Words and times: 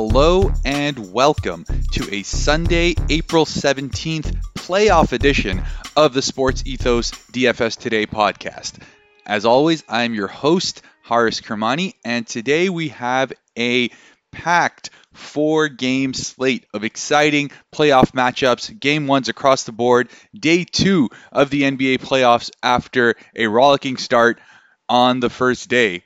Hello 0.00 0.52
and 0.64 1.12
welcome 1.12 1.64
to 1.90 2.14
a 2.14 2.22
Sunday, 2.22 2.94
April 3.10 3.44
17th 3.44 4.40
playoff 4.54 5.10
edition 5.10 5.64
of 5.96 6.14
the 6.14 6.22
Sports 6.22 6.62
Ethos 6.66 7.10
DFS 7.32 7.76
Today 7.76 8.06
podcast. 8.06 8.80
As 9.26 9.44
always, 9.44 9.82
I'm 9.88 10.14
your 10.14 10.28
host, 10.28 10.82
Haaris 11.04 11.42
Kermani, 11.42 11.94
and 12.04 12.24
today 12.24 12.68
we 12.68 12.90
have 12.90 13.32
a 13.58 13.90
packed 14.30 14.90
four 15.14 15.68
game 15.68 16.14
slate 16.14 16.64
of 16.72 16.84
exciting 16.84 17.50
playoff 17.74 18.12
matchups, 18.12 18.78
game 18.78 19.08
ones 19.08 19.28
across 19.28 19.64
the 19.64 19.72
board, 19.72 20.10
day 20.32 20.62
two 20.62 21.08
of 21.32 21.50
the 21.50 21.62
NBA 21.62 21.98
playoffs 21.98 22.52
after 22.62 23.16
a 23.34 23.48
rollicking 23.48 23.96
start 23.96 24.40
on 24.88 25.18
the 25.18 25.28
first 25.28 25.68
day. 25.68 26.04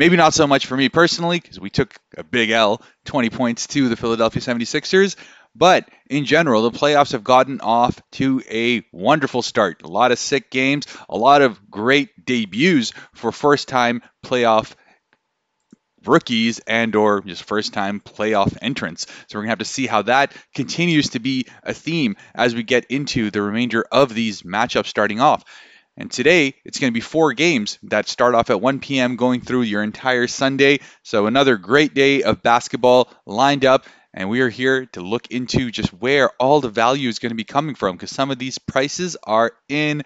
Maybe 0.00 0.16
not 0.16 0.32
so 0.32 0.46
much 0.46 0.64
for 0.64 0.78
me 0.78 0.88
personally, 0.88 1.38
because 1.40 1.60
we 1.60 1.68
took 1.68 1.94
a 2.16 2.24
big 2.24 2.48
L, 2.48 2.80
20 3.04 3.28
points 3.28 3.66
to 3.66 3.90
the 3.90 3.96
Philadelphia 3.96 4.40
76ers. 4.40 5.14
But 5.54 5.90
in 6.08 6.24
general, 6.24 6.62
the 6.62 6.70
playoffs 6.70 7.12
have 7.12 7.22
gotten 7.22 7.60
off 7.60 8.00
to 8.12 8.42
a 8.50 8.82
wonderful 8.92 9.42
start. 9.42 9.82
A 9.82 9.88
lot 9.88 10.10
of 10.10 10.18
sick 10.18 10.50
games, 10.50 10.86
a 11.10 11.18
lot 11.18 11.42
of 11.42 11.70
great 11.70 12.08
debuts 12.24 12.94
for 13.12 13.30
first 13.30 13.68
time 13.68 14.00
playoff 14.24 14.74
rookies 16.06 16.60
and 16.60 16.96
or 16.96 17.20
just 17.20 17.44
first 17.44 17.74
time 17.74 18.00
playoff 18.00 18.56
entrants. 18.62 19.06
So 19.28 19.36
we're 19.38 19.42
going 19.42 19.48
to 19.48 19.52
have 19.52 19.58
to 19.58 19.64
see 19.66 19.86
how 19.86 20.00
that 20.00 20.32
continues 20.54 21.10
to 21.10 21.18
be 21.18 21.46
a 21.62 21.74
theme 21.74 22.16
as 22.34 22.54
we 22.54 22.62
get 22.62 22.86
into 22.86 23.30
the 23.30 23.42
remainder 23.42 23.84
of 23.92 24.14
these 24.14 24.40
matchups 24.44 24.86
starting 24.86 25.20
off. 25.20 25.44
And 25.96 26.10
today, 26.10 26.54
it's 26.64 26.78
going 26.78 26.90
to 26.90 26.94
be 26.94 27.00
four 27.00 27.32
games 27.34 27.78
that 27.84 28.08
start 28.08 28.34
off 28.34 28.48
at 28.50 28.60
1 28.60 28.78
p.m. 28.80 29.16
going 29.16 29.40
through 29.40 29.62
your 29.62 29.82
entire 29.82 30.26
Sunday. 30.28 30.80
So, 31.02 31.26
another 31.26 31.56
great 31.56 31.94
day 31.94 32.22
of 32.22 32.42
basketball 32.42 33.12
lined 33.26 33.64
up. 33.64 33.84
And 34.14 34.30
we 34.30 34.40
are 34.40 34.48
here 34.48 34.86
to 34.86 35.02
look 35.02 35.28
into 35.30 35.70
just 35.70 35.90
where 35.92 36.30
all 36.40 36.60
the 36.60 36.68
value 36.68 37.08
is 37.08 37.18
going 37.18 37.30
to 37.30 37.36
be 37.36 37.44
coming 37.44 37.74
from 37.74 37.96
because 37.96 38.10
some 38.10 38.30
of 38.30 38.38
these 38.38 38.58
prices 38.58 39.16
are 39.24 39.52
in 39.68 40.02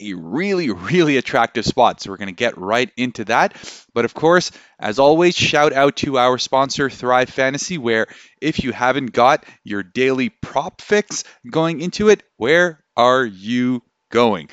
a 0.00 0.14
really, 0.14 0.70
really 0.70 1.16
attractive 1.16 1.64
spot. 1.64 2.00
So, 2.00 2.10
we're 2.10 2.18
going 2.18 2.26
to 2.26 2.34
get 2.34 2.58
right 2.58 2.90
into 2.96 3.24
that. 3.26 3.54
But 3.94 4.04
of 4.04 4.14
course, 4.14 4.50
as 4.78 4.98
always, 4.98 5.36
shout 5.36 5.72
out 5.72 5.96
to 5.98 6.18
our 6.18 6.36
sponsor, 6.36 6.90
Thrive 6.90 7.30
Fantasy, 7.30 7.78
where 7.78 8.08
if 8.40 8.64
you 8.64 8.72
haven't 8.72 9.12
got 9.12 9.46
your 9.62 9.84
daily 9.84 10.30
prop 10.30 10.80
fix 10.80 11.22
going 11.48 11.80
into 11.80 12.08
it, 12.08 12.24
where 12.36 12.84
are 12.96 13.24
you 13.24 13.82
going? 14.10 14.48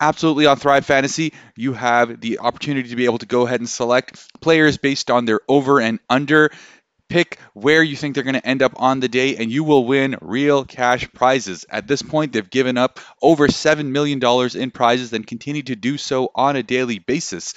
Absolutely 0.00 0.46
on 0.46 0.56
Thrive 0.56 0.86
Fantasy, 0.86 1.32
you 1.56 1.72
have 1.74 2.20
the 2.20 2.38
opportunity 2.40 2.88
to 2.88 2.96
be 2.96 3.04
able 3.04 3.18
to 3.18 3.26
go 3.26 3.46
ahead 3.46 3.60
and 3.60 3.68
select 3.68 4.40
players 4.40 4.78
based 4.78 5.10
on 5.10 5.26
their 5.26 5.40
over 5.48 5.80
and 5.80 6.00
under. 6.08 6.50
Pick 7.08 7.40
where 7.54 7.82
you 7.82 7.96
think 7.96 8.14
they're 8.14 8.22
going 8.22 8.34
to 8.34 8.46
end 8.46 8.62
up 8.62 8.74
on 8.76 9.00
the 9.00 9.08
day, 9.08 9.36
and 9.36 9.50
you 9.50 9.64
will 9.64 9.84
win 9.84 10.16
real 10.20 10.64
cash 10.64 11.12
prizes. 11.12 11.66
At 11.68 11.88
this 11.88 12.02
point, 12.02 12.32
they've 12.32 12.48
given 12.48 12.78
up 12.78 13.00
over 13.20 13.48
$7 13.48 13.86
million 13.86 14.20
in 14.54 14.70
prizes 14.70 15.12
and 15.12 15.26
continue 15.26 15.62
to 15.64 15.74
do 15.74 15.98
so 15.98 16.30
on 16.36 16.54
a 16.54 16.62
daily 16.62 17.00
basis. 17.00 17.54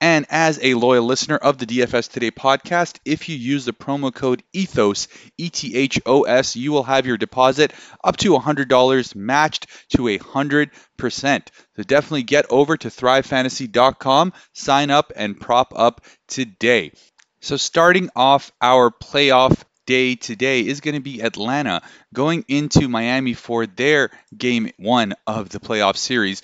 And 0.00 0.26
as 0.28 0.58
a 0.62 0.74
loyal 0.74 1.04
listener 1.04 1.36
of 1.36 1.58
the 1.58 1.66
DFS 1.66 2.10
Today 2.10 2.30
podcast, 2.30 2.98
if 3.04 3.28
you 3.28 3.36
use 3.36 3.64
the 3.64 3.72
promo 3.72 4.14
code 4.14 4.42
ETHOS, 4.52 5.08
E 5.38 5.48
T 5.48 5.76
H 5.76 6.00
O 6.04 6.22
S, 6.22 6.56
you 6.56 6.72
will 6.72 6.82
have 6.82 7.06
your 7.06 7.16
deposit 7.16 7.72
up 8.02 8.16
to 8.18 8.32
$100 8.32 9.14
matched 9.14 9.66
to 9.90 10.02
100%. 10.02 11.48
So 11.76 11.82
definitely 11.82 12.24
get 12.24 12.46
over 12.50 12.76
to 12.76 12.88
thrivefantasy.com, 12.88 14.32
sign 14.52 14.90
up, 14.90 15.12
and 15.16 15.40
prop 15.40 15.72
up 15.74 16.04
today. 16.28 16.92
So 17.40 17.56
starting 17.56 18.10
off 18.16 18.52
our 18.60 18.90
playoff 18.90 19.62
day 19.86 20.16
today 20.16 20.60
is 20.66 20.80
going 20.80 20.94
to 20.94 21.00
be 21.00 21.20
Atlanta 21.20 21.82
going 22.12 22.44
into 22.48 22.88
Miami 22.88 23.34
for 23.34 23.66
their 23.66 24.10
game 24.36 24.70
one 24.78 25.14
of 25.26 25.50
the 25.50 25.60
playoff 25.60 25.96
series. 25.96 26.42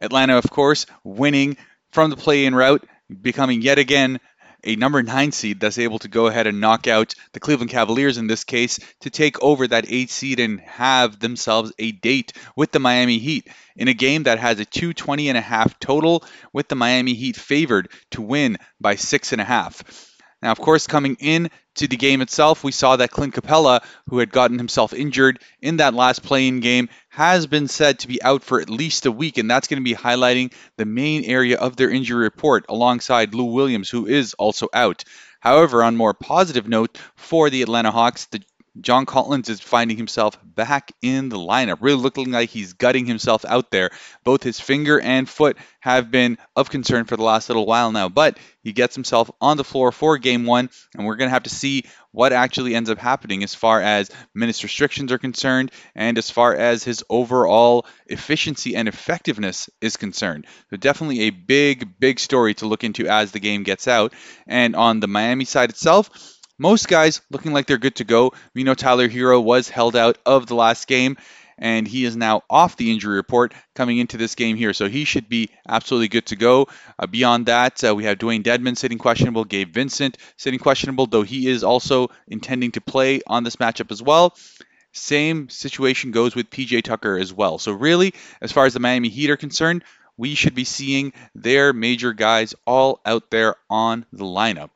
Atlanta, 0.00 0.38
of 0.38 0.50
course, 0.50 0.86
winning 1.04 1.56
from 1.92 2.10
the 2.10 2.16
play 2.16 2.46
in 2.46 2.54
route, 2.54 2.86
becoming 3.22 3.62
yet 3.62 3.78
again 3.78 4.20
a 4.64 4.76
number 4.76 5.02
nine 5.02 5.32
seed 5.32 5.60
that's 5.60 5.78
able 5.78 5.98
to 5.98 6.08
go 6.08 6.26
ahead 6.26 6.46
and 6.46 6.60
knock 6.60 6.86
out 6.86 7.14
the 7.32 7.40
Cleveland 7.40 7.70
Cavaliers 7.70 8.18
in 8.18 8.26
this 8.26 8.44
case 8.44 8.78
to 9.00 9.10
take 9.10 9.42
over 9.42 9.66
that 9.66 9.86
eight 9.88 10.10
seed 10.10 10.40
and 10.40 10.60
have 10.60 11.18
themselves 11.18 11.72
a 11.78 11.92
date 11.92 12.32
with 12.56 12.70
the 12.70 12.78
Miami 12.78 13.18
Heat 13.18 13.48
in 13.76 13.88
a 13.88 13.94
game 13.94 14.24
that 14.24 14.38
has 14.38 14.60
a 14.60 14.64
220 14.64 15.28
and 15.28 15.38
a 15.38 15.40
half 15.40 15.78
total 15.78 16.24
with 16.52 16.68
the 16.68 16.74
Miami 16.74 17.14
Heat 17.14 17.36
favored 17.36 17.90
to 18.10 18.22
win 18.22 18.58
by 18.80 18.96
six 18.96 19.32
and 19.32 19.40
a 19.40 19.44
half. 19.44 20.09
Now, 20.42 20.52
of 20.52 20.58
course, 20.58 20.86
coming 20.86 21.16
in 21.20 21.50
to 21.74 21.86
the 21.86 21.96
game 21.96 22.22
itself, 22.22 22.64
we 22.64 22.72
saw 22.72 22.96
that 22.96 23.10
Clint 23.10 23.34
Capela, 23.34 23.82
who 24.08 24.18
had 24.18 24.32
gotten 24.32 24.56
himself 24.56 24.94
injured 24.94 25.38
in 25.60 25.76
that 25.76 25.92
last 25.92 26.22
playing 26.22 26.60
game, 26.60 26.88
has 27.10 27.46
been 27.46 27.68
said 27.68 27.98
to 28.00 28.08
be 28.08 28.22
out 28.22 28.42
for 28.42 28.60
at 28.60 28.70
least 28.70 29.04
a 29.04 29.12
week, 29.12 29.36
and 29.36 29.50
that's 29.50 29.68
going 29.68 29.80
to 29.80 29.84
be 29.84 29.94
highlighting 29.94 30.52
the 30.76 30.86
main 30.86 31.24
area 31.24 31.58
of 31.58 31.76
their 31.76 31.90
injury 31.90 32.22
report 32.22 32.64
alongside 32.68 33.34
Lou 33.34 33.52
Williams, 33.52 33.90
who 33.90 34.06
is 34.06 34.34
also 34.34 34.68
out. 34.72 35.04
However, 35.40 35.82
on 35.82 35.96
more 35.96 36.14
positive 36.14 36.68
note 36.68 36.98
for 37.16 37.50
the 37.50 37.62
Atlanta 37.62 37.90
Hawks, 37.90 38.26
the 38.26 38.42
John 38.80 39.04
Collins 39.04 39.48
is 39.48 39.60
finding 39.60 39.96
himself 39.96 40.38
back 40.44 40.92
in 41.02 41.28
the 41.28 41.38
lineup, 41.38 41.78
really 41.80 42.00
looking 42.00 42.30
like 42.30 42.50
he's 42.50 42.74
gutting 42.74 43.04
himself 43.04 43.44
out 43.44 43.72
there. 43.72 43.90
Both 44.22 44.44
his 44.44 44.60
finger 44.60 45.00
and 45.00 45.28
foot 45.28 45.56
have 45.80 46.12
been 46.12 46.38
of 46.54 46.70
concern 46.70 47.04
for 47.04 47.16
the 47.16 47.24
last 47.24 47.48
little 47.48 47.66
while 47.66 47.90
now, 47.90 48.08
but 48.08 48.38
he 48.62 48.72
gets 48.72 48.94
himself 48.94 49.28
on 49.40 49.56
the 49.56 49.64
floor 49.64 49.90
for 49.90 50.18
game 50.18 50.44
one, 50.44 50.70
and 50.94 51.04
we're 51.04 51.16
going 51.16 51.28
to 51.28 51.34
have 51.34 51.44
to 51.44 51.50
see 51.50 51.84
what 52.12 52.32
actually 52.32 52.74
ends 52.74 52.90
up 52.90 52.98
happening 52.98 53.42
as 53.42 53.54
far 53.54 53.80
as 53.80 54.10
minutes 54.34 54.62
restrictions 54.62 55.10
are 55.10 55.18
concerned 55.18 55.72
and 55.96 56.16
as 56.16 56.30
far 56.30 56.54
as 56.54 56.84
his 56.84 57.02
overall 57.10 57.86
efficiency 58.06 58.76
and 58.76 58.86
effectiveness 58.86 59.68
is 59.80 59.96
concerned. 59.96 60.46
So, 60.70 60.76
definitely 60.76 61.22
a 61.22 61.30
big, 61.30 61.98
big 61.98 62.20
story 62.20 62.54
to 62.54 62.66
look 62.66 62.84
into 62.84 63.08
as 63.08 63.32
the 63.32 63.40
game 63.40 63.64
gets 63.64 63.88
out. 63.88 64.12
And 64.46 64.76
on 64.76 65.00
the 65.00 65.08
Miami 65.08 65.44
side 65.44 65.70
itself, 65.70 66.38
most 66.60 66.88
guys 66.88 67.22
looking 67.30 67.54
like 67.54 67.66
they're 67.66 67.78
good 67.78 67.96
to 67.96 68.04
go. 68.04 68.34
We 68.54 68.64
know 68.64 68.74
Tyler 68.74 69.08
Herro 69.08 69.42
was 69.42 69.70
held 69.70 69.96
out 69.96 70.18
of 70.26 70.46
the 70.46 70.54
last 70.54 70.86
game, 70.86 71.16
and 71.56 71.88
he 71.88 72.04
is 72.04 72.16
now 72.16 72.42
off 72.50 72.76
the 72.76 72.92
injury 72.92 73.16
report 73.16 73.54
coming 73.74 73.96
into 73.96 74.18
this 74.18 74.34
game 74.34 74.56
here. 74.56 74.74
So 74.74 74.86
he 74.86 75.04
should 75.04 75.26
be 75.26 75.48
absolutely 75.66 76.08
good 76.08 76.26
to 76.26 76.36
go. 76.36 76.68
Uh, 76.98 77.06
beyond 77.06 77.46
that, 77.46 77.82
uh, 77.82 77.94
we 77.94 78.04
have 78.04 78.18
Dewayne 78.18 78.42
Dedmon 78.42 78.76
sitting 78.76 78.98
questionable, 78.98 79.46
Gabe 79.46 79.72
Vincent 79.72 80.18
sitting 80.36 80.60
questionable, 80.60 81.06
though 81.06 81.22
he 81.22 81.48
is 81.48 81.64
also 81.64 82.08
intending 82.28 82.72
to 82.72 82.82
play 82.82 83.22
on 83.26 83.42
this 83.42 83.56
matchup 83.56 83.90
as 83.90 84.02
well. 84.02 84.36
Same 84.92 85.48
situation 85.48 86.10
goes 86.10 86.34
with 86.34 86.50
PJ 86.50 86.82
Tucker 86.82 87.16
as 87.16 87.32
well. 87.32 87.56
So, 87.58 87.72
really, 87.72 88.12
as 88.42 88.52
far 88.52 88.66
as 88.66 88.74
the 88.74 88.80
Miami 88.80 89.08
Heat 89.08 89.30
are 89.30 89.38
concerned, 89.38 89.82
we 90.18 90.34
should 90.34 90.54
be 90.54 90.64
seeing 90.64 91.14
their 91.34 91.72
major 91.72 92.12
guys 92.12 92.54
all 92.66 93.00
out 93.06 93.30
there 93.30 93.54
on 93.70 94.04
the 94.12 94.24
lineup. 94.24 94.68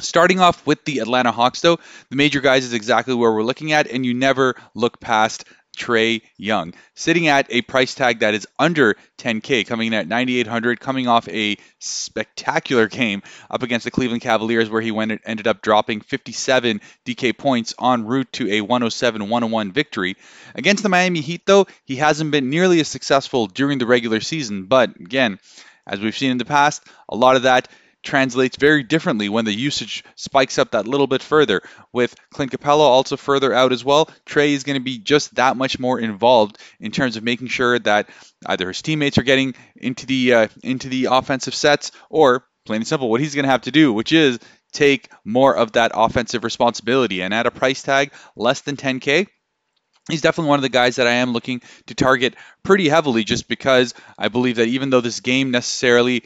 Starting 0.00 0.40
off 0.40 0.66
with 0.66 0.84
the 0.84 0.98
Atlanta 0.98 1.32
Hawks, 1.32 1.60
though, 1.60 1.78
the 2.08 2.16
major 2.16 2.40
guys 2.40 2.64
is 2.64 2.72
exactly 2.72 3.14
where 3.14 3.32
we're 3.32 3.42
looking 3.42 3.72
at, 3.72 3.86
and 3.86 4.04
you 4.04 4.14
never 4.14 4.54
look 4.74 5.00
past 5.00 5.44
Trae 5.76 6.22
Young, 6.36 6.74
sitting 6.94 7.28
at 7.28 7.46
a 7.50 7.62
price 7.62 7.94
tag 7.94 8.20
that 8.20 8.34
is 8.34 8.46
under 8.58 8.96
10K, 9.18 9.66
coming 9.66 9.88
in 9.88 9.94
at 9.94 10.08
9,800, 10.08 10.80
coming 10.80 11.08
off 11.08 11.28
a 11.28 11.56
spectacular 11.78 12.88
game 12.88 13.22
up 13.50 13.62
against 13.62 13.84
the 13.84 13.90
Cleveland 13.90 14.22
Cavaliers, 14.22 14.68
where 14.68 14.82
he 14.82 14.90
went 14.90 15.20
ended 15.24 15.46
up 15.46 15.62
dropping 15.62 16.00
57 16.00 16.80
DK 17.06 17.36
points 17.36 17.74
en 17.80 18.04
route 18.04 18.30
to 18.32 18.46
a 18.50 18.66
107-101 18.66 19.72
victory. 19.72 20.16
Against 20.54 20.82
the 20.82 20.88
Miami 20.88 21.20
Heat, 21.20 21.46
though, 21.46 21.66
he 21.84 21.96
hasn't 21.96 22.30
been 22.30 22.50
nearly 22.50 22.80
as 22.80 22.88
successful 22.88 23.46
during 23.46 23.78
the 23.78 23.86
regular 23.86 24.20
season, 24.20 24.64
but 24.64 24.96
again, 24.96 25.38
as 25.86 26.00
we've 26.00 26.16
seen 26.16 26.32
in 26.32 26.38
the 26.38 26.44
past, 26.44 26.84
a 27.08 27.16
lot 27.16 27.36
of 27.36 27.42
that 27.42 27.68
translates 28.02 28.56
very 28.56 28.82
differently 28.82 29.28
when 29.28 29.44
the 29.44 29.52
usage 29.52 30.04
spikes 30.16 30.58
up 30.58 30.72
that 30.72 30.88
little 30.88 31.06
bit 31.06 31.22
further. 31.22 31.62
With 31.92 32.14
Clint 32.30 32.52
Capela 32.52 32.80
also 32.80 33.16
further 33.16 33.52
out 33.52 33.72
as 33.72 33.84
well, 33.84 34.10
Trae 34.26 34.50
is 34.50 34.64
going 34.64 34.78
to 34.78 34.84
be 34.84 34.98
just 34.98 35.34
that 35.34 35.56
much 35.56 35.78
more 35.78 35.98
involved 36.00 36.58
in 36.78 36.92
terms 36.92 37.16
of 37.16 37.24
making 37.24 37.48
sure 37.48 37.78
that 37.80 38.08
either 38.46 38.68
his 38.68 38.82
teammates 38.82 39.18
are 39.18 39.22
getting 39.22 39.54
into 39.76 40.06
the 40.06 40.34
uh, 40.34 40.48
into 40.62 40.88
the 40.88 41.08
offensive 41.10 41.54
sets 41.54 41.92
or 42.08 42.44
plain 42.66 42.78
and 42.78 42.86
simple 42.86 43.10
what 43.10 43.20
he's 43.20 43.34
going 43.34 43.44
to 43.44 43.50
have 43.50 43.62
to 43.62 43.70
do, 43.70 43.92
which 43.92 44.12
is 44.12 44.38
take 44.72 45.10
more 45.24 45.56
of 45.56 45.72
that 45.72 45.92
offensive 45.94 46.44
responsibility. 46.44 47.22
And 47.22 47.34
at 47.34 47.46
a 47.46 47.50
price 47.50 47.82
tag 47.82 48.12
less 48.36 48.60
than 48.60 48.76
10K, 48.76 49.26
he's 50.08 50.22
definitely 50.22 50.50
one 50.50 50.58
of 50.58 50.62
the 50.62 50.68
guys 50.68 50.96
that 50.96 51.06
I 51.06 51.14
am 51.14 51.32
looking 51.32 51.62
to 51.86 51.94
target 51.94 52.34
pretty 52.62 52.88
heavily 52.88 53.24
just 53.24 53.48
because 53.48 53.94
I 54.18 54.28
believe 54.28 54.56
that 54.56 54.68
even 54.68 54.90
though 54.90 55.00
this 55.00 55.20
game 55.20 55.50
necessarily 55.50 56.24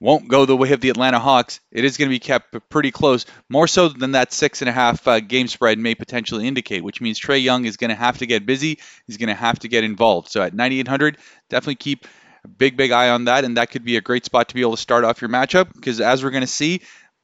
won't 0.00 0.28
go 0.28 0.44
the 0.44 0.56
way 0.56 0.72
of 0.72 0.80
the 0.80 0.90
Atlanta 0.90 1.18
Hawks. 1.18 1.60
It 1.70 1.84
is 1.84 1.96
going 1.96 2.08
to 2.08 2.14
be 2.14 2.18
kept 2.18 2.56
pretty 2.68 2.90
close, 2.90 3.26
more 3.48 3.66
so 3.66 3.88
than 3.88 4.12
that 4.12 4.32
six 4.32 4.62
and 4.62 4.68
a 4.68 4.72
half 4.72 5.06
uh, 5.08 5.20
game 5.20 5.48
spread 5.48 5.78
may 5.78 5.94
potentially 5.94 6.46
indicate, 6.46 6.84
which 6.84 7.00
means 7.00 7.18
Trae 7.18 7.42
Young 7.42 7.64
is 7.64 7.76
going 7.76 7.90
to 7.90 7.96
have 7.96 8.18
to 8.18 8.26
get 8.26 8.46
busy. 8.46 8.78
He's 9.06 9.16
going 9.16 9.28
to 9.28 9.34
have 9.34 9.58
to 9.60 9.68
get 9.68 9.84
involved. 9.84 10.30
So 10.30 10.42
at 10.42 10.54
9,800, 10.54 11.18
definitely 11.48 11.76
keep 11.76 12.06
a 12.44 12.48
big, 12.48 12.76
big 12.76 12.92
eye 12.92 13.10
on 13.10 13.24
that, 13.24 13.44
and 13.44 13.56
that 13.56 13.70
could 13.70 13.84
be 13.84 13.96
a 13.96 14.02
great 14.02 14.24
spot 14.24 14.48
to 14.48 14.54
be 14.54 14.60
able 14.60 14.76
to 14.76 14.82
start 14.82 15.04
off 15.04 15.20
your 15.20 15.30
matchup 15.30 15.72
because 15.72 16.00
as 16.00 16.22
we're 16.22 16.30
going 16.30 16.42
to 16.42 16.46
see, 16.46 16.82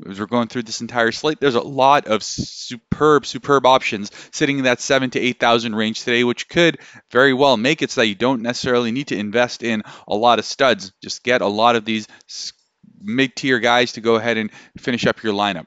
as 0.09 0.19
we're 0.19 0.27
going 0.27 0.49
through 0.49 0.65
this 0.65 0.81
entire 0.81 1.13
slate, 1.13 1.39
there's 1.39 1.55
a 1.55 1.61
lot 1.61 2.07
of 2.07 2.23
superb, 2.23 3.27
superb 3.27 3.67
options 3.67 4.11
sitting 4.33 4.59
in 4.59 4.65
that 4.65 4.81
seven 4.81 5.11
to 5.11 5.21
eight 5.21 5.39
thousand 5.39 5.75
range 5.75 6.01
today, 6.01 6.25
which 6.25 6.49
could 6.49 6.79
very 7.11 7.33
well 7.33 7.57
make 7.57 7.83
it 7.83 7.91
so 7.91 8.01
that 8.01 8.09
you 8.09 8.15
don't 8.15 8.43
necessarily 8.43 8.91
need 8.91 9.09
to 9.09 9.17
invest 9.17 9.63
in 9.63 9.83
a 10.09 10.15
lot 10.15 10.39
of 10.39 10.45
studs. 10.45 10.93
Just 11.03 11.23
get 11.23 11.41
a 11.41 11.47
lot 11.47 11.77
of 11.77 11.85
these 11.85 12.09
mid-tier 13.03 13.59
guys 13.59 13.93
to 13.93 14.01
go 14.01 14.17
ahead 14.17 14.39
and 14.39 14.51
finish 14.79 15.07
up 15.07 15.23
your 15.23 15.35
lineup. 15.35 15.67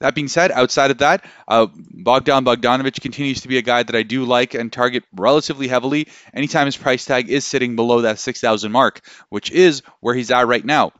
That 0.00 0.14
being 0.14 0.28
said, 0.28 0.52
outside 0.52 0.90
of 0.90 0.98
that, 0.98 1.24
uh, 1.48 1.68
Bogdan 1.72 2.44
Bogdanovic 2.44 3.00
continues 3.00 3.40
to 3.42 3.48
be 3.48 3.56
a 3.56 3.62
guy 3.62 3.82
that 3.82 3.96
I 3.96 4.02
do 4.02 4.24
like 4.24 4.52
and 4.52 4.70
target 4.70 5.04
relatively 5.14 5.68
heavily 5.68 6.08
anytime 6.34 6.66
his 6.66 6.76
price 6.76 7.06
tag 7.06 7.30
is 7.30 7.46
sitting 7.46 7.76
below 7.76 8.02
that 8.02 8.18
6,000 8.18 8.70
mark, 8.70 9.00
which 9.30 9.50
is 9.50 9.82
where 10.00 10.14
he's 10.14 10.30
at 10.30 10.46
right 10.46 10.64
now. 10.64 10.92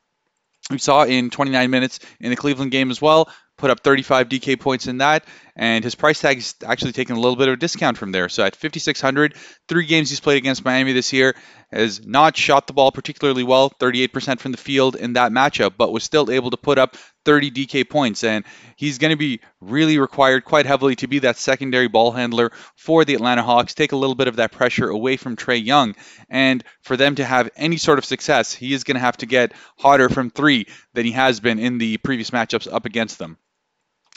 We 0.70 0.78
saw 0.78 1.04
in 1.04 1.28
29 1.30 1.70
minutes 1.70 2.00
in 2.20 2.30
the 2.30 2.36
Cleveland 2.36 2.70
game 2.70 2.90
as 2.90 3.00
well, 3.00 3.28
put 3.58 3.70
up 3.70 3.80
35 3.80 4.30
DK 4.30 4.58
points 4.58 4.86
in 4.86 4.98
that, 4.98 5.24
and 5.56 5.82
his 5.82 5.94
price 5.94 6.20
tag 6.20 6.36
is 6.36 6.54
actually 6.64 6.92
taking 6.92 7.16
a 7.16 7.20
little 7.20 7.34
bit 7.34 7.48
of 7.48 7.54
a 7.54 7.56
discount 7.56 7.96
from 7.96 8.12
there. 8.12 8.28
So 8.28 8.44
at 8.44 8.54
5,600, 8.54 9.34
three 9.68 9.86
games 9.86 10.10
he's 10.10 10.20
played 10.20 10.36
against 10.36 10.64
Miami 10.64 10.92
this 10.92 11.14
year, 11.14 11.34
has 11.72 12.06
not 12.06 12.36
shot 12.36 12.66
the 12.66 12.74
ball 12.74 12.92
particularly 12.92 13.42
well, 13.42 13.70
38% 13.70 14.38
from 14.38 14.52
the 14.52 14.58
field 14.58 14.96
in 14.96 15.14
that 15.14 15.32
matchup, 15.32 15.72
but 15.76 15.92
was 15.92 16.04
still 16.04 16.30
able 16.30 16.50
to 16.50 16.58
put 16.58 16.78
up 16.78 16.96
30 17.24 17.50
DK 17.50 17.88
points. 17.88 18.22
And 18.22 18.44
he's 18.76 18.98
going 18.98 19.12
to 19.12 19.16
be 19.16 19.40
really 19.60 19.98
required 19.98 20.44
quite 20.44 20.66
heavily 20.66 20.94
to 20.96 21.08
be 21.08 21.20
that 21.20 21.38
secondary 21.38 21.88
ball 21.88 22.12
handler 22.12 22.52
for 22.76 23.06
the 23.06 23.14
Atlanta 23.14 23.42
Hawks, 23.42 23.74
take 23.74 23.92
a 23.92 23.96
little 23.96 24.14
bit 24.14 24.28
of 24.28 24.36
that 24.36 24.52
pressure 24.52 24.88
away 24.88 25.16
from 25.16 25.36
Trae 25.36 25.64
Young. 25.64 25.94
And 26.28 26.62
for 26.82 26.98
them 26.98 27.14
to 27.14 27.24
have 27.24 27.50
any 27.56 27.78
sort 27.78 27.98
of 27.98 28.04
success, 28.04 28.52
he 28.52 28.74
is 28.74 28.84
going 28.84 28.96
to 28.96 29.00
have 29.00 29.16
to 29.18 29.26
get 29.26 29.52
hotter 29.78 30.10
from 30.10 30.30
three 30.30 30.66
than 30.92 31.06
he 31.06 31.12
has 31.12 31.40
been 31.40 31.58
in 31.58 31.78
the 31.78 31.96
previous 31.96 32.30
matchups 32.30 32.70
up 32.70 32.84
against 32.84 33.18
them. 33.18 33.38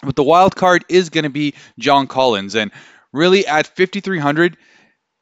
But 0.04 0.16
the 0.16 0.24
wild 0.24 0.56
card 0.56 0.86
is 0.90 1.10
going 1.10 1.26
to 1.26 1.30
be 1.30 1.56
John 1.78 2.08
Collins. 2.08 2.56
And 2.56 2.72
really 3.12 3.46
at 3.46 3.68
5,300, 3.68 4.58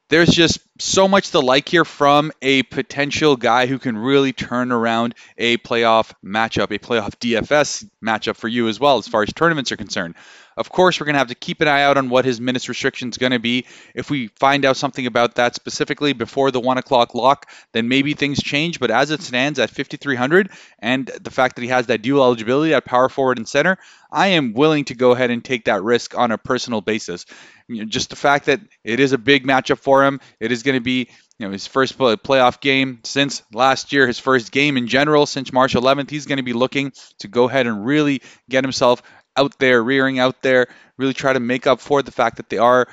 there's 0.08 0.30
just 0.30 0.60
so 0.78 1.06
much 1.06 1.32
to 1.32 1.40
like 1.40 1.68
here 1.68 1.84
from 1.84 2.32
a 2.40 2.62
potential 2.64 3.36
guy 3.36 3.66
who 3.66 3.78
can 3.78 3.96
really 3.96 4.32
turn 4.32 4.72
around 4.72 5.14
a 5.36 5.58
playoff 5.58 6.12
matchup, 6.24 6.74
a 6.74 6.78
playoff 6.78 7.16
DFS 7.16 7.84
matchup 8.04 8.36
for 8.36 8.48
you 8.48 8.68
as 8.68 8.80
well, 8.80 8.98
as 8.98 9.08
far 9.08 9.22
as 9.22 9.32
tournaments 9.32 9.70
are 9.72 9.76
concerned. 9.76 10.14
Of 10.58 10.70
course, 10.70 10.98
we're 10.98 11.06
going 11.06 11.14
to 11.14 11.20
have 11.20 11.28
to 11.28 11.36
keep 11.36 11.60
an 11.60 11.68
eye 11.68 11.82
out 11.82 11.96
on 11.96 12.08
what 12.08 12.24
his 12.24 12.40
minutes 12.40 12.68
restriction 12.68 13.10
is 13.10 13.16
going 13.16 13.30
to 13.30 13.38
be. 13.38 13.66
If 13.94 14.10
we 14.10 14.26
find 14.40 14.64
out 14.64 14.76
something 14.76 15.06
about 15.06 15.36
that 15.36 15.54
specifically 15.54 16.12
before 16.12 16.50
the 16.50 16.58
one 16.60 16.78
o'clock 16.78 17.14
lock, 17.14 17.48
then 17.72 17.86
maybe 17.86 18.14
things 18.14 18.42
change. 18.42 18.80
But 18.80 18.90
as 18.90 19.12
it 19.12 19.22
stands 19.22 19.60
at 19.60 19.70
5,300 19.70 20.50
and 20.80 21.06
the 21.06 21.30
fact 21.30 21.56
that 21.56 21.62
he 21.62 21.68
has 21.68 21.86
that 21.86 22.02
dual 22.02 22.24
eligibility 22.24 22.74
at 22.74 22.84
power 22.84 23.08
forward 23.08 23.38
and 23.38 23.48
center, 23.48 23.78
I 24.10 24.28
am 24.28 24.52
willing 24.52 24.86
to 24.86 24.94
go 24.94 25.12
ahead 25.12 25.30
and 25.30 25.44
take 25.44 25.66
that 25.66 25.82
risk 25.82 26.18
on 26.18 26.32
a 26.32 26.38
personal 26.38 26.80
basis. 26.80 27.24
You 27.68 27.82
know, 27.82 27.84
just 27.84 28.10
the 28.10 28.16
fact 28.16 28.46
that 28.46 28.60
it 28.82 28.98
is 28.98 29.12
a 29.12 29.18
big 29.18 29.46
matchup 29.46 29.78
for 29.78 30.04
him, 30.04 30.20
it 30.40 30.50
is 30.50 30.64
going 30.64 30.76
to 30.76 30.82
be 30.82 31.08
you 31.38 31.46
know 31.46 31.52
his 31.52 31.66
first 31.66 31.96
playoff 31.96 32.60
game 32.60 33.00
since 33.04 33.42
last 33.52 33.92
year, 33.92 34.06
his 34.06 34.18
first 34.18 34.50
game 34.50 34.76
in 34.76 34.88
general 34.88 35.26
since 35.26 35.52
March 35.52 35.74
11th. 35.74 36.10
He's 36.10 36.26
going 36.26 36.38
to 36.38 36.42
be 36.42 36.52
looking 36.52 36.92
to 37.20 37.28
go 37.28 37.48
ahead 37.48 37.66
and 37.66 37.86
really 37.86 38.22
get 38.48 38.64
himself 38.64 39.02
out 39.38 39.58
there, 39.58 39.82
rearing 39.82 40.18
out 40.18 40.42
there, 40.42 40.66
really 40.96 41.14
try 41.14 41.32
to 41.32 41.40
make 41.40 41.66
up 41.66 41.80
for 41.80 42.02
the 42.02 42.10
fact 42.10 42.36
that 42.36 42.48
they 42.48 42.58
are 42.58 42.88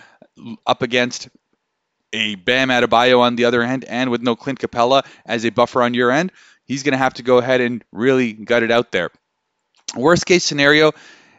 up 0.65 0.81
against 0.81 1.29
a 2.13 2.35
Bam 2.35 2.69
Adebayo 2.69 3.19
on 3.19 3.35
the 3.35 3.45
other 3.45 3.61
end, 3.61 3.83
and 3.83 4.09
with 4.09 4.21
no 4.21 4.35
Clint 4.35 4.59
Capela 4.59 5.05
as 5.25 5.45
a 5.45 5.49
buffer 5.49 5.81
on 5.81 5.93
your 5.93 6.11
end, 6.11 6.31
he's 6.63 6.83
going 6.83 6.93
to 6.93 6.97
have 6.97 7.15
to 7.15 7.23
go 7.23 7.37
ahead 7.39 7.61
and 7.61 7.83
really 7.91 8.33
gut 8.33 8.63
it 8.63 8.71
out 8.71 8.91
there. 8.91 9.09
Worst 9.95 10.25
case 10.25 10.43
scenario, 10.43 10.93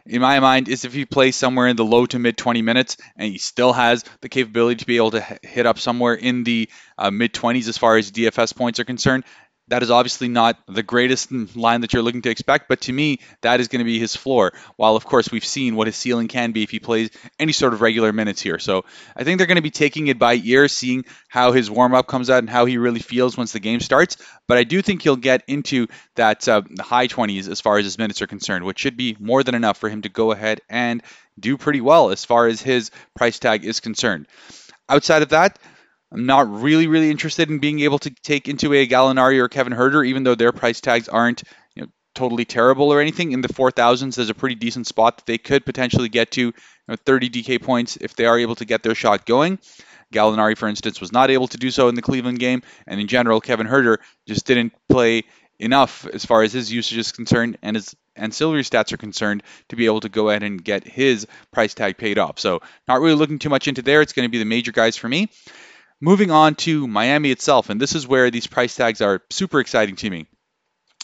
in 0.05 0.21
my 0.21 0.39
mind, 0.39 0.69
is 0.69 0.85
if 0.85 0.93
he 0.93 1.05
plays 1.05 1.35
somewhere 1.35 1.67
in 1.67 1.75
the 1.75 1.85
low 1.85 2.05
to 2.07 2.19
mid 2.19 2.37
20 2.37 2.61
minutes 2.61 2.97
and 3.15 3.31
he 3.31 3.37
still 3.37 3.73
has 3.73 4.05
the 4.21 4.29
capability 4.29 4.77
to 4.77 4.85
be 4.85 4.97
able 4.97 5.11
to 5.11 5.21
hit 5.41 5.65
up 5.65 5.79
somewhere 5.79 6.13
in 6.13 6.43
the 6.43 6.69
uh, 6.97 7.11
mid 7.11 7.33
20s 7.33 7.67
as 7.67 7.77
far 7.77 7.97
as 7.97 8.11
DFS 8.11 8.55
points 8.55 8.79
are 8.79 8.85
concerned, 8.85 9.23
that 9.69 9.83
is 9.83 9.91
obviously 9.91 10.27
not 10.27 10.57
the 10.67 10.83
greatest 10.83 11.31
line 11.55 11.81
that 11.81 11.93
you're 11.93 12.01
looking 12.01 12.21
to 12.21 12.29
expect, 12.29 12.69
but 12.69 12.81
to 12.81 12.93
me, 12.93 13.19
that 13.41 13.59
is 13.59 13.67
going 13.67 13.79
to 13.79 13.85
be 13.85 13.99
his 13.99 14.15
floor. 14.15 14.53
While, 14.75 14.95
of 14.95 15.05
course, 15.05 15.31
we've 15.31 15.45
seen 15.45 15.75
what 15.75 15.87
his 15.87 15.95
ceiling 15.95 16.27
can 16.27 16.51
be 16.51 16.63
if 16.63 16.69
he 16.69 16.79
plays 16.79 17.09
any 17.39 17.51
sort 17.51 17.73
of 17.73 17.81
regular 17.81 18.13
minutes 18.13 18.41
here. 18.41 18.59
So 18.59 18.85
I 19.15 19.23
think 19.23 19.37
they're 19.37 19.47
going 19.47 19.57
to 19.57 19.61
be 19.61 19.71
taking 19.71 20.07
it 20.07 20.17
by 20.17 20.35
ear, 20.35 20.67
seeing 20.67 21.05
how 21.27 21.51
his 21.51 21.69
warm 21.69 21.93
up 21.93 22.07
comes 22.07 22.29
out 22.29 22.39
and 22.39 22.49
how 22.49 22.65
he 22.65 22.77
really 22.77 22.99
feels 22.99 23.37
once 23.37 23.51
the 23.51 23.59
game 23.59 23.79
starts. 23.79 24.17
But 24.47 24.57
I 24.57 24.63
do 24.63 24.81
think 24.81 25.01
he'll 25.01 25.17
get 25.17 25.43
into 25.47 25.87
that 26.15 26.47
uh, 26.47 26.61
high 26.79 27.07
20s 27.07 27.49
as 27.49 27.59
far 27.59 27.77
as 27.77 27.85
his 27.85 27.97
minutes 27.97 28.21
are 28.21 28.27
concerned, 28.27 28.63
which 28.63 28.79
should 28.79 28.97
be 28.97 29.17
more 29.19 29.43
than 29.43 29.55
enough 29.55 29.77
for 29.77 29.89
him 29.89 30.03
to 30.03 30.09
go 30.09 30.31
ahead 30.31 30.61
and 30.69 31.03
do 31.39 31.57
pretty 31.57 31.81
well 31.81 32.09
as 32.11 32.25
far 32.25 32.47
as 32.47 32.61
his 32.61 32.91
price 33.15 33.39
tag 33.39 33.65
is 33.65 33.79
concerned. 33.79 34.27
Outside 34.89 35.21
of 35.21 35.29
that, 35.29 35.59
I'm 36.11 36.25
not 36.25 36.49
really, 36.49 36.87
really 36.87 37.11
interested 37.11 37.49
in 37.49 37.59
being 37.59 37.81
able 37.81 37.99
to 37.99 38.09
take 38.09 38.47
into 38.47 38.73
a 38.73 38.87
Gallinari 38.87 39.39
or 39.39 39.49
Kevin 39.49 39.73
Huerter, 39.73 40.07
even 40.07 40.23
though 40.23 40.35
their 40.35 40.51
price 40.51 40.79
tags 40.79 41.09
aren't 41.09 41.43
you 41.75 41.83
know, 41.83 41.89
totally 42.15 42.45
terrible 42.45 42.93
or 42.93 43.01
anything. 43.01 43.33
In 43.33 43.41
the 43.41 43.49
4,000s, 43.49 44.15
there's 44.15 44.29
a 44.29 44.33
pretty 44.33 44.55
decent 44.55 44.87
spot 44.87 45.17
that 45.17 45.25
they 45.25 45.37
could 45.37 45.65
potentially 45.65 46.09
get 46.09 46.31
to 46.31 46.41
you 46.41 46.53
know, 46.87 46.95
30 46.95 47.29
DK 47.29 47.61
points 47.61 47.97
if 47.97 48.15
they 48.15 48.25
are 48.25 48.39
able 48.39 48.55
to 48.55 48.65
get 48.65 48.83
their 48.83 48.95
shot 48.95 49.25
going. 49.25 49.59
Gallinari, 50.13 50.57
for 50.57 50.69
instance, 50.69 51.01
was 51.01 51.11
not 51.11 51.29
able 51.29 51.47
to 51.49 51.57
do 51.57 51.69
so 51.69 51.89
in 51.89 51.95
the 51.95 52.01
Cleveland 52.01 52.39
game, 52.39 52.61
and 52.87 53.01
in 53.01 53.07
general, 53.07 53.41
Kevin 53.41 53.67
Huerter 53.67 53.97
just 54.25 54.45
didn't 54.45 54.73
play 54.87 55.23
enough 55.59 56.07
as 56.13 56.23
far 56.23 56.43
as 56.43 56.53
his 56.53 56.71
usage 56.71 56.97
is 56.99 57.11
concerned 57.11 57.57
and 57.63 57.75
his 57.75 57.95
ancillary 58.15 58.61
stats 58.61 58.93
are 58.93 58.97
concerned 58.97 59.41
to 59.69 59.75
be 59.75 59.87
able 59.87 59.99
to 59.99 60.07
go 60.07 60.29
ahead 60.29 60.43
and 60.43 60.63
get 60.63 60.87
his 60.87 61.25
price 61.51 61.73
tag 61.73 61.97
paid 61.97 62.19
off. 62.19 62.39
So, 62.39 62.61
not 62.87 63.01
really 63.01 63.15
looking 63.15 63.39
too 63.39 63.49
much 63.49 63.67
into 63.67 63.81
there. 63.81 64.01
It's 64.01 64.13
going 64.13 64.27
to 64.27 64.31
be 64.31 64.37
the 64.37 64.45
major 64.45 64.71
guys 64.71 64.95
for 64.95 65.09
me. 65.09 65.29
Moving 65.99 66.29
on 66.29 66.55
to 66.55 66.87
Miami 66.87 67.31
itself, 67.31 67.69
and 67.69 67.81
this 67.81 67.95
is 67.95 68.07
where 68.07 68.29
these 68.29 68.45
price 68.45 68.75
tags 68.75 69.01
are 69.01 69.23
super 69.31 69.59
exciting 69.59 69.95
to 69.97 70.09
me. 70.09 70.27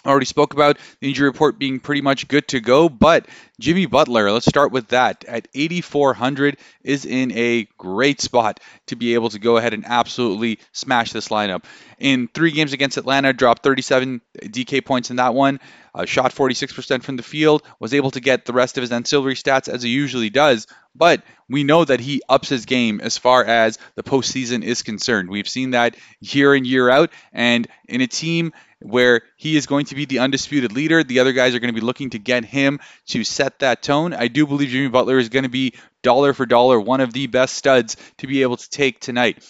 I 0.06 0.10
already 0.10 0.26
spoke 0.26 0.54
about 0.54 0.78
the 1.00 1.08
injury 1.08 1.28
report 1.28 1.58
being 1.58 1.80
pretty 1.80 2.02
much 2.02 2.28
good 2.28 2.48
to 2.50 2.60
go, 2.60 2.90
but 2.90 3.26
Jimmy 3.60 3.86
Butler, 3.86 4.30
let's 4.32 4.46
start 4.46 4.74
with 4.74 4.90
that. 4.90 5.24
At 5.26 5.48
8,400 5.56 6.58
is 6.84 7.06
in 7.06 7.32
a 7.32 7.68
great 7.78 8.20
spot 8.20 8.60
to 8.88 8.98
be 8.98 9.14
able 9.14 9.30
to 9.30 9.40
go 9.40 9.56
ahead 9.56 9.74
and 9.74 9.86
absolutely 9.86 10.60
smash 10.74 11.14
this 11.14 11.30
lineup. 11.30 11.64
In 12.00 12.28
three 12.28 12.52
games 12.52 12.74
against 12.74 12.98
Atlanta, 12.98 13.32
dropped 13.32 13.64
37 13.64 14.20
DK 14.42 14.84
points 14.84 15.10
in 15.10 15.16
that 15.16 15.34
one, 15.34 15.62
uh, 15.96 16.06
shot 16.06 16.34
46% 16.34 17.04
from 17.04 17.18
the 17.18 17.24
field, 17.24 17.64
was 17.80 17.94
able 17.94 18.12
to 18.12 18.20
get 18.20 18.46
the 18.46 18.54
rest 18.54 18.78
of 18.78 18.82
his 18.82 18.92
ancillary 18.92 19.36
stats 19.36 19.68
as 19.68 19.84
he 19.84 19.90
usually 19.90 20.30
does, 20.30 20.68
but 20.96 21.24
we 21.50 21.64
know 21.64 21.84
that 21.84 22.00
he 22.00 22.22
ups 22.30 22.50
his 22.50 22.66
game 22.66 23.02
as 23.02 23.18
far 23.18 23.44
as 23.44 23.80
the 23.96 24.04
postseason 24.04 24.64
is 24.64 24.84
concerned. 24.84 25.30
We've 25.30 25.48
seen 25.48 25.72
that 25.72 25.96
year 26.20 26.56
in, 26.56 26.66
year 26.66 26.90
out. 26.90 27.12
And 27.32 27.68
in 27.88 28.02
a 28.02 28.08
team 28.08 28.54
where 28.80 29.22
he 29.36 29.56
is 29.56 29.66
going 29.66 29.86
to 29.88 29.96
be 29.96 30.06
the 30.06 30.20
undisputed 30.20 30.72
leader, 30.72 31.04
the 31.04 31.20
other 31.20 31.34
guys 31.34 31.56
are 31.56 31.60
going 31.60 31.74
to 31.74 31.80
be 31.80 31.86
looking 31.86 32.12
to 32.12 32.20
get 32.20 32.46
him 32.46 32.80
to 33.08 33.24
set 33.24 33.60
that 33.60 33.82
tone. 33.82 34.14
I 34.14 34.28
do 34.28 34.46
believe 34.46 34.70
Jimmy 34.70 34.90
Butler 34.90 35.18
is 35.18 35.30
going 35.30 35.44
to 35.44 35.50
be 35.50 35.74
dollar 36.02 36.34
for 36.34 36.46
dollar 36.46 36.80
one 36.80 37.02
of 37.02 37.14
the 37.14 37.28
best 37.28 37.56
studs 37.56 37.98
to 38.18 38.28
be 38.28 38.42
able 38.42 38.58
to 38.58 38.70
take 38.70 39.00
tonight 39.00 39.44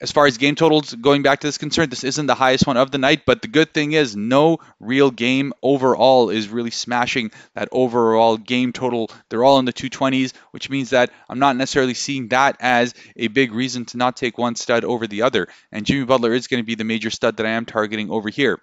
as 0.00 0.12
far 0.12 0.26
as 0.26 0.38
game 0.38 0.54
totals 0.54 0.94
going 0.94 1.22
back 1.22 1.40
to 1.40 1.46
this 1.46 1.58
concern, 1.58 1.90
this 1.90 2.04
isn't 2.04 2.26
the 2.26 2.34
highest 2.34 2.66
one 2.66 2.76
of 2.76 2.90
the 2.90 2.98
night, 2.98 3.22
but 3.26 3.42
the 3.42 3.48
good 3.48 3.74
thing 3.74 3.92
is 3.92 4.16
no 4.16 4.58
real 4.78 5.10
game 5.10 5.52
overall 5.62 6.30
is 6.30 6.48
really 6.48 6.70
smashing 6.70 7.30
that 7.54 7.68
overall 7.70 8.36
game 8.38 8.72
total. 8.72 9.10
They're 9.28 9.44
all 9.44 9.58
in 9.58 9.66
the 9.66 9.72
220s, 9.72 10.32
which 10.52 10.70
means 10.70 10.90
that 10.90 11.10
I'm 11.28 11.38
not 11.38 11.56
necessarily 11.56 11.94
seeing 11.94 12.28
that 12.28 12.56
as 12.60 12.94
a 13.16 13.28
big 13.28 13.52
reason 13.52 13.84
to 13.86 13.98
not 13.98 14.16
take 14.16 14.38
one 14.38 14.56
stud 14.56 14.84
over 14.84 15.06
the 15.06 15.22
other. 15.22 15.48
And 15.70 15.84
Jimmy 15.84 16.06
Butler 16.06 16.32
is 16.32 16.46
going 16.46 16.62
to 16.62 16.66
be 16.66 16.76
the 16.76 16.84
major 16.84 17.10
stud 17.10 17.36
that 17.36 17.46
I 17.46 17.50
am 17.50 17.66
targeting 17.66 18.10
over 18.10 18.30
here. 18.30 18.58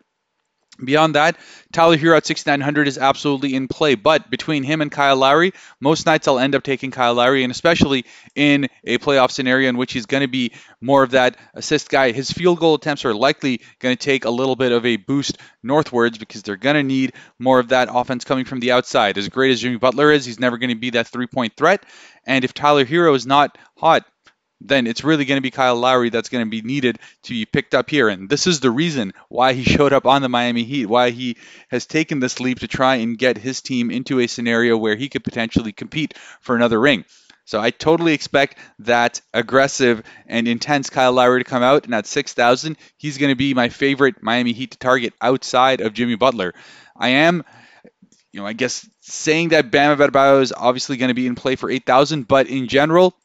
Beyond 0.84 1.16
that, 1.16 1.38
Tyler 1.72 1.98
Herro 1.98 2.18
at 2.18 2.26
6,900 2.26 2.88
is 2.88 2.98
absolutely 2.98 3.56
in 3.56 3.68
play. 3.68 3.96
But 3.96 4.30
between 4.30 4.64
him 4.64 4.82
and 4.82 4.92
Kyle 4.92 5.16
Lowry, 5.16 5.54
most 5.80 6.06
nights 6.06 6.28
I'll 6.28 6.38
end 6.38 6.54
up 6.54 6.64
taking 6.64 6.92
Kyle 6.92 7.16
Lowry, 7.16 7.44
and 7.44 7.52
especially 7.52 8.06
in 8.36 8.68
a 8.84 9.00
playoff 9.00 9.32
scenario 9.32 9.70
in 9.70 9.78
which 9.78 9.94
he's 9.94 10.06
going 10.06 10.22
to 10.22 10.28
be 10.28 10.54
more 10.80 11.02
of 11.02 11.12
that 11.12 11.38
assist 11.56 11.90
guy. 11.90 12.12
His 12.12 12.32
field 12.32 12.60
goal 12.60 12.76
attempts 12.76 13.06
are 13.06 13.14
likely 13.14 13.62
going 13.80 13.96
to 13.96 14.04
take 14.04 14.26
a 14.26 14.30
little 14.30 14.56
bit 14.56 14.72
of 14.72 14.86
a 14.86 14.98
boost 14.98 15.40
northwards 15.64 16.18
because 16.18 16.44
they're 16.44 16.56
going 16.56 16.76
to 16.76 16.84
need 16.84 17.14
more 17.40 17.60
of 17.60 17.70
that 17.70 17.90
offense 17.92 18.24
coming 18.24 18.46
from 18.46 18.60
the 18.60 18.72
outside. 18.72 19.18
As 19.18 19.30
great 19.30 19.52
as 19.52 19.62
Jimmy 19.62 19.78
Butler 19.78 20.12
is, 20.12 20.26
he's 20.26 20.40
never 20.40 20.58
going 20.58 20.70
to 20.70 20.76
be 20.76 20.92
that 20.92 21.08
three 21.08 21.28
point 21.28 21.54
threat. 21.58 21.84
And 22.26 22.46
if 22.46 22.54
Tyler 22.54 22.86
Herro 22.86 23.16
is 23.16 23.26
not 23.26 23.58
hot, 23.78 24.06
then 24.60 24.88
it's 24.88 25.04
really 25.04 25.26
going 25.26 25.38
to 25.38 25.42
be 25.42 25.52
Kyle 25.52 25.76
Lowry 25.76 26.10
that's 26.10 26.30
going 26.30 26.46
to 26.46 26.50
be 26.50 26.62
needed 26.62 27.00
to 27.24 27.30
be 27.30 27.46
picked 27.46 27.76
up 27.76 27.90
here. 27.90 28.10
And 28.10 28.30
this 28.30 28.48
is 28.48 28.60
the 28.60 28.72
reason 28.72 29.14
why 29.30 29.54
he 29.54 29.64
showed 29.76 29.94
up 29.94 30.06
on 30.06 30.22
the 30.22 30.30
Miami 30.30 30.64
Heat, 30.64 30.88
why 30.88 31.12
he 31.12 31.38
has 31.70 31.86
taken 31.86 32.20
this 32.20 32.40
leap 32.40 32.60
to 32.60 32.68
try 32.68 32.96
and 32.96 33.18
get 33.18 33.38
his 33.38 33.62
team 33.62 33.92
into 33.92 34.20
a 34.20 34.28
scenario 34.28 34.78
where 34.78 34.96
he 34.96 35.10
could 35.10 35.24
potentially 35.24 35.72
compete 35.72 36.16
for 36.42 36.56
another 36.56 36.80
ring. 36.80 37.06
So 37.46 37.62
I 37.62 37.72
totally 37.72 38.14
expect 38.14 38.58
that 38.80 39.22
aggressive 39.34 40.04
and 40.26 40.50
intense 40.50 40.90
Kyle 40.90 41.14
Lowry 41.14 41.40
to 41.40 41.50
come 41.50 41.64
out, 41.64 41.86
and 41.86 41.96
at 41.96 42.06
6,000, 42.06 42.76
he's 42.98 43.18
going 43.18 43.32
to 43.32 43.38
be 43.38 43.54
my 43.54 43.70
favorite 43.70 44.22
Miami 44.22 44.52
Heat 44.52 44.72
to 44.72 44.78
target 44.78 45.14
outside 45.22 45.80
of 45.80 45.94
Jimmy 45.94 46.16
Butler. 46.16 46.54
I 46.94 47.10
am 47.10 47.46
you 48.34 48.42
know, 48.42 48.48
I 48.48 48.54
guess 48.54 48.88
saying 49.02 49.50
that 49.50 49.72
Bam 49.72 49.98
Adebayo 49.98 50.42
is 50.42 50.54
obviously 50.56 50.98
going 50.98 51.08
to 51.08 51.16
be 51.16 51.26
in 51.26 51.36
play 51.36 51.56
for 51.56 51.72
8,000, 51.72 52.28
but 52.28 52.48
in 52.48 52.68
general, 52.68 53.16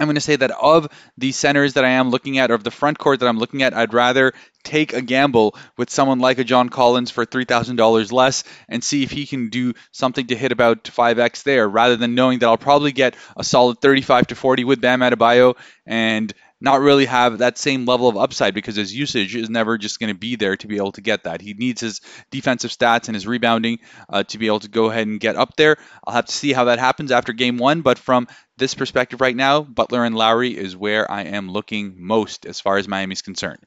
I'm 0.00 0.06
going 0.06 0.14
to 0.14 0.22
say 0.22 0.36
that 0.36 0.50
of 0.50 0.88
the 1.18 1.32
centers 1.32 1.74
that 1.74 1.84
I 1.84 1.90
am 1.90 2.10
looking 2.10 2.38
at, 2.38 2.50
or 2.50 2.54
of 2.54 2.64
the 2.64 2.70
front 2.70 2.98
court 2.98 3.20
that 3.20 3.28
I'm 3.28 3.38
looking 3.38 3.62
at, 3.62 3.74
I'd 3.74 3.92
rather 3.92 4.32
take 4.64 4.94
a 4.94 5.02
gamble 5.02 5.54
with 5.76 5.90
someone 5.90 6.18
like 6.18 6.38
a 6.38 6.44
John 6.44 6.70
Collins 6.70 7.10
for 7.10 7.26
$3,000 7.26 8.10
less 8.10 8.44
and 8.68 8.82
see 8.82 9.02
if 9.02 9.10
he 9.10 9.26
can 9.26 9.50
do 9.50 9.74
something 9.90 10.26
to 10.28 10.36
hit 10.36 10.50
about 10.50 10.84
5x 10.84 11.42
there, 11.42 11.68
rather 11.68 11.96
than 11.96 12.14
knowing 12.14 12.38
that 12.38 12.46
I'll 12.46 12.56
probably 12.56 12.92
get 12.92 13.16
a 13.36 13.44
solid 13.44 13.80
35 13.80 14.28
to 14.28 14.34
40 14.34 14.64
with 14.64 14.80
Bam 14.80 15.00
Adebayo 15.00 15.56
and 15.84 16.32
not 16.62 16.80
really 16.80 17.06
have 17.06 17.38
that 17.38 17.58
same 17.58 17.86
level 17.86 18.08
of 18.08 18.16
upside 18.16 18.54
because 18.54 18.76
his 18.76 18.94
usage 18.94 19.34
is 19.34 19.50
never 19.50 19.76
just 19.76 19.98
going 19.98 20.12
to 20.12 20.18
be 20.18 20.36
there 20.36 20.56
to 20.56 20.68
be 20.68 20.76
able 20.76 20.92
to 20.92 21.00
get 21.00 21.24
that. 21.24 21.40
He 21.40 21.54
needs 21.54 21.80
his 21.80 22.00
defensive 22.30 22.70
stats 22.70 23.08
and 23.08 23.16
his 23.16 23.26
rebounding 23.26 23.80
uh, 24.08 24.22
to 24.24 24.38
be 24.38 24.46
able 24.46 24.60
to 24.60 24.68
go 24.68 24.88
ahead 24.88 25.08
and 25.08 25.18
get 25.18 25.34
up 25.34 25.56
there. 25.56 25.76
I'll 26.06 26.14
have 26.14 26.26
to 26.26 26.32
see 26.32 26.52
how 26.52 26.64
that 26.64 26.78
happens 26.78 27.10
after 27.10 27.32
game 27.32 27.58
one, 27.58 27.82
but 27.82 27.98
from 27.98 28.28
this 28.58 28.74
perspective 28.74 29.20
right 29.20 29.34
now, 29.34 29.62
Butler 29.62 30.04
and 30.04 30.14
Lowry 30.14 30.56
is 30.56 30.76
where 30.76 31.10
I 31.10 31.22
am 31.22 31.50
looking 31.50 31.96
most 31.98 32.46
as 32.46 32.60
far 32.60 32.76
as 32.76 32.86
Miami's 32.86 33.22
concerned. 33.22 33.58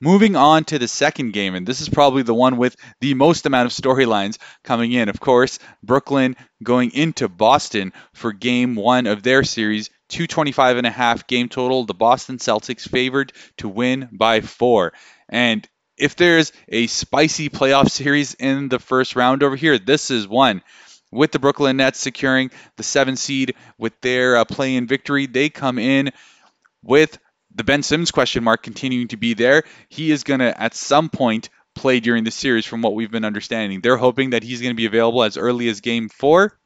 Moving 0.00 0.34
on 0.34 0.64
to 0.64 0.78
the 0.80 0.88
second 0.88 1.32
game, 1.32 1.54
and 1.54 1.64
this 1.64 1.80
is 1.80 1.88
probably 1.88 2.24
the 2.24 2.34
one 2.34 2.56
with 2.56 2.74
the 3.00 3.14
most 3.14 3.46
amount 3.46 3.66
of 3.66 3.72
storylines 3.72 4.38
coming 4.64 4.90
in. 4.90 5.08
Of 5.08 5.20
course, 5.20 5.60
Brooklyn 5.84 6.34
going 6.64 6.90
into 6.92 7.28
Boston 7.28 7.92
for 8.12 8.32
game 8.32 8.74
one 8.74 9.06
of 9.06 9.22
their 9.22 9.44
series 9.44 9.90
225 10.08 10.78
and 10.78 10.86
a 10.86 10.90
half 10.90 11.26
game 11.26 11.48
total. 11.48 11.84
The 11.84 11.94
Boston 11.94 12.38
Celtics 12.38 12.88
favored 12.88 13.32
to 13.58 13.68
win 13.68 14.08
by 14.12 14.40
four. 14.40 14.92
And 15.28 15.66
if 15.96 16.16
there's 16.16 16.52
a 16.68 16.86
spicy 16.86 17.48
playoff 17.48 17.90
series 17.90 18.34
in 18.34 18.68
the 18.68 18.78
first 18.78 19.16
round 19.16 19.42
over 19.42 19.56
here, 19.56 19.78
this 19.78 20.10
is 20.10 20.26
one. 20.26 20.62
With 21.12 21.30
the 21.30 21.38
Brooklyn 21.38 21.76
Nets 21.76 22.00
securing 22.00 22.50
the 22.76 22.82
seven 22.82 23.16
seed 23.16 23.54
with 23.78 23.92
their 24.00 24.36
uh, 24.36 24.44
play 24.44 24.74
in 24.74 24.88
victory, 24.88 25.26
they 25.26 25.48
come 25.48 25.78
in 25.78 26.10
with 26.82 27.18
the 27.54 27.62
Ben 27.62 27.84
Simmons 27.84 28.10
question 28.10 28.42
mark 28.42 28.64
continuing 28.64 29.08
to 29.08 29.16
be 29.16 29.34
there. 29.34 29.62
He 29.88 30.10
is 30.10 30.24
going 30.24 30.40
to, 30.40 30.60
at 30.60 30.74
some 30.74 31.08
point, 31.08 31.50
play 31.74 32.00
during 32.00 32.24
the 32.24 32.30
series 32.30 32.66
from 32.66 32.82
what 32.82 32.94
we've 32.94 33.10
been 33.10 33.24
understanding. 33.24 33.80
They're 33.80 33.96
hoping 33.96 34.30
that 34.30 34.42
he's 34.42 34.60
going 34.60 34.72
to 34.72 34.76
be 34.76 34.86
available 34.86 35.22
as 35.22 35.36
early 35.36 35.68
as 35.68 35.80
game 35.80 36.08
four. 36.08 36.58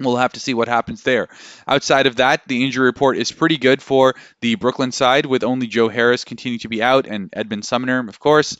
We'll 0.00 0.16
have 0.16 0.32
to 0.34 0.40
see 0.40 0.54
what 0.54 0.68
happens 0.68 1.02
there. 1.02 1.28
Outside 1.66 2.06
of 2.06 2.16
that, 2.16 2.46
the 2.46 2.64
injury 2.64 2.86
report 2.86 3.16
is 3.16 3.32
pretty 3.32 3.56
good 3.56 3.82
for 3.82 4.14
the 4.40 4.54
Brooklyn 4.56 4.92
side, 4.92 5.26
with 5.26 5.44
only 5.44 5.66
Joe 5.66 5.88
Harris 5.88 6.24
continuing 6.24 6.60
to 6.60 6.68
be 6.68 6.82
out 6.82 7.06
and 7.06 7.30
Edmond 7.32 7.64
Sumner, 7.64 8.06
of 8.08 8.18
course. 8.20 8.56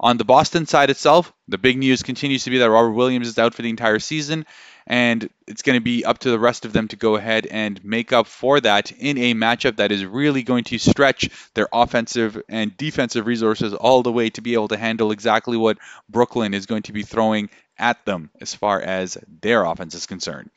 On 0.00 0.16
the 0.16 0.24
Boston 0.24 0.64
side 0.66 0.90
itself, 0.90 1.32
the 1.48 1.58
big 1.58 1.76
news 1.76 2.02
continues 2.04 2.44
to 2.44 2.50
be 2.50 2.58
that 2.58 2.70
Robert 2.70 2.92
Williams 2.92 3.26
is 3.26 3.38
out 3.38 3.52
for 3.52 3.62
the 3.62 3.70
entire 3.70 3.98
season, 3.98 4.46
and 4.86 5.28
it's 5.48 5.62
going 5.62 5.76
to 5.76 5.82
be 5.82 6.04
up 6.04 6.20
to 6.20 6.30
the 6.30 6.38
rest 6.38 6.64
of 6.64 6.72
them 6.72 6.86
to 6.88 6.96
go 6.96 7.16
ahead 7.16 7.46
and 7.46 7.84
make 7.84 8.12
up 8.12 8.28
for 8.28 8.60
that 8.60 8.92
in 8.92 9.18
a 9.18 9.34
matchup 9.34 9.76
that 9.76 9.90
is 9.90 10.04
really 10.04 10.44
going 10.44 10.62
to 10.64 10.78
stretch 10.78 11.28
their 11.54 11.66
offensive 11.72 12.40
and 12.48 12.76
defensive 12.76 13.26
resources 13.26 13.74
all 13.74 14.04
the 14.04 14.12
way 14.12 14.30
to 14.30 14.40
be 14.40 14.54
able 14.54 14.68
to 14.68 14.76
handle 14.76 15.10
exactly 15.10 15.56
what 15.56 15.78
Brooklyn 16.08 16.54
is 16.54 16.66
going 16.66 16.82
to 16.82 16.92
be 16.92 17.02
throwing 17.02 17.50
at 17.78 18.04
them 18.04 18.30
as 18.40 18.54
far 18.54 18.80
as 18.80 19.18
their 19.40 19.64
offense 19.64 19.94
is 19.94 20.06
concerned. 20.06 20.50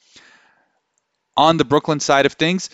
On 1.38 1.58
the 1.58 1.66
Brooklyn 1.66 2.00
side 2.00 2.26
of 2.26 2.34
things, 2.34 2.70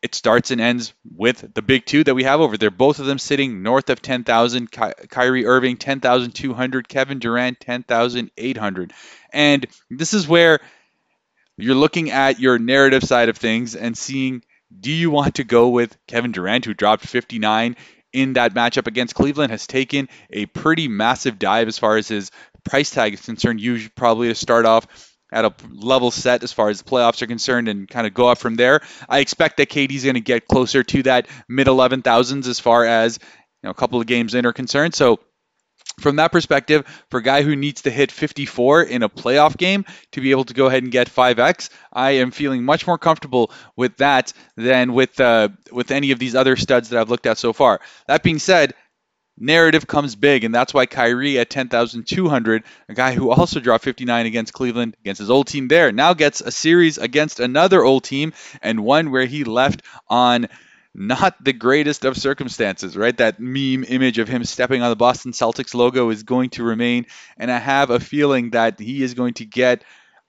it 0.00 0.14
starts 0.14 0.50
and 0.50 0.60
ends 0.60 0.92
with 1.16 1.54
the 1.54 1.62
big 1.62 1.84
two 1.84 2.04
that 2.04 2.14
we 2.14 2.22
have 2.22 2.40
over 2.40 2.56
there. 2.56 2.70
Both 2.70 3.00
of 3.00 3.06
them 3.06 3.18
sitting 3.18 3.62
north 3.62 3.90
of 3.90 4.00
10,000. 4.00 4.70
Ky- 4.70 4.92
Kyrie 5.08 5.46
Irving, 5.46 5.76
10,200. 5.76 6.88
Kevin 6.88 7.18
Durant, 7.18 7.58
10,800. 7.58 8.92
And 9.32 9.66
this 9.90 10.14
is 10.14 10.28
where 10.28 10.60
you're 11.56 11.74
looking 11.74 12.12
at 12.12 12.38
your 12.38 12.58
narrative 12.58 13.02
side 13.02 13.28
of 13.28 13.36
things 13.36 13.74
and 13.74 13.98
seeing 13.98 14.42
do 14.80 14.92
you 14.92 15.10
want 15.10 15.36
to 15.36 15.44
go 15.44 15.70
with 15.70 15.96
Kevin 16.06 16.32
Durant, 16.32 16.64
who 16.64 16.74
dropped 16.74 17.06
59 17.06 17.76
in 18.12 18.34
that 18.34 18.54
matchup 18.54 18.86
against 18.86 19.14
Cleveland, 19.14 19.50
has 19.50 19.66
taken 19.66 20.08
a 20.30 20.46
pretty 20.46 20.88
massive 20.88 21.38
dive 21.38 21.68
as 21.68 21.78
far 21.78 21.96
as 21.96 22.08
his 22.08 22.30
price 22.68 22.90
tag 22.90 23.14
is 23.14 23.20
concerned. 23.20 23.60
You 23.60 23.88
probably 23.94 24.28
to 24.28 24.34
start 24.34 24.66
off 24.66 24.86
at 25.32 25.44
a 25.44 25.52
level 25.70 26.10
set 26.10 26.42
as 26.42 26.52
far 26.52 26.68
as 26.68 26.82
the 26.82 26.88
playoffs 26.88 27.20
are 27.22 27.26
concerned 27.26 27.68
and 27.68 27.88
kind 27.88 28.06
of 28.06 28.14
go 28.14 28.28
up 28.28 28.38
from 28.38 28.56
there. 28.56 28.80
I 29.08 29.18
expect 29.18 29.58
that 29.58 29.68
KD's 29.68 30.04
going 30.04 30.14
to 30.14 30.20
get 30.20 30.48
closer 30.48 30.82
to 30.82 31.02
that 31.04 31.28
mid 31.48 31.66
11,000s 31.66 32.48
as 32.48 32.60
far 32.60 32.84
as 32.84 33.18
you 33.62 33.66
know, 33.66 33.70
a 33.70 33.74
couple 33.74 34.00
of 34.00 34.06
games 34.06 34.34
in 34.34 34.46
are 34.46 34.52
concerned. 34.52 34.94
So 34.94 35.20
from 36.00 36.16
that 36.16 36.32
perspective, 36.32 36.86
for 37.10 37.18
a 37.18 37.22
guy 37.22 37.42
who 37.42 37.56
needs 37.56 37.82
to 37.82 37.90
hit 37.90 38.12
54 38.12 38.82
in 38.82 39.02
a 39.02 39.08
playoff 39.08 39.56
game 39.56 39.84
to 40.12 40.20
be 40.20 40.30
able 40.30 40.44
to 40.44 40.54
go 40.54 40.66
ahead 40.66 40.82
and 40.82 40.92
get 40.92 41.08
5x, 41.08 41.70
I 41.92 42.12
am 42.12 42.30
feeling 42.30 42.64
much 42.64 42.86
more 42.86 42.98
comfortable 42.98 43.50
with 43.76 43.96
that 43.96 44.32
than 44.56 44.92
with 44.92 45.18
uh, 45.20 45.48
with 45.72 45.90
any 45.90 46.12
of 46.12 46.18
these 46.18 46.34
other 46.34 46.56
studs 46.56 46.90
that 46.90 47.00
I've 47.00 47.10
looked 47.10 47.26
at 47.26 47.38
so 47.38 47.52
far. 47.52 47.80
That 48.06 48.22
being 48.22 48.38
said, 48.38 48.74
narrative 49.38 49.86
comes 49.86 50.16
big, 50.16 50.44
and 50.44 50.54
that's 50.54 50.74
why 50.74 50.86
Kyrie 50.86 51.38
at 51.38 51.50
10,200, 51.50 52.64
a 52.88 52.94
guy 52.94 53.12
who 53.12 53.30
also 53.30 53.60
dropped 53.60 53.84
59 53.84 54.26
against 54.26 54.52
Cleveland, 54.52 54.96
against 55.00 55.20
his 55.20 55.30
old 55.30 55.46
team 55.46 55.68
there, 55.68 55.92
now 55.92 56.14
gets 56.14 56.40
a 56.40 56.50
series 56.50 56.98
against 56.98 57.40
another 57.40 57.82
old 57.82 58.04
team, 58.04 58.32
and 58.62 58.84
one 58.84 59.10
where 59.10 59.26
he 59.26 59.44
left 59.44 59.82
on 60.08 60.48
not 60.94 61.42
the 61.42 61.52
greatest 61.52 62.04
of 62.04 62.16
circumstances, 62.16 62.96
right? 62.96 63.16
That 63.16 63.38
meme 63.38 63.84
image 63.84 64.18
of 64.18 64.28
him 64.28 64.44
stepping 64.44 64.82
on 64.82 64.90
the 64.90 64.96
Boston 64.96 65.32
Celtics 65.32 65.74
logo 65.74 66.10
is 66.10 66.24
going 66.24 66.50
to 66.50 66.64
remain, 66.64 67.06
and 67.36 67.50
I 67.50 67.58
have 67.58 67.90
a 67.90 68.00
feeling 68.00 68.50
that 68.50 68.80
he 68.80 69.02
is 69.02 69.14
going 69.14 69.34
to 69.34 69.44
get 69.44 69.84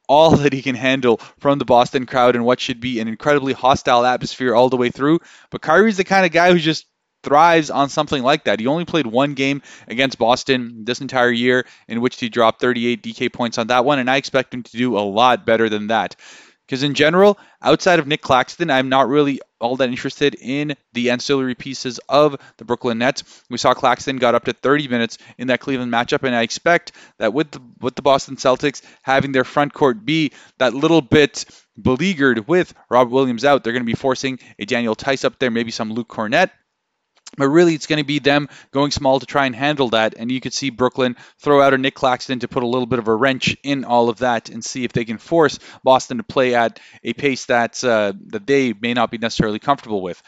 all 0.07 0.31
that 0.37 0.53
he 0.53 0.61
can 0.61 0.75
handle 0.75 1.17
from 1.39 1.59
the 1.59 1.65
Boston 1.65 2.07
crowd 2.07 2.35
and 2.35 2.43
what 2.43 2.59
should 2.59 2.81
be 2.81 2.99
an 2.99 3.07
incredibly 3.07 3.53
hostile 3.53 4.05
atmosphere 4.05 4.55
all 4.55 4.69
the 4.69 4.77
way 4.77 4.89
through. 4.89 5.19
But 5.51 5.61
Kyrie's 5.61 5.97
the 5.97 6.03
kind 6.03 6.25
of 6.25 6.31
guy 6.31 6.51
who 6.51 6.57
just 6.57 6.87
thrives 7.23 7.69
on 7.69 7.89
something 7.89 8.23
like 8.23 8.45
that. 8.45 8.59
He 8.59 8.67
only 8.67 8.85
played 8.85 9.07
one 9.07 9.33
game 9.33 9.61
against 9.87 10.17
Boston 10.17 10.85
this 10.85 11.01
entire 11.01 11.31
year 11.31 11.65
in 11.87 12.01
which 12.01 12.19
he 12.19 12.29
dropped 12.29 12.61
38 12.61 13.03
DK 13.03 13.33
points 13.33 13.57
on 13.57 13.67
that 13.67 13.85
one, 13.85 13.99
and 13.99 14.09
I 14.09 14.17
expect 14.17 14.53
him 14.53 14.63
to 14.63 14.77
do 14.77 14.97
a 14.97 14.99
lot 14.99 15.45
better 15.45 15.69
than 15.69 15.87
that. 15.87 16.15
Because 16.69 16.83
in 16.83 16.93
general, 16.93 17.39
outside 17.63 17.97
of 17.97 18.05
Nick 18.05 18.21
Claxton, 18.21 18.69
I'm 18.69 18.89
not 18.89 19.09
really 19.09 19.41
all 19.59 19.75
that 19.77 19.89
interested 19.89 20.35
in 20.39 20.75
the 20.93 21.09
ancillary 21.09 21.55
pieces 21.55 21.99
of 22.07 22.35
the 22.57 22.63
Brooklyn 22.63 22.99
Nets. 22.99 23.23
We 23.49 23.57
saw 23.57 23.73
Claxton 23.73 24.17
got 24.17 24.35
up 24.35 24.45
to 24.45 24.53
30 24.53 24.87
minutes 24.87 25.17
in 25.39 25.47
that 25.47 25.61
Cleveland 25.61 25.91
matchup, 25.91 26.21
and 26.21 26.35
I 26.35 26.43
expect 26.43 26.91
that 27.17 27.33
with 27.33 27.49
the, 27.49 27.61
with 27.81 27.95
the 27.95 28.03
Boston 28.03 28.35
Celtics 28.35 28.83
having 29.01 29.31
their 29.31 29.43
front 29.43 29.73
court 29.73 30.05
be 30.05 30.31
that 30.59 30.75
little 30.75 31.01
bit 31.01 31.45
beleaguered 31.81 32.47
with 32.47 32.71
Rob 32.87 33.09
Williams 33.09 33.45
out, 33.45 33.63
they're 33.63 33.73
going 33.73 33.81
to 33.81 33.91
be 33.91 33.95
forcing 33.95 34.37
a 34.59 34.65
Daniel 34.65 34.95
Theis 34.95 35.25
up 35.25 35.39
there, 35.39 35.49
maybe 35.49 35.71
some 35.71 35.91
Luke 35.91 36.09
Kornet, 36.09 36.51
but 37.37 37.47
really, 37.47 37.73
it's 37.73 37.87
going 37.87 37.99
to 38.01 38.05
be 38.05 38.19
them 38.19 38.49
going 38.71 38.91
small 38.91 39.19
to 39.19 39.25
try 39.25 39.45
and 39.45 39.55
handle 39.55 39.89
that. 39.89 40.15
And 40.17 40.31
you 40.31 40.41
could 40.41 40.53
see 40.53 40.69
Brooklyn 40.69 41.15
throw 41.37 41.61
out 41.61 41.73
a 41.73 41.77
Nick 41.77 41.95
Claxton 41.95 42.39
to 42.39 42.47
put 42.47 42.63
a 42.63 42.67
little 42.67 42.87
bit 42.87 42.99
of 42.99 43.07
a 43.07 43.15
wrench 43.15 43.55
in 43.63 43.85
all 43.85 44.09
of 44.09 44.19
that 44.19 44.49
and 44.49 44.63
see 44.63 44.83
if 44.83 44.93
they 44.93 45.05
can 45.05 45.17
force 45.17 45.59
Boston 45.83 46.17
to 46.17 46.23
play 46.23 46.55
at 46.55 46.79
a 47.03 47.13
pace 47.13 47.45
that's, 47.45 47.83
uh, 47.83 48.13
that 48.27 48.47
they 48.47 48.73
may 48.73 48.93
not 48.93 49.11
be 49.11 49.17
necessarily 49.17 49.59
comfortable 49.59 50.01
with. 50.01 50.21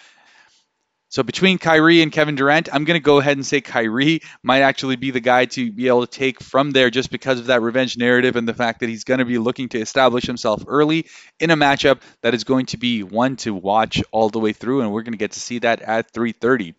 So 1.11 1.23
between 1.23 1.57
Kyrie 1.57 2.01
and 2.01 2.09
Kevin 2.09 2.35
Durant, 2.35 2.73
I'm 2.73 2.85
going 2.85 2.97
to 2.97 3.03
go 3.03 3.19
ahead 3.19 3.35
and 3.35 3.45
say 3.45 3.59
Kyrie 3.59 4.21
might 4.43 4.61
actually 4.61 4.95
be 4.95 5.11
the 5.11 5.19
guy 5.19 5.43
to 5.43 5.69
be 5.69 5.89
able 5.89 6.07
to 6.07 6.19
take 6.19 6.39
from 6.39 6.71
there 6.71 6.89
just 6.89 7.11
because 7.11 7.37
of 7.37 7.47
that 7.47 7.61
revenge 7.61 7.97
narrative 7.97 8.37
and 8.37 8.47
the 8.47 8.53
fact 8.53 8.79
that 8.79 8.87
he's 8.87 9.03
going 9.03 9.17
to 9.17 9.25
be 9.25 9.37
looking 9.37 9.67
to 9.69 9.79
establish 9.81 10.23
himself 10.23 10.63
early 10.67 11.07
in 11.37 11.51
a 11.51 11.57
matchup 11.57 11.99
that 12.21 12.33
is 12.33 12.45
going 12.45 12.67
to 12.67 12.77
be 12.77 13.03
one 13.03 13.35
to 13.35 13.53
watch 13.53 14.01
all 14.11 14.29
the 14.29 14.39
way 14.39 14.53
through, 14.53 14.81
and 14.81 14.93
we're 14.93 15.01
going 15.01 15.11
to 15.11 15.17
get 15.17 15.33
to 15.33 15.39
see 15.41 15.59
that 15.59 15.81
at 15.81 16.13
3:30. 16.13 16.75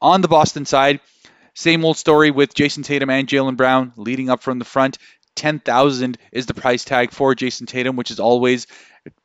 On 0.00 0.20
the 0.20 0.28
Boston 0.28 0.66
side, 0.66 1.00
same 1.54 1.84
old 1.84 1.96
story 1.96 2.30
with 2.30 2.54
Jayson 2.54 2.84
Tatum 2.84 3.10
and 3.10 3.26
Jaylen 3.26 3.56
Brown 3.56 3.92
leading 3.96 4.30
up 4.30 4.44
from 4.44 4.60
the 4.60 4.64
front. 4.64 4.98
10,000 5.34 6.16
is 6.30 6.46
the 6.46 6.54
price 6.54 6.84
tag 6.84 7.10
for 7.10 7.34
Jayson 7.34 7.66
Tatum, 7.66 7.96
which 7.96 8.12
is 8.12 8.20
always, 8.20 8.68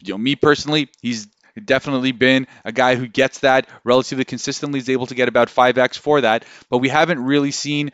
you 0.01 0.13
know, 0.13 0.17
me 0.17 0.35
personally, 0.35 0.89
he's 1.03 1.27
definitely 1.59 2.11
been 2.11 2.47
a 2.65 2.71
guy 2.71 2.95
who 2.95 3.07
gets 3.07 3.39
that 3.39 3.67
relatively 3.83 4.25
consistently, 4.25 4.79
is 4.79 4.89
able 4.89 5.07
to 5.07 5.15
get 5.15 5.27
about 5.27 5.49
5x 5.49 5.97
for 5.97 6.21
that. 6.21 6.45
But 6.69 6.79
we 6.79 6.89
haven't 6.89 7.23
really 7.23 7.51
seen 7.51 7.91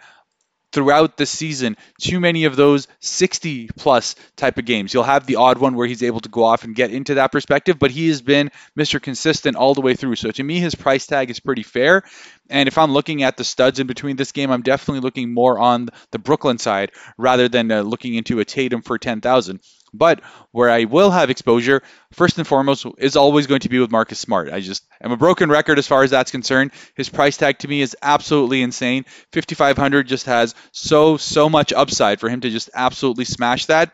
throughout 0.76 1.16
the 1.16 1.26
season 1.26 1.78
too 2.02 2.20
many 2.20 2.44
of 2.44 2.58
those 2.58 2.90
60 3.00 3.70
plus 3.78 4.16
type 4.36 4.58
of 4.58 4.66
games. 4.66 4.94
You'll 4.94 5.04
have 5.04 5.26
the 5.26 5.38
odd 5.38 5.58
one 5.58 5.76
where 5.76 5.88
he's 5.88 6.04
able 6.04 6.20
to 6.20 6.30
go 6.30 6.44
off 6.44 6.66
and 6.66 6.76
get 6.76 6.92
into 6.92 7.14
that 7.14 7.32
perspective, 7.32 7.80
but 7.80 7.92
he 7.92 8.10
has 8.10 8.22
been 8.22 8.52
Mr. 8.78 9.02
Consistent 9.02 9.56
all 9.56 9.74
the 9.74 9.80
way 9.80 9.94
through. 9.96 10.18
So 10.18 10.32
to 10.32 10.44
me, 10.44 10.60
his 10.60 10.76
price 10.76 11.08
tag 11.08 11.30
is 11.30 11.40
pretty 11.40 11.64
fair. 11.64 12.04
And 12.50 12.68
if 12.68 12.78
I'm 12.78 12.92
looking 12.92 13.24
at 13.24 13.38
the 13.38 13.46
studs 13.46 13.80
in 13.80 13.88
between 13.88 14.18
this 14.18 14.34
game, 14.34 14.52
I'm 14.52 14.64
definitely 14.64 15.00
looking 15.00 15.34
more 15.34 15.58
on 15.58 15.88
the 16.12 16.20
Brooklyn 16.20 16.58
side 16.58 16.92
rather 17.18 17.48
than 17.48 17.72
uh, 17.72 17.82
looking 17.82 18.16
into 18.16 18.42
a 18.42 18.46
Tatum 18.46 18.82
for 18.82 18.98
10,000. 18.98 19.62
But 19.98 20.22
where 20.52 20.70
I 20.70 20.86
will 20.86 21.12
have 21.12 21.30
exposure, 21.30 21.82
first 22.12 22.38
and 22.38 22.48
foremost, 22.48 22.86
is 22.98 23.16
always 23.16 23.48
going 23.48 23.62
to 23.62 23.70
be 23.70 23.80
with 23.80 23.92
Marcus 23.92 24.20
Smart. 24.20 24.52
I 24.52 24.60
just 24.60 24.86
am 25.02 25.12
a 25.12 25.18
broken 25.18 25.50
record 25.50 25.80
as 25.80 25.88
far 25.88 26.04
as 26.04 26.12
that's 26.12 26.32
concerned. 26.32 26.72
His 26.96 27.10
price 27.10 27.38
tag 27.38 27.60
to 27.60 27.68
me 27.68 27.82
is 27.82 27.96
absolutely 28.02 28.62
insane. 28.62 29.06
5,500 29.34 30.08
just 30.08 30.26
has 30.26 30.56
so, 30.72 31.18
so 31.18 31.50
much 31.50 31.74
upside 31.74 32.20
for 32.20 32.30
him 32.30 32.42
to 32.42 32.50
just 32.50 32.70
absolutely 32.74 33.26
smash 33.26 33.66
that. 33.66 33.94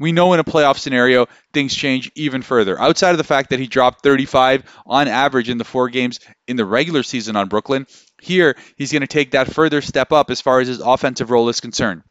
we 0.00 0.12
know 0.12 0.32
in 0.32 0.40
a 0.40 0.44
playoff 0.44 0.78
scenario, 0.78 1.26
things 1.52 1.74
change 1.74 2.10
even 2.14 2.40
further. 2.40 2.80
Outside 2.80 3.10
of 3.10 3.18
the 3.18 3.24
fact 3.24 3.50
that 3.50 3.60
he 3.60 3.66
dropped 3.66 4.02
35 4.02 4.64
on 4.86 5.08
average 5.08 5.50
in 5.50 5.58
the 5.58 5.64
four 5.64 5.90
games 5.90 6.20
in 6.48 6.56
the 6.56 6.64
regular 6.64 7.02
season 7.02 7.36
on 7.36 7.48
Brooklyn, 7.48 7.86
here 8.20 8.56
he's 8.76 8.92
going 8.92 9.02
to 9.02 9.06
take 9.06 9.32
that 9.32 9.52
further 9.52 9.82
step 9.82 10.10
up 10.10 10.30
as 10.30 10.40
far 10.40 10.60
as 10.60 10.68
his 10.68 10.80
offensive 10.80 11.30
role 11.30 11.48
is 11.50 11.60
concerned. 11.60 12.02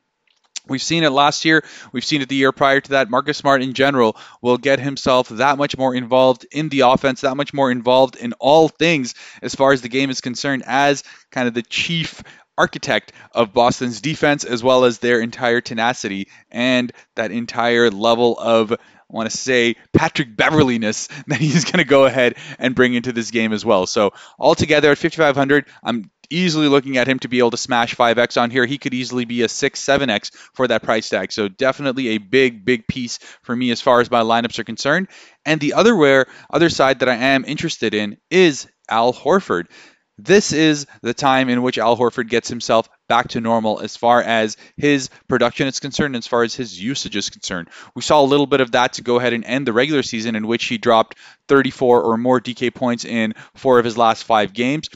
We've 0.70 0.82
seen 0.82 1.04
it 1.04 1.10
last 1.10 1.46
year. 1.46 1.64
We've 1.92 2.06
seen 2.06 2.22
it 2.22 2.30
the 2.30 2.36
year 2.36 2.52
prior 2.52 2.80
to 2.80 2.90
that. 2.92 3.10
Marcus 3.10 3.38
Smart, 3.38 3.62
in 3.62 3.74
general, 3.74 4.16
will 4.42 4.58
get 4.58 4.80
himself 4.80 5.30
that 5.30 5.58
much 5.58 5.78
more 5.78 5.96
involved 5.96 6.46
in 6.52 6.70
the 6.70 6.82
offense, 6.82 7.22
that 7.22 7.36
much 7.36 7.54
more 7.54 7.72
involved 7.72 8.16
in 8.16 8.34
all 8.34 8.70
things 8.70 9.16
as 9.42 9.56
far 9.56 9.74
as 9.74 9.82
the 9.82 9.90
game 9.90 10.10
is 10.10 10.22
concerned, 10.22 10.64
as 10.66 11.04
kind 11.32 11.48
of 11.48 11.54
the 11.54 11.64
chief 11.64 12.24
architect 12.58 13.14
of 13.32 13.54
Boston's 13.54 14.02
defense, 14.02 14.44
as 14.44 14.62
well 14.62 14.84
as 14.84 15.00
their 15.00 15.22
entire 15.22 15.62
tenacity 15.62 16.28
and 16.52 16.92
that 17.16 17.32
entire 17.32 17.90
level 17.90 18.38
of 18.38 18.74
I 19.12 19.16
want 19.16 19.30
to 19.30 19.36
say 19.36 19.76
Patrick 19.94 20.36
Beverleyness 20.36 21.08
that 21.28 21.40
he's 21.40 21.66
going 21.66 21.80
to 21.80 21.84
go 21.84 22.06
ahead 22.06 22.36
and 22.58 22.76
bring 22.76 22.94
into 22.94 23.12
this 23.12 23.32
game 23.32 23.54
as 23.54 23.66
well. 23.66 23.88
So 23.88 24.12
altogether 24.38 24.92
at 24.92 24.98
5500, 24.98 25.66
I'm 25.84 26.12
easily 26.30 26.68
looking 26.68 26.98
at 26.98 27.08
him 27.08 27.20
to 27.20 27.28
be 27.28 27.40
able 27.40 27.52
to 27.52 27.58
smash 27.58 27.96
5x 27.96 28.40
on 28.40 28.52
here. 28.52 28.66
He 28.66 28.78
could 28.78 28.94
easily 28.94 29.26
be 29.26 29.42
a 29.42 29.50
6, 29.50 29.84
7x 29.84 30.32
for 30.54 30.68
that 30.68 30.84
price 30.84 31.10
tag. 31.10 31.32
So 31.32 31.48
definitely 31.48 32.10
a 32.10 32.18
big, 32.20 32.64
big 32.64 32.88
piece 32.88 33.18
for 33.42 33.56
me 33.56 33.72
as 33.72 33.82
far 33.82 34.00
as 34.00 34.12
my 34.12 34.22
lineups 34.22 34.60
are 34.60 34.64
concerned. 34.64 35.08
And 35.46 35.60
the 35.60 35.74
other 35.74 35.96
where 35.96 36.28
other 36.50 36.70
side 36.70 37.00
that 37.00 37.10
I 37.10 37.16
am 37.16 37.46
interested 37.46 37.94
in 37.94 38.18
is 38.30 38.68
Al 38.90 39.14
Horford. 39.14 39.66
This 40.22 40.52
is 40.52 40.86
the 41.02 41.14
time 41.14 41.48
in 41.48 41.62
which 41.62 41.78
Al 41.78 41.96
Horford 41.96 42.28
gets 42.28 42.50
himself 42.50 42.90
back 43.08 43.30
to 43.30 43.40
normal 43.40 43.80
as 43.80 43.96
far 43.96 44.22
as 44.22 44.58
his 44.76 45.10
production 45.30 45.66
is 45.68 45.80
concerned, 45.80 46.14
as 46.18 46.28
far 46.28 46.44
as 46.44 46.54
his 46.54 46.82
usage 46.82 47.16
is 47.16 47.30
concerned. 47.30 47.70
We 47.96 48.02
saw 48.02 48.22
a 48.22 48.28
little 48.28 48.46
bit 48.46 48.60
of 48.60 48.72
that 48.74 48.94
to 48.94 49.02
go 49.02 49.18
ahead 49.18 49.32
and 49.32 49.46
end 49.46 49.66
the 49.66 49.72
regular 49.72 50.04
season, 50.04 50.36
in 50.36 50.46
which 50.46 50.66
he 50.66 50.78
dropped 50.78 51.18
34 51.48 52.04
or 52.04 52.18
more 52.18 52.42
DK 52.42 52.74
points 52.76 53.06
in 53.06 53.34
four 53.56 53.80
of 53.80 53.86
his 53.86 53.98
last 53.98 54.26
five 54.26 54.54
games, 54.54 54.90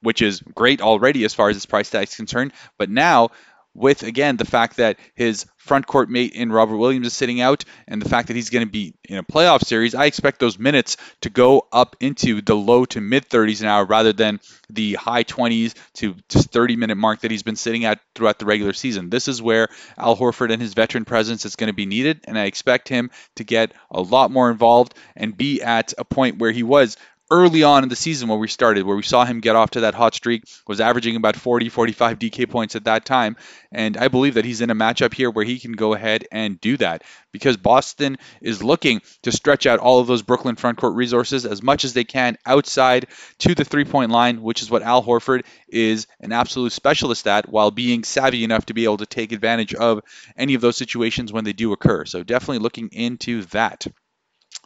which 0.00 0.22
is 0.22 0.40
great 0.40 0.80
already 0.80 1.24
as 1.24 1.34
far 1.34 1.50
as 1.50 1.56
his 1.56 1.66
price 1.66 1.90
tag 1.90 2.08
is 2.08 2.16
concerned. 2.16 2.52
But 2.78 2.88
now 2.88 3.30
with 3.74 4.02
again 4.02 4.36
the 4.36 4.44
fact 4.44 4.76
that 4.76 4.98
his 5.14 5.46
front 5.62 5.86
court 5.86 6.10
mate 6.10 6.32
in 6.32 6.50
Robert 6.50 6.76
Williams 6.76 7.06
is 7.06 7.12
sitting 7.12 7.40
out 7.40 7.64
and 7.86 8.02
the 8.02 8.08
fact 8.08 8.28
that 8.28 8.34
he's 8.34 8.50
going 8.50 8.66
to 8.66 8.70
be 8.70 8.94
in 9.04 9.18
a 9.18 9.22
playoff 9.22 9.64
series, 9.64 9.94
I 9.94 10.06
expect 10.06 10.40
those 10.40 10.58
minutes 10.58 10.96
to 11.20 11.30
go 11.30 11.68
up 11.72 11.94
into 12.00 12.42
the 12.42 12.56
low 12.56 12.84
to 12.86 13.00
mid 13.00 13.28
30s 13.28 13.62
now 13.62 13.82
rather 13.82 14.12
than 14.12 14.40
the 14.68 14.94
high 14.94 15.22
20s 15.22 15.74
to 15.94 16.16
just 16.28 16.50
30 16.50 16.76
minute 16.76 16.96
mark 16.96 17.20
that 17.20 17.30
he's 17.30 17.44
been 17.44 17.56
sitting 17.56 17.84
at 17.84 18.00
throughout 18.14 18.40
the 18.40 18.44
regular 18.44 18.72
season. 18.72 19.08
This 19.08 19.28
is 19.28 19.40
where 19.40 19.68
Al 19.96 20.16
Horford 20.16 20.52
and 20.52 20.60
his 20.60 20.74
veteran 20.74 21.04
presence 21.04 21.44
is 21.44 21.54
going 21.54 21.68
to 21.68 21.74
be 21.74 21.86
needed 21.86 22.20
and 22.24 22.36
I 22.36 22.46
expect 22.46 22.88
him 22.88 23.10
to 23.36 23.44
get 23.44 23.72
a 23.90 24.00
lot 24.00 24.32
more 24.32 24.50
involved 24.50 24.94
and 25.14 25.36
be 25.36 25.62
at 25.62 25.94
a 25.96 26.04
point 26.04 26.38
where 26.38 26.50
he 26.50 26.64
was 26.64 26.96
early 27.30 27.62
on 27.62 27.82
in 27.82 27.88
the 27.88 27.96
season 27.96 28.28
where 28.28 28.38
we 28.38 28.48
started, 28.48 28.84
where 28.84 28.96
we 28.96 29.02
saw 29.02 29.24
him 29.24 29.40
get 29.40 29.56
off 29.56 29.70
to 29.70 29.80
that 29.80 29.94
hot 29.94 30.14
streak, 30.14 30.44
was 30.66 30.80
averaging 30.80 31.16
about 31.16 31.36
40, 31.36 31.70
45 31.70 32.18
DK 32.18 32.48
points 32.48 32.76
at 32.76 32.84
that 32.84 33.04
time. 33.04 33.36
And 33.72 33.96
I 33.96 34.08
believe 34.08 34.34
that 34.34 34.44
he's 34.44 34.60
in 34.60 34.70
a 34.70 34.74
matchup 34.74 35.14
here 35.14 35.30
where 35.30 35.44
he 35.44 35.58
can 35.58 35.72
go 35.72 35.94
ahead 35.94 36.26
and 36.30 36.60
do 36.60 36.76
that 36.76 37.02
because 37.32 37.56
Boston 37.56 38.18
is 38.42 38.62
looking 38.62 39.00
to 39.22 39.32
stretch 39.32 39.66
out 39.66 39.78
all 39.78 40.00
of 40.00 40.06
those 40.06 40.22
Brooklyn 40.22 40.56
frontcourt 40.56 40.94
resources 40.94 41.46
as 41.46 41.62
much 41.62 41.84
as 41.84 41.94
they 41.94 42.04
can 42.04 42.36
outside 42.44 43.06
to 43.38 43.54
the 43.54 43.64
three 43.64 43.84
point 43.84 44.10
line, 44.10 44.42
which 44.42 44.60
is 44.60 44.70
what 44.70 44.82
Al 44.82 45.02
Horford 45.02 45.44
is 45.68 46.06
an 46.20 46.32
absolute 46.32 46.72
specialist 46.72 47.26
at, 47.26 47.48
while 47.48 47.70
being 47.70 48.04
savvy 48.04 48.44
enough 48.44 48.66
to 48.66 48.74
be 48.74 48.84
able 48.84 48.98
to 48.98 49.06
take 49.06 49.32
advantage 49.32 49.74
of 49.74 50.02
any 50.36 50.54
of 50.54 50.60
those 50.60 50.76
situations 50.76 51.32
when 51.32 51.44
they 51.44 51.54
do 51.54 51.72
occur. 51.72 52.04
So 52.04 52.22
definitely 52.22 52.58
looking 52.58 52.90
into 52.92 53.44
that. 53.46 53.86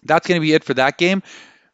That's 0.02 0.26
going 0.26 0.40
to 0.40 0.44
be 0.44 0.52
it 0.52 0.64
for 0.64 0.74
that 0.74 0.98
game. 0.98 1.22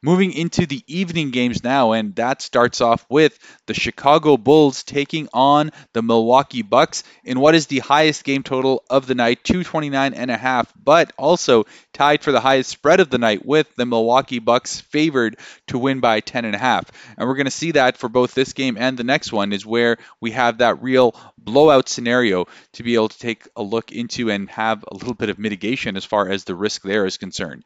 Moving 0.04 0.32
into 0.32 0.66
the 0.66 0.82
evening 0.88 1.30
games 1.30 1.62
now, 1.62 1.92
and 1.92 2.16
that 2.16 2.42
starts 2.42 2.80
off 2.80 3.06
with 3.08 3.38
the 3.66 3.74
Chicago 3.74 4.36
Bulls 4.36 4.82
taking 4.82 5.28
on 5.32 5.70
the 5.92 6.02
Milwaukee 6.02 6.62
Bucks 6.62 7.04
in 7.22 7.38
what 7.38 7.54
is 7.54 7.68
the 7.68 7.78
highest 7.78 8.24
game 8.24 8.42
total 8.42 8.82
of 8.90 9.06
the 9.06 9.14
night, 9.14 9.44
229 9.44 10.14
and 10.14 10.28
a 10.28 10.36
half, 10.36 10.72
but 10.76 11.12
also 11.16 11.66
tied 11.92 12.22
for 12.22 12.32
the 12.32 12.40
highest 12.40 12.70
spread 12.70 12.98
of 12.98 13.10
the 13.10 13.18
night 13.18 13.46
with 13.46 13.72
the 13.76 13.86
Milwaukee 13.86 14.40
Bucks 14.40 14.80
favored 14.80 15.36
to 15.68 15.78
win 15.78 16.00
by 16.00 16.18
10 16.18 16.46
and 16.46 16.56
a 16.56 16.58
half. 16.58 16.90
And 17.16 17.28
we're 17.28 17.36
going 17.36 17.44
to 17.44 17.52
see 17.52 17.70
that 17.70 17.96
for 17.96 18.08
both 18.08 18.34
this 18.34 18.54
game 18.54 18.76
and 18.76 18.98
the 18.98 19.04
next 19.04 19.32
one 19.32 19.52
is 19.52 19.64
where 19.64 19.98
we 20.20 20.32
have 20.32 20.58
that 20.58 20.82
real 20.82 21.14
blowout 21.38 21.88
scenario 21.88 22.46
to 22.72 22.82
be 22.82 22.94
able 22.94 23.08
to 23.08 23.18
take 23.20 23.46
a 23.54 23.62
look 23.62 23.92
into 23.92 24.30
and 24.30 24.50
have 24.50 24.84
a 24.90 24.94
little 24.94 25.14
bit 25.14 25.28
of 25.28 25.38
mitigation 25.38 25.96
as 25.96 26.04
far 26.04 26.28
as 26.28 26.42
the 26.42 26.56
risk 26.56 26.82
there 26.82 27.06
is 27.06 27.18
concerned. 27.18 27.62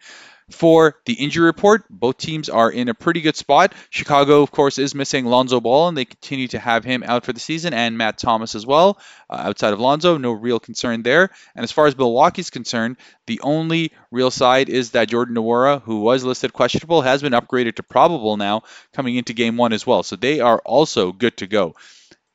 For 0.50 0.94
the 1.06 1.14
injury 1.14 1.46
report, 1.46 1.84
both 1.90 2.18
teams 2.18 2.48
are 2.48 2.70
in 2.70 2.88
a 2.88 2.94
pretty 2.94 3.20
good 3.20 3.34
spot. 3.34 3.74
Chicago, 3.90 4.42
of 4.42 4.52
course, 4.52 4.78
is 4.78 4.94
missing 4.94 5.24
Lonzo 5.24 5.60
Ball, 5.60 5.88
and 5.88 5.96
they 5.96 6.04
continue 6.04 6.46
to 6.48 6.60
have 6.60 6.84
him 6.84 7.02
out 7.04 7.24
for 7.24 7.32
the 7.32 7.40
season, 7.40 7.74
and 7.74 7.98
Matt 7.98 8.18
Thomas 8.18 8.54
as 8.54 8.64
well. 8.64 9.00
Uh, 9.28 9.42
outside 9.46 9.72
of 9.72 9.80
Lonzo, 9.80 10.18
no 10.18 10.30
real 10.30 10.60
concern 10.60 11.02
there. 11.02 11.30
And 11.56 11.64
as 11.64 11.72
far 11.72 11.86
as 11.88 11.98
Milwaukee's 11.98 12.50
concerned, 12.50 12.96
the 13.26 13.40
only 13.40 13.90
real 14.12 14.30
side 14.30 14.68
is 14.68 14.92
that 14.92 15.08
Jordan 15.08 15.34
Nwora, 15.34 15.82
who 15.82 16.02
was 16.02 16.22
listed 16.22 16.52
questionable, 16.52 17.02
has 17.02 17.22
been 17.22 17.32
upgraded 17.32 17.74
to 17.76 17.82
probable 17.82 18.36
now 18.36 18.62
coming 18.92 19.16
into 19.16 19.32
game 19.32 19.56
one 19.56 19.72
as 19.72 19.84
well. 19.84 20.04
So 20.04 20.14
they 20.14 20.38
are 20.38 20.60
also 20.64 21.10
good 21.10 21.36
to 21.38 21.48
go. 21.48 21.74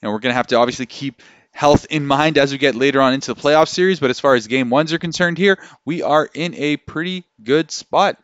And 0.01 0.11
we're 0.11 0.19
going 0.19 0.31
to 0.31 0.37
have 0.37 0.47
to 0.47 0.57
obviously 0.57 0.85
keep 0.85 1.21
health 1.51 1.85
in 1.89 2.05
mind 2.05 2.37
as 2.37 2.51
we 2.51 2.57
get 2.57 2.75
later 2.75 3.01
on 3.01 3.13
into 3.13 3.33
the 3.33 3.39
playoff 3.39 3.67
series. 3.67 3.99
But 3.99 4.09
as 4.09 4.19
far 4.19 4.35
as 4.35 4.47
game 4.47 4.69
ones 4.69 4.93
are 4.93 4.99
concerned 4.99 5.37
here, 5.37 5.59
we 5.85 6.01
are 6.01 6.29
in 6.33 6.55
a 6.55 6.77
pretty 6.77 7.25
good 7.43 7.71
spot. 7.71 8.17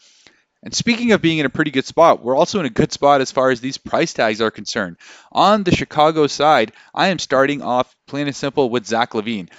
And 0.64 0.74
speaking 0.74 1.12
of 1.12 1.22
being 1.22 1.38
in 1.38 1.46
a 1.46 1.52
pretty 1.52 1.72
good 1.72 1.86
spot, 1.86 2.24
we're 2.24 2.36
also 2.36 2.60
in 2.60 2.66
a 2.66 2.72
good 2.72 2.92
spot 2.92 3.22
as 3.22 3.32
far 3.32 3.52
as 3.52 3.62
these 3.62 3.78
price 3.78 4.14
tags 4.14 4.42
are 4.42 4.52
concerned. 4.52 4.98
On 5.32 5.64
the 5.64 5.76
Chicago 5.76 6.28
side, 6.28 6.72
I 6.94 7.08
am 7.10 7.20
starting 7.20 7.62
off 7.62 7.96
plain 8.08 8.28
and 8.28 8.36
simple 8.36 8.70
with 8.70 8.86
Zach 8.86 9.12
LaVine. 9.12 9.50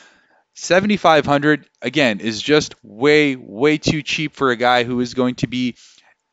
7500 0.54 1.68
again 1.82 2.18
is 2.18 2.42
just 2.42 2.74
way 2.82 3.36
way 3.36 3.78
too 3.78 4.02
cheap 4.02 4.34
for 4.34 4.50
a 4.50 4.56
guy 4.56 4.82
who 4.82 4.98
is 5.00 5.14
going 5.14 5.36
to 5.36 5.46
be 5.46 5.76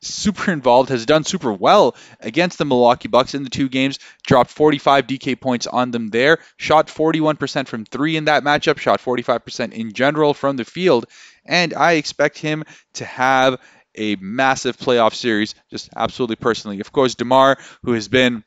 super 0.01 0.51
involved, 0.51 0.89
has 0.89 1.05
done 1.05 1.23
super 1.23 1.51
well 1.51 1.95
against 2.19 2.57
the 2.57 2.65
Milwaukee 2.65 3.07
Bucks 3.07 3.33
in 3.33 3.43
the 3.43 3.49
two 3.49 3.69
games, 3.69 3.99
dropped 4.25 4.51
45 4.51 5.07
DK 5.07 5.39
points 5.39 5.67
on 5.67 5.91
them 5.91 6.09
there, 6.09 6.39
shot 6.57 6.87
41% 6.87 7.67
from 7.67 7.85
three 7.85 8.17
in 8.17 8.25
that 8.25 8.43
matchup, 8.43 8.77
shot 8.77 9.01
45% 9.01 9.73
in 9.73 9.93
general 9.93 10.33
from 10.33 10.57
the 10.57 10.65
field, 10.65 11.05
and 11.45 11.73
I 11.73 11.93
expect 11.93 12.37
him 12.37 12.63
to 12.95 13.05
have 13.05 13.59
a 13.95 14.15
massive 14.17 14.77
playoff 14.77 15.13
series, 15.13 15.55
just 15.69 15.89
absolutely 15.95 16.35
personally. 16.35 16.79
Of 16.81 16.91
course, 16.91 17.15
DeMar, 17.15 17.57
who 17.83 17.93
has 17.93 18.07
been 18.07 18.43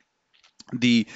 the 0.72 1.06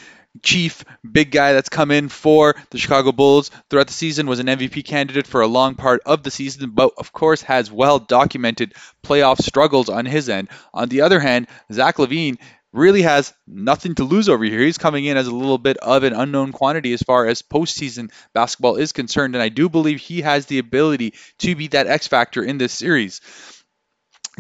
chief 0.41 0.85
big 1.11 1.31
guy 1.31 1.53
that's 1.53 1.69
come 1.69 1.91
in 1.91 2.09
for 2.09 2.55
the 2.71 2.79
Chicago 2.79 3.13
Bulls 3.13 3.51
throughout 3.69 3.89
the 3.89 3.93
season, 3.93 4.27
was 4.27 4.39
an 4.39 4.47
MVP 4.47 4.85
candidate 4.85 5.27
for 5.27 5.41
a 5.41 5.47
long 5.47 5.75
part 5.75 6.03
of 6.07 6.23
the 6.23 6.31
season, 6.31 6.71
but 6.71 6.93
of 6.97 7.13
course 7.13 7.43
has 7.43 7.71
well 7.71 7.99
documented 7.99 8.75
playoff 9.03 9.43
struggles 9.43 9.89
on 9.89 10.07
his 10.07 10.29
end. 10.29 10.49
On 10.73 10.89
the 10.89 11.03
other 11.03 11.21
hand, 11.21 11.49
Zach 11.73 11.97
LaVine 11.97 12.39
really 12.73 13.03
has 13.03 13.35
nothing 13.47 13.95
to 13.95 14.05
lose 14.05 14.29
over 14.29 14.45
here. 14.45 14.61
He's 14.61 14.79
coming 14.79 15.05
in 15.05 15.17
as 15.17 15.27
a 15.27 15.35
little 15.35 15.59
bit 15.59 15.77
of 15.77 16.05
an 16.05 16.15
unknown 16.15 16.53
quantity 16.53 16.93
as 16.95 17.03
far 17.03 17.27
as 17.27 17.43
postseason 17.43 18.11
basketball 18.33 18.77
is 18.77 18.93
concerned, 18.93 19.35
and 19.35 19.43
I 19.43 19.51
do 19.51 19.69
believe 19.69 19.99
he 19.99 20.23
has 20.23 20.47
the 20.47 20.59
ability 20.59 21.15
to 21.41 21.55
be 21.55 21.69
that 21.69 21.87
X 21.87 22.07
factor 22.07 22.43
in 22.43 22.59
this 22.59 22.73
series 22.73 23.21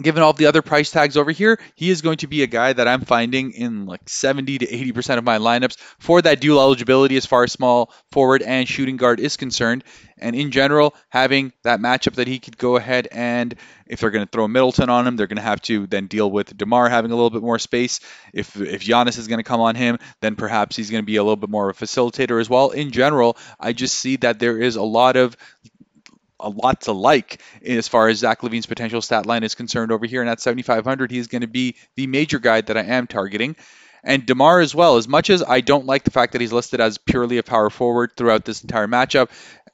given 0.01 0.23
all 0.23 0.33
the 0.33 0.47
other 0.47 0.63
price 0.63 0.91
tags 0.91 1.17
over 1.17 1.31
here, 1.31 1.59
he 1.75 1.91
is 1.91 2.01
going 2.01 2.19
to 2.19 2.27
be 2.27 2.43
a 2.43 2.47
guy 2.47 2.73
that 2.73 2.89
I'm 2.89 3.03
finding 3.03 3.53
in 3.53 3.85
like 3.85 4.09
70 4.09 4.59
to 4.59 4.67
80% 4.67 5.19
of 5.19 5.25
my 5.25 5.39
lineups 5.39 5.77
for 5.99 6.23
that 6.23 6.41
dual 6.41 6.61
eligibility 6.61 7.17
as 7.17 7.27
far 7.27 7.45
as 7.45 7.53
small 7.53 7.93
forward 8.11 8.43
and 8.43 8.67
shooting 8.67 8.97
guard 8.97 9.21
is 9.21 9.37
concerned. 9.37 9.85
And 10.19 10.35
in 10.35 10.51
general, 10.51 10.95
having 11.11 11.53
that 11.65 11.81
matchup 11.81 12.15
that 12.15 12.29
he 12.29 12.39
could 12.39 12.57
go 12.57 12.77
ahead 12.77 13.09
and 13.11 13.55
if 13.87 14.01
they're 14.01 14.11
going 14.11 14.25
to 14.25 14.31
throw 14.31 14.49
Middleton 14.49 14.89
on 14.89 15.07
him, 15.07 15.17
they're 15.17 15.27
going 15.27 15.37
to 15.37 15.43
have 15.43 15.61
to 15.63 15.87
then 15.87 16.07
deal 16.07 16.31
with 16.31 16.57
DeMar 16.57 16.89
having 16.89 17.11
a 17.11 17.15
little 17.15 17.29
bit 17.29 17.43
more 17.43 17.59
space. 17.59 18.01
If 18.33 18.59
if 18.59 18.83
Giannis 18.83 19.19
is 19.19 19.29
going 19.29 19.41
to 19.41 19.45
come 19.45 19.61
on 19.61 19.75
him, 19.75 19.99
then 20.21 20.35
perhaps 20.35 20.77
he's 20.77 20.91
going 20.91 21.03
to 21.03 21.07
be 21.07 21.17
a 21.17 21.23
little 21.23 21.37
bit 21.37 21.51
more 21.51 21.69
of 21.69 21.83
a 21.83 21.85
facilitator 21.85 22.41
as 22.41 22.49
well. 22.49 22.71
In 22.71 22.91
general, 22.91 23.37
I 23.61 23.75
just 23.75 23.97
see 23.97 24.17
that 24.17 24.39
there 24.39 24.59
is 24.59 24.77
a 24.77 24.83
lot 24.83 25.17
of 25.17 25.37
a 26.43 26.49
lot 26.49 26.83
to 26.83 26.93
like 26.93 27.41
as 27.65 27.89
far 27.89 28.09
as 28.09 28.19
Zach 28.19 28.43
LaVine's 28.43 28.67
potential 28.67 29.01
stat 29.01 29.27
line 29.27 29.43
is 29.45 29.55
concerned 29.55 29.93
over 29.93 30.07
here. 30.07 30.21
And 30.21 30.29
at 30.29 30.41
7,500, 30.41 31.11
he's 31.11 31.29
going 31.29 31.43
to 31.43 31.47
be 31.47 31.77
the 31.97 32.07
major 32.07 32.39
guide 32.39 32.67
that 32.67 32.77
I 32.77 32.83
am 32.83 33.07
targeting. 33.07 33.57
And 34.05 34.27
DeMar 34.27 34.61
as 34.61 34.75
well, 34.75 34.97
as 34.97 35.07
much 35.07 35.31
as 35.31 35.43
I 35.43 35.61
don't 35.61 35.87
like 35.87 36.03
the 36.03 36.11
fact 36.11 36.33
that 36.33 36.41
he's 36.41 36.53
listed 36.53 36.81
as 36.81 36.99
purely 36.99 37.38
a 37.38 37.43
power 37.43 37.71
forward 37.71 38.12
throughout 38.17 38.45
this 38.45 38.62
entire 38.62 38.88
matchup, 38.88 39.31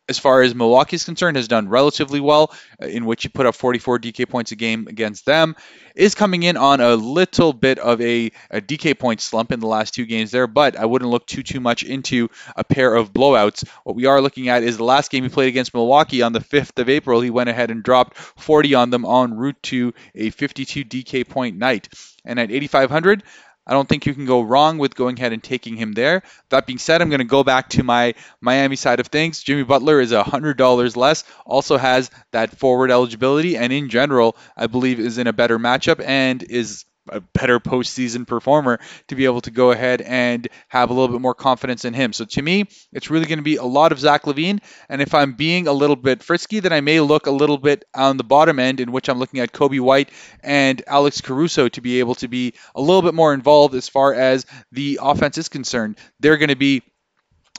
as 0.09 0.19
far 0.19 0.43
as 0.43 0.55
Milwaukee 0.55 0.97
is 0.97 1.05
concerned, 1.05 1.37
has 1.37 1.49
done 1.49 1.69
relatively 1.69 2.21
well, 2.21 2.53
uh, 2.83 2.87
in 2.87 3.05
which 3.05 3.23
he 3.23 3.29
put 3.29 3.47
up 3.47 3.55
44 3.55 3.99
DK 3.99 4.29
points 4.29 4.53
a 4.53 4.57
game 4.57 4.87
against 4.89 5.27
them. 5.27 5.55
Is 5.95 6.15
coming 6.15 6.45
in 6.45 6.57
on 6.57 6.81
a 6.81 6.95
little 6.95 7.53
bit 7.53 7.79
of 7.79 8.01
a, 8.01 8.31
a 8.51 8.61
DK 8.61 8.99
point 8.99 9.21
slump 9.21 9.53
in 9.53 9.61
the 9.61 9.67
last 9.67 9.95
two 9.95 10.07
games 10.07 10.31
there, 10.31 10.47
but 10.47 10.77
I 10.77 10.87
wouldn't 10.87 11.11
look 11.11 11.27
too 11.27 11.43
too 11.43 11.61
much 11.61 11.83
into 11.83 12.29
a 12.57 12.65
pair 12.65 12.95
of 12.95 13.13
blowouts. 13.13 13.69
What 13.85 13.97
we 13.97 14.07
are 14.07 14.21
looking 14.21 14.49
at 14.49 14.63
is 14.63 14.77
the 14.77 14.85
last 14.85 15.11
game 15.11 15.25
he 15.25 15.29
played 15.29 15.49
against 15.49 15.75
Milwaukee 15.75 16.23
on 16.23 16.33
the 16.33 16.41
5th 16.41 16.79
of 16.79 16.89
April. 16.89 17.21
He 17.21 17.31
went 17.31 17.51
ahead 17.51 17.71
and 17.71 17.83
dropped 17.83 18.17
40 18.17 18.75
on 18.75 18.91
them 18.91 19.05
en 19.05 19.35
route 19.35 19.63
to 19.65 19.93
a 20.15 20.31
52 20.31 20.85
DK 20.85 21.29
point 21.29 21.59
night. 21.59 21.89
And 22.25 22.39
at 22.39 22.51
8,500, 22.51 23.23
I 23.69 23.75
don't 23.75 23.89
think 23.89 24.07
you 24.07 24.15
can 24.15 24.25
go 24.25 24.41
wrong 24.41 24.79
with 24.79 24.95
going 24.95 25.19
ahead 25.19 25.33
and 25.33 25.43
taking 25.43 25.77
him 25.77 25.93
there. 25.93 26.23
That 26.49 26.67
being 26.67 26.79
said, 26.79 27.03
I'm 27.03 27.11
going 27.11 27.19
to 27.19 27.25
go 27.25 27.45
back 27.45 27.69
to 27.71 27.83
my 27.83 28.15
Miami 28.41 28.77
side 28.77 28.99
of 28.99 29.09
things. 29.09 29.43
Jimmy 29.43 29.63
Butler 29.63 30.01
is 30.01 30.11
$100 30.11 30.97
less, 30.97 31.25
also 31.45 31.77
has 31.77 32.11
that 32.33 32.59
forward 32.59 32.91
eligibility, 32.91 33.57
and 33.57 33.73
in 33.73 33.91
general, 33.91 34.37
I 34.57 34.67
believe 34.67 34.99
is 34.99 35.19
in 35.19 35.27
a 35.27 35.33
better 35.33 35.59
matchup 35.59 36.03
and 36.05 36.43
is 36.43 36.87
a 37.13 37.21
better 37.21 37.61
postseason 37.61 38.27
performer 38.27 38.81
to 39.09 39.15
be 39.15 39.25
able 39.25 39.41
to 39.43 39.51
go 39.51 39.71
ahead 39.71 40.01
and 40.01 40.49
have 40.69 40.91
a 40.91 40.93
little 40.93 41.09
bit 41.09 41.21
more 41.21 41.35
confidence 41.35 41.85
in 41.85 41.95
him. 41.95 42.13
So 42.13 42.25
to 42.25 42.43
me, 42.43 42.65
it's 42.93 43.11
really 43.11 43.27
going 43.27 43.39
to 43.39 43.43
be 43.43 43.57
a 43.57 43.65
lot 43.65 43.93
of 43.93 43.99
Zach 43.99 44.25
LaVine. 44.25 44.61
And 44.89 45.03
if 45.03 45.15
I'm 45.15 45.35
being 45.35 45.67
a 45.67 45.73
little 45.73 45.97
bit 45.97 46.23
frisky, 46.23 46.61
then 46.61 46.73
I 46.73 46.81
may 46.81 47.01
look 47.01 47.27
a 47.27 47.31
little 47.31 47.59
bit 47.59 47.85
on 47.95 48.17
the 48.17 48.25
bottom 48.25 48.59
end, 48.59 48.81
in 48.81 48.93
which 48.93 49.09
I'm 49.09 49.19
looking 49.19 49.41
at 49.41 49.53
Coby 49.53 49.81
White 49.81 50.11
and 50.43 50.83
Alex 50.87 51.21
Caruso 51.21 51.69
to 51.69 51.81
be 51.81 52.01
able 52.01 52.15
to 52.17 52.29
be 52.29 52.55
a 52.75 52.81
little 52.81 53.03
bit 53.03 53.15
more 53.15 53.35
involved 53.35 53.75
as 53.75 53.89
far 53.89 54.15
as 54.15 54.47
the 54.73 54.99
offense 55.03 55.39
is 55.39 55.49
concerned. 55.49 55.99
They're 56.21 56.37
going 56.37 56.49
to 56.49 56.57
be 56.57 56.83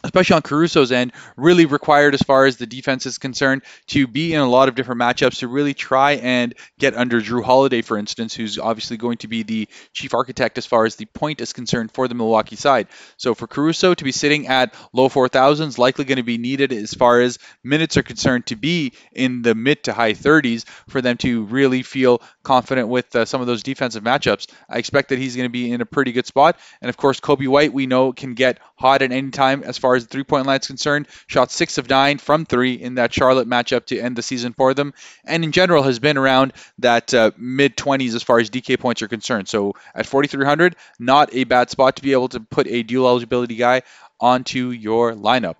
especially 0.03 0.35
on 0.35 0.41
Caruso's 0.41 0.91
end, 0.91 1.13
really 1.35 1.65
required 1.65 2.13
as 2.13 2.21
far 2.21 2.45
as 2.45 2.57
the 2.57 2.65
defense 2.65 3.05
is 3.05 3.17
concerned 3.17 3.63
to 3.88 4.07
be 4.07 4.33
in 4.33 4.39
a 4.39 4.49
lot 4.49 4.69
of 4.69 4.75
different 4.75 5.01
matchups 5.01 5.39
to 5.39 5.47
really 5.47 5.73
try 5.73 6.13
and 6.13 6.55
get 6.77 6.95
under 6.95 7.21
Jrue 7.21 7.43
Holiday, 7.43 7.81
for 7.81 7.97
instance, 7.97 8.33
who's 8.33 8.57
obviously 8.57 8.97
going 8.97 9.17
to 9.17 9.27
be 9.27 9.43
the 9.43 9.67
chief 9.93 10.13
architect 10.13 10.57
as 10.57 10.65
far 10.65 10.85
as 10.85 10.95
the 10.95 11.05
point 11.05 11.41
is 11.41 11.53
concerned 11.53 11.91
for 11.91 12.07
the 12.07 12.15
Milwaukee 12.15 12.55
side. 12.55 12.88
So 13.17 13.35
for 13.35 13.47
Caruso 13.47 13.93
to 13.93 14.03
be 14.03 14.12
sitting 14.12 14.47
at 14.47 14.73
low 14.93 15.09
4,000s, 15.09 15.77
likely 15.77 16.05
going 16.05 16.17
to 16.17 16.23
be 16.23 16.38
needed 16.38 16.71
as 16.71 16.93
far 16.93 17.21
as 17.21 17.39
minutes 17.63 17.97
are 17.97 18.03
concerned 18.03 18.45
to 18.47 18.55
be 18.55 18.93
in 19.12 19.41
the 19.41 19.55
mid 19.55 19.83
to 19.83 19.93
high 19.93 20.13
30s 20.13 20.65
for 20.88 21.01
them 21.01 21.17
to 21.17 21.43
really 21.45 21.83
feel 21.83 22.21
confident 22.43 22.88
with 22.88 23.15
uh, 23.15 23.25
some 23.25 23.41
of 23.41 23.47
those 23.47 23.63
defensive 23.63 24.03
matchups. 24.03 24.47
I 24.69 24.77
expect 24.77 25.09
that 25.09 25.19
he's 25.19 25.35
going 25.35 25.45
to 25.45 25.51
be 25.51 25.71
in 25.71 25.81
a 25.81 25.85
pretty 25.85 26.12
good 26.12 26.25
spot. 26.25 26.57
And 26.81 26.89
of 26.89 26.97
course, 26.97 27.19
Coby 27.19 27.47
White, 27.47 27.73
we 27.73 27.88
know, 27.88 28.13
can 28.13 28.33
get 28.33 28.59
hot 28.75 29.01
at 29.01 29.12
any 29.12 29.31
time 29.31 29.63
as 29.63 29.77
far 29.77 29.88
as 29.95 30.04
the 30.06 30.10
three 30.10 30.23
point 30.23 30.45
line 30.45 30.60
is 30.60 30.67
concerned. 30.67 31.08
Shot 31.28 31.52
six 31.52 31.78
of 31.78 31.89
nine 31.89 32.17
from 32.17 32.45
three 32.45 32.73
in 32.73 32.95
that 32.95 33.13
Charlotte 33.13 33.47
matchup 33.47 33.86
to 33.88 33.99
end 33.99 34.15
the 34.15 34.21
season 34.21 34.54
for 34.54 34.73
them. 34.73 34.93
And 35.25 35.43
in 35.43 35.52
general, 35.52 35.84
has 35.84 35.99
been 35.99 36.17
around 36.17 36.54
that 36.80 37.13
uh, 37.13 37.32
mid 37.38 37.75
20s 37.78 38.15
as 38.15 38.23
far 38.23 38.39
as 38.39 38.49
DK 38.49 38.80
points 38.80 39.02
are 39.02 39.08
concerned. 39.08 39.47
So 39.47 39.73
at 39.93 40.06
4,300, 40.06 40.75
not 40.99 41.34
a 41.34 41.43
bad 41.43 41.69
spot 41.69 41.97
to 41.97 42.04
be 42.04 42.13
able 42.13 42.30
to 42.30 42.39
put 42.39 42.67
a 42.67 42.84
dual 42.84 43.08
eligibility 43.08 43.56
guy 43.56 43.84
onto 44.19 44.69
your 44.69 45.13
lineup. 45.13 45.56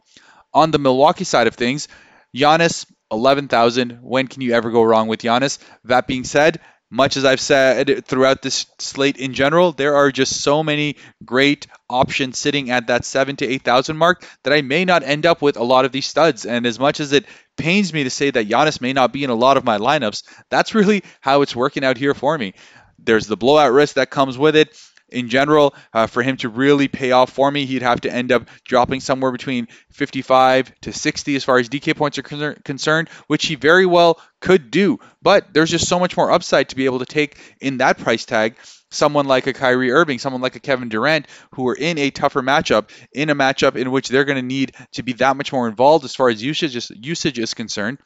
On 0.54 0.72
the 0.72 0.80
Milwaukee 0.80 1.24
side 1.24 1.48
of 1.48 1.56
things, 1.56 1.88
Giannis, 2.36 2.86
11,000. 3.12 4.00
When 4.02 4.28
can 4.28 4.42
you 4.42 4.54
ever 4.54 4.72
go 4.72 4.84
wrong 4.84 5.08
with 5.08 5.22
Giannis? 5.22 5.60
That 5.86 6.08
being 6.08 6.24
said, 6.24 6.60
much 6.90 7.18
as 7.18 7.26
I've 7.26 7.40
said 7.40 8.06
throughout 8.06 8.42
this 8.42 8.66
slate 8.80 9.18
in 9.18 9.34
general, 9.34 9.72
there 9.72 9.96
are 9.96 10.12
just 10.12 10.42
so 10.42 10.64
many 10.64 10.98
great 11.24 11.68
options 11.90 12.38
sitting 12.38 12.72
at 12.72 12.88
that 12.88 13.06
seven 13.06 13.36
to 13.38 13.48
eight 13.48 13.64
thousand 13.64 13.98
mark 13.98 14.26
that 14.44 14.54
I 14.54 14.62
may 14.62 14.86
not 14.86 15.04
end 15.04 15.26
up 15.26 15.42
with 15.42 15.58
a 15.58 15.64
lot 15.64 15.86
of 15.86 15.92
these 15.92 16.08
studs. 16.08 16.46
And 16.46 16.66
as 16.66 16.80
much 16.80 17.00
as 17.00 17.14
it 17.14 17.26
pains 17.58 17.94
me 17.94 18.06
to 18.06 18.10
say 18.10 18.32
that 18.32 18.48
Giannis 18.48 18.82
may 18.82 18.94
not 18.94 19.14
be 19.14 19.24
in 19.24 19.30
a 19.30 19.36
lot 19.36 19.58
of 19.58 19.64
my 19.64 19.78
lineups, 19.78 20.24
that's 20.50 20.74
really 20.74 21.04
how 21.22 21.42
it's 21.42 21.56
working 21.56 21.84
out 21.84 21.98
here 21.98 22.14
for 22.14 22.38
me. 22.38 22.54
There's 22.98 23.28
the 23.28 23.38
blowout 23.38 23.72
risk 23.72 23.96
that 23.96 24.10
comes 24.10 24.38
with 24.38 24.56
it 24.56 24.76
in 25.12 25.30
general, 25.30 25.74
uh, 25.94 26.08
for 26.08 26.24
him 26.24 26.38
to 26.38 26.50
really 26.50 26.88
pay 26.88 27.12
off 27.12 27.32
for 27.32 27.50
me, 27.50 27.66
he'd 27.66 27.82
have 27.82 28.02
to 28.02 28.14
end 28.14 28.32
up 28.32 28.48
dropping 28.64 29.00
somewhere 29.00 29.32
between 29.32 29.68
55 29.92 30.72
to 30.82 30.94
60 30.94 31.36
as 31.36 31.44
far 31.44 31.58
as 31.58 31.70
DK 31.70 31.96
points 31.96 32.18
are 32.18 32.24
con- 32.24 32.58
concerned, 32.64 33.10
which 33.28 33.46
he 33.46 33.56
very 33.56 33.86
well 33.86 34.20
could 34.40 34.72
do. 34.72 35.00
But 35.22 35.54
there's 35.54 35.72
just 35.72 35.88
so 35.88 36.00
much 36.00 36.16
more 36.16 36.32
upside 36.32 36.70
to 36.70 36.76
be 36.76 36.86
able 36.86 37.00
to 37.00 37.06
take 37.06 37.38
in 37.60 37.78
that 37.78 37.98
price 37.98 38.26
tag. 38.26 38.56
Someone 38.92 39.28
like 39.28 39.46
a 39.46 39.54
Kyrie 39.54 39.92
Irving, 39.92 40.18
someone 40.18 40.42
like 40.42 40.56
a 40.56 40.60
Kevin 40.60 40.90
Durant, 40.90 41.28
who 41.52 41.68
are 41.68 41.76
in 41.76 42.00
a 42.00 42.10
tougher 42.10 42.42
matchup, 42.42 42.90
in 43.14 43.30
a 43.30 43.36
matchup 43.36 43.76
in 43.76 43.92
which 43.92 44.10
they're 44.10 44.26
going 44.26 44.38
to 44.38 44.42
need 44.42 44.72
to 44.94 45.04
be 45.04 45.14
that 45.14 45.38
much 45.38 45.54
more 45.54 45.68
involved 45.68 46.06
as 46.06 46.16
far 46.16 46.30
as 46.30 46.42
usage 46.42 46.76
is, 46.76 46.92
usage 46.96 47.38
is 47.38 47.54
concerned 47.54 48.00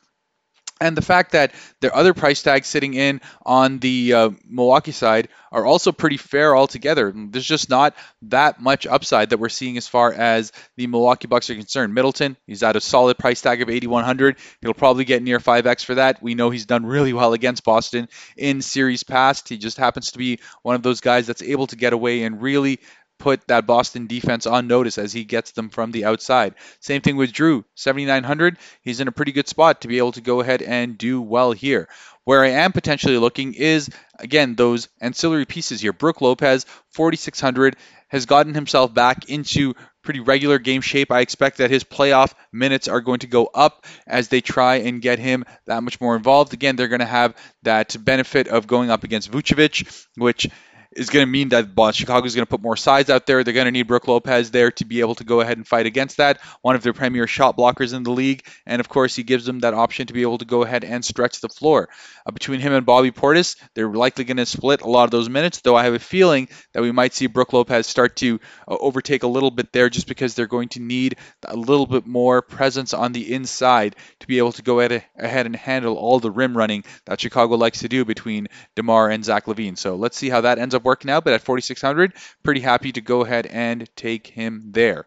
and 0.83 0.97
the 0.97 1.01
fact 1.01 1.31
that 1.31 1.53
their 1.79 1.95
other 1.95 2.13
price 2.13 2.43
tags 2.43 2.67
sitting 2.67 2.93
in 2.93 3.21
on 3.45 3.79
the 3.79 4.13
uh, 4.13 4.29
Milwaukee 4.45 4.91
side 4.91 5.29
are 5.49 5.65
also 5.65 5.93
pretty 5.93 6.17
fair 6.17 6.57
altogether. 6.57 7.13
There's 7.15 7.45
just 7.45 7.69
not 7.69 7.95
that 8.23 8.59
much 8.59 8.85
upside 8.85 9.29
that 9.29 9.37
we're 9.37 9.47
seeing 9.47 9.77
as 9.77 9.87
far 9.87 10.11
as 10.11 10.51
the 10.75 10.87
Milwaukee 10.87 11.27
Bucks 11.27 11.49
are 11.49 11.55
concerned. 11.55 11.93
Middleton, 11.93 12.35
he's 12.47 12.63
at 12.63 12.75
a 12.75 12.81
solid 12.81 13.17
price 13.17 13.39
tag 13.39 13.61
of 13.61 13.69
8100. 13.69 14.35
He'll 14.61 14.73
probably 14.73 15.05
get 15.05 15.23
near 15.23 15.39
5x 15.39 15.85
for 15.85 15.95
that. 15.95 16.21
We 16.21 16.35
know 16.35 16.49
he's 16.49 16.65
done 16.65 16.85
really 16.85 17.13
well 17.13 17.31
against 17.31 17.63
Boston 17.63 18.09
in 18.35 18.61
series 18.61 19.03
past. 19.03 19.47
He 19.47 19.57
just 19.57 19.77
happens 19.77 20.11
to 20.11 20.17
be 20.17 20.39
one 20.63 20.75
of 20.75 20.83
those 20.83 20.99
guys 20.99 21.27
that's 21.27 21.41
able 21.41 21.67
to 21.67 21.77
get 21.77 21.93
away 21.93 22.23
and 22.23 22.41
really 22.41 22.81
put 23.23 23.47
that 23.47 23.65
Boston 23.65 24.05
defense 24.05 24.45
on 24.45 24.67
notice 24.67 24.97
as 24.97 25.13
he 25.13 25.23
gets 25.23 25.51
them 25.51 25.69
from 25.69 25.91
the 25.91 26.03
outside. 26.03 26.55
Same 26.81 27.01
thing 27.01 27.15
with 27.15 27.31
Jrue, 27.31 27.63
7,900. 27.75 28.57
He's 28.81 28.99
in 28.99 29.07
a 29.07 29.13
pretty 29.13 29.31
good 29.31 29.47
spot 29.47 29.79
to 29.81 29.87
be 29.87 29.97
able 29.97 30.11
to 30.11 30.21
go 30.21 30.41
ahead 30.41 30.61
and 30.61 30.97
do 30.97 31.21
well 31.21 31.53
here. 31.53 31.87
Where 32.25 32.43
I 32.43 32.49
am 32.49 32.73
potentially 32.73 33.17
looking 33.17 33.53
is, 33.53 33.89
again, 34.19 34.55
those 34.55 34.89
ancillary 34.99 35.45
pieces 35.45 35.79
here. 35.79 35.93
Brook 35.93 36.19
Lopez, 36.19 36.65
4,600, 36.89 37.77
has 38.09 38.25
gotten 38.25 38.53
himself 38.53 38.93
back 38.93 39.29
into 39.29 39.73
pretty 40.03 40.19
regular 40.19 40.59
game 40.59 40.81
shape. 40.81 41.09
I 41.09 41.21
expect 41.21 41.59
that 41.59 41.71
his 41.71 41.85
playoff 41.85 42.33
minutes 42.51 42.89
are 42.89 42.99
going 42.99 43.19
to 43.19 43.27
go 43.27 43.49
up 43.53 43.85
as 44.05 44.27
they 44.27 44.41
try 44.41 44.75
and 44.75 45.01
get 45.01 45.17
him 45.17 45.45
that 45.65 45.81
much 45.81 46.01
more 46.01 46.17
involved. 46.17 46.53
Again, 46.53 46.75
they're 46.75 46.89
going 46.89 46.99
to 46.99 47.05
have 47.05 47.35
that 47.63 47.95
benefit 48.03 48.49
of 48.49 48.67
going 48.67 48.89
up 48.89 49.05
against 49.05 49.31
Vucevic, 49.31 50.05
which 50.17 50.49
is 50.95 51.09
going 51.09 51.25
to 51.25 51.31
mean 51.31 51.49
that 51.49 51.69
Chicago 51.93 52.25
is 52.25 52.35
going 52.35 52.45
to 52.45 52.49
put 52.49 52.61
more 52.61 52.77
size 52.77 53.09
out 53.09 53.25
there. 53.25 53.43
They're 53.43 53.53
going 53.53 53.65
to 53.65 53.71
need 53.71 53.87
Brook 53.87 54.07
Lopez 54.07 54.51
there 54.51 54.71
to 54.71 54.85
be 54.85 54.99
able 54.99 55.15
to 55.15 55.23
go 55.23 55.41
ahead 55.41 55.57
and 55.57 55.67
fight 55.67 55.85
against 55.85 56.17
that. 56.17 56.39
One 56.61 56.75
of 56.75 56.83
their 56.83 56.93
premier 56.93 57.27
shot 57.27 57.57
blockers 57.57 57.93
in 57.93 58.03
the 58.03 58.11
league, 58.11 58.45
and 58.65 58.79
of 58.79 58.89
course, 58.89 59.15
he 59.15 59.23
gives 59.23 59.45
them 59.45 59.59
that 59.59 59.73
option 59.73 60.07
to 60.07 60.13
be 60.13 60.21
able 60.21 60.37
to 60.37 60.45
go 60.45 60.63
ahead 60.63 60.83
and 60.83 61.03
stretch 61.03 61.41
the 61.41 61.49
floor. 61.49 61.89
Uh, 62.25 62.31
between 62.31 62.59
him 62.59 62.73
and 62.73 62.85
Bobby 62.85 63.11
Portis, 63.11 63.55
they're 63.73 63.91
likely 63.91 64.23
going 64.23 64.37
to 64.37 64.45
split 64.45 64.81
a 64.81 64.89
lot 64.89 65.05
of 65.05 65.11
those 65.11 65.29
minutes. 65.29 65.61
Though 65.61 65.75
I 65.75 65.83
have 65.83 65.93
a 65.93 65.99
feeling 65.99 66.47
that 66.73 66.81
we 66.81 66.91
might 66.91 67.13
see 67.13 67.27
Brook 67.27 67.53
Lopez 67.53 67.87
start 67.87 68.15
to 68.17 68.39
uh, 68.67 68.77
overtake 68.79 69.23
a 69.23 69.27
little 69.27 69.51
bit 69.51 69.71
there, 69.71 69.89
just 69.89 70.07
because 70.07 70.35
they're 70.35 70.47
going 70.47 70.69
to 70.69 70.79
need 70.79 71.17
a 71.45 71.55
little 71.55 71.87
bit 71.87 72.05
more 72.05 72.41
presence 72.41 72.93
on 72.93 73.11
the 73.11 73.33
inside 73.33 73.95
to 74.19 74.27
be 74.27 74.37
able 74.37 74.51
to 74.53 74.61
go 74.61 74.79
ahead 74.79 75.03
and 75.15 75.55
handle 75.55 75.95
all 75.95 76.19
the 76.19 76.31
rim 76.31 76.55
running 76.55 76.83
that 77.05 77.19
Chicago 77.19 77.55
likes 77.55 77.79
to 77.79 77.89
do 77.89 78.05
between 78.05 78.47
DeMar 78.75 79.09
and 79.09 79.25
Zach 79.25 79.45
LaVine. 79.45 79.77
So 79.77 79.95
let's 79.95 80.17
see 80.17 80.29
how 80.29 80.41
that 80.41 80.59
ends 80.59 80.75
up 80.75 80.82
up 80.83 80.85
working 80.85 81.09
out, 81.09 81.23
but 81.23 81.33
at 81.33 81.41
4,600, 81.41 82.13
pretty 82.43 82.61
happy 82.61 82.91
to 82.91 83.01
go 83.01 83.21
ahead 83.21 83.45
and 83.45 83.89
take 83.95 84.27
him 84.27 84.69
there. 84.71 85.05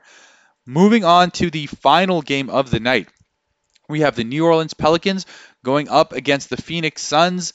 Moving 0.64 1.04
on 1.04 1.30
to 1.32 1.50
the 1.50 1.66
final 1.66 2.22
game 2.22 2.50
of 2.50 2.70
the 2.70 2.80
night, 2.80 3.08
we 3.88 4.00
have 4.00 4.16
the 4.16 4.24
New 4.24 4.44
Orleans 4.44 4.74
Pelicans 4.74 5.26
going 5.64 5.88
up 5.88 6.12
against 6.12 6.50
the 6.50 6.56
Phoenix 6.56 7.02
Suns. 7.02 7.52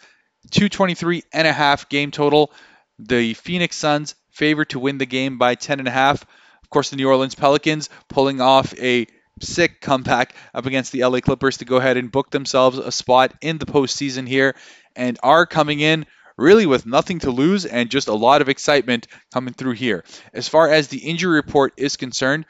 223 0.49 1.23
and 1.34 1.47
a 1.47 1.53
half 1.53 1.88
game 1.89 2.10
total. 2.10 2.51
The 2.97 3.34
Phoenix 3.36 3.75
Suns 3.75 4.15
favored 4.31 4.69
to 4.69 4.79
win 4.79 4.97
the 4.97 5.05
game 5.05 5.38
by 5.38 5.55
10 5.55 5.79
and 5.79 5.88
a 5.88 5.91
half. 5.91 6.23
Of 6.63 6.69
course, 6.69 6.89
the 6.89 6.95
New 6.95 7.07
Orleans 7.07 7.36
Pelicans 7.36 7.89
pulling 8.07 8.41
off 8.41 8.73
a 8.79 9.07
sick 9.41 9.81
comeback 9.81 10.34
up 10.53 10.65
against 10.65 10.91
the 10.91 11.03
LA 11.03 11.19
Clippers 11.19 11.57
to 11.57 11.65
go 11.65 11.77
ahead 11.77 11.97
and 11.97 12.12
book 12.12 12.31
themselves 12.31 12.77
a 12.77 12.91
spot 12.91 13.34
in 13.41 13.57
the 13.57 13.65
postseason 13.65 14.27
here 14.27 14.55
and 14.95 15.19
are 15.21 15.45
coming 15.45 15.79
in 15.79 16.05
really 16.38 16.65
with 16.65 16.86
nothing 16.86 17.20
to 17.20 17.32
lose 17.32 17.65
and 17.65 17.89
just 17.89 18.08
a 18.08 18.13
lot 18.13 18.41
of 18.41 18.50
excitement 18.50 19.08
coming 19.34 19.54
through 19.54 19.74
here. 19.74 20.04
As 20.34 20.48
far 20.48 20.70
as 20.70 20.88
the 20.88 21.00
injury 21.00 21.36
report 21.36 21.74
is 21.78 21.98
concerned, 21.98 22.46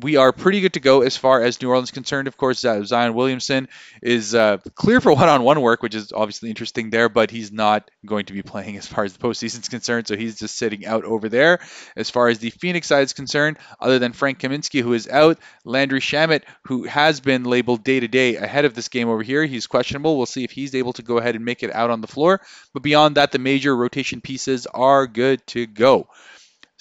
we 0.00 0.16
are 0.16 0.32
pretty 0.32 0.60
good 0.60 0.72
to 0.74 0.80
go 0.80 1.02
as 1.02 1.16
far 1.16 1.42
as 1.42 1.60
New 1.60 1.68
Orleans 1.68 1.90
concerned. 1.90 2.26
Of 2.26 2.36
course, 2.36 2.64
uh, 2.64 2.82
Zion 2.84 3.14
Williamson 3.14 3.68
is 4.02 4.34
uh, 4.34 4.58
clear 4.74 5.00
for 5.00 5.12
one-on-one 5.14 5.60
work, 5.60 5.82
which 5.82 5.94
is 5.94 6.12
obviously 6.12 6.48
interesting 6.48 6.90
there, 6.90 7.08
but 7.08 7.30
he's 7.30 7.52
not 7.52 7.90
going 8.06 8.26
to 8.26 8.32
be 8.32 8.42
playing 8.42 8.76
as 8.76 8.86
far 8.86 9.04
as 9.04 9.12
the 9.12 9.18
postseason 9.18 9.60
is 9.60 9.68
concerned, 9.68 10.08
so 10.08 10.16
he's 10.16 10.38
just 10.38 10.56
sitting 10.56 10.86
out 10.86 11.04
over 11.04 11.28
there. 11.28 11.60
As 11.96 12.10
far 12.10 12.28
as 12.28 12.38
the 12.38 12.50
Phoenix 12.50 12.86
side 12.86 13.02
is 13.02 13.12
concerned, 13.12 13.58
other 13.80 13.98
than 13.98 14.12
Frank 14.12 14.38
Kaminsky, 14.38 14.80
who 14.80 14.94
is 14.94 15.08
out, 15.08 15.38
Landry 15.64 16.00
Shamet, 16.00 16.42
who 16.64 16.84
has 16.84 17.20
been 17.20 17.44
labeled 17.44 17.84
day-to-day 17.84 18.36
ahead 18.36 18.64
of 18.64 18.74
this 18.74 18.88
game 18.88 19.08
over 19.08 19.22
here, 19.22 19.44
he's 19.44 19.66
questionable. 19.66 20.16
We'll 20.16 20.26
see 20.26 20.44
if 20.44 20.50
he's 20.50 20.74
able 20.74 20.94
to 20.94 21.02
go 21.02 21.18
ahead 21.18 21.36
and 21.36 21.44
make 21.44 21.62
it 21.62 21.74
out 21.74 21.90
on 21.90 22.00
the 22.00 22.06
floor. 22.06 22.40
But 22.72 22.82
beyond 22.82 23.16
that, 23.16 23.32
the 23.32 23.38
major 23.38 23.76
rotation 23.76 24.20
pieces 24.20 24.66
are 24.66 25.06
good 25.06 25.46
to 25.48 25.66
go. 25.66 26.08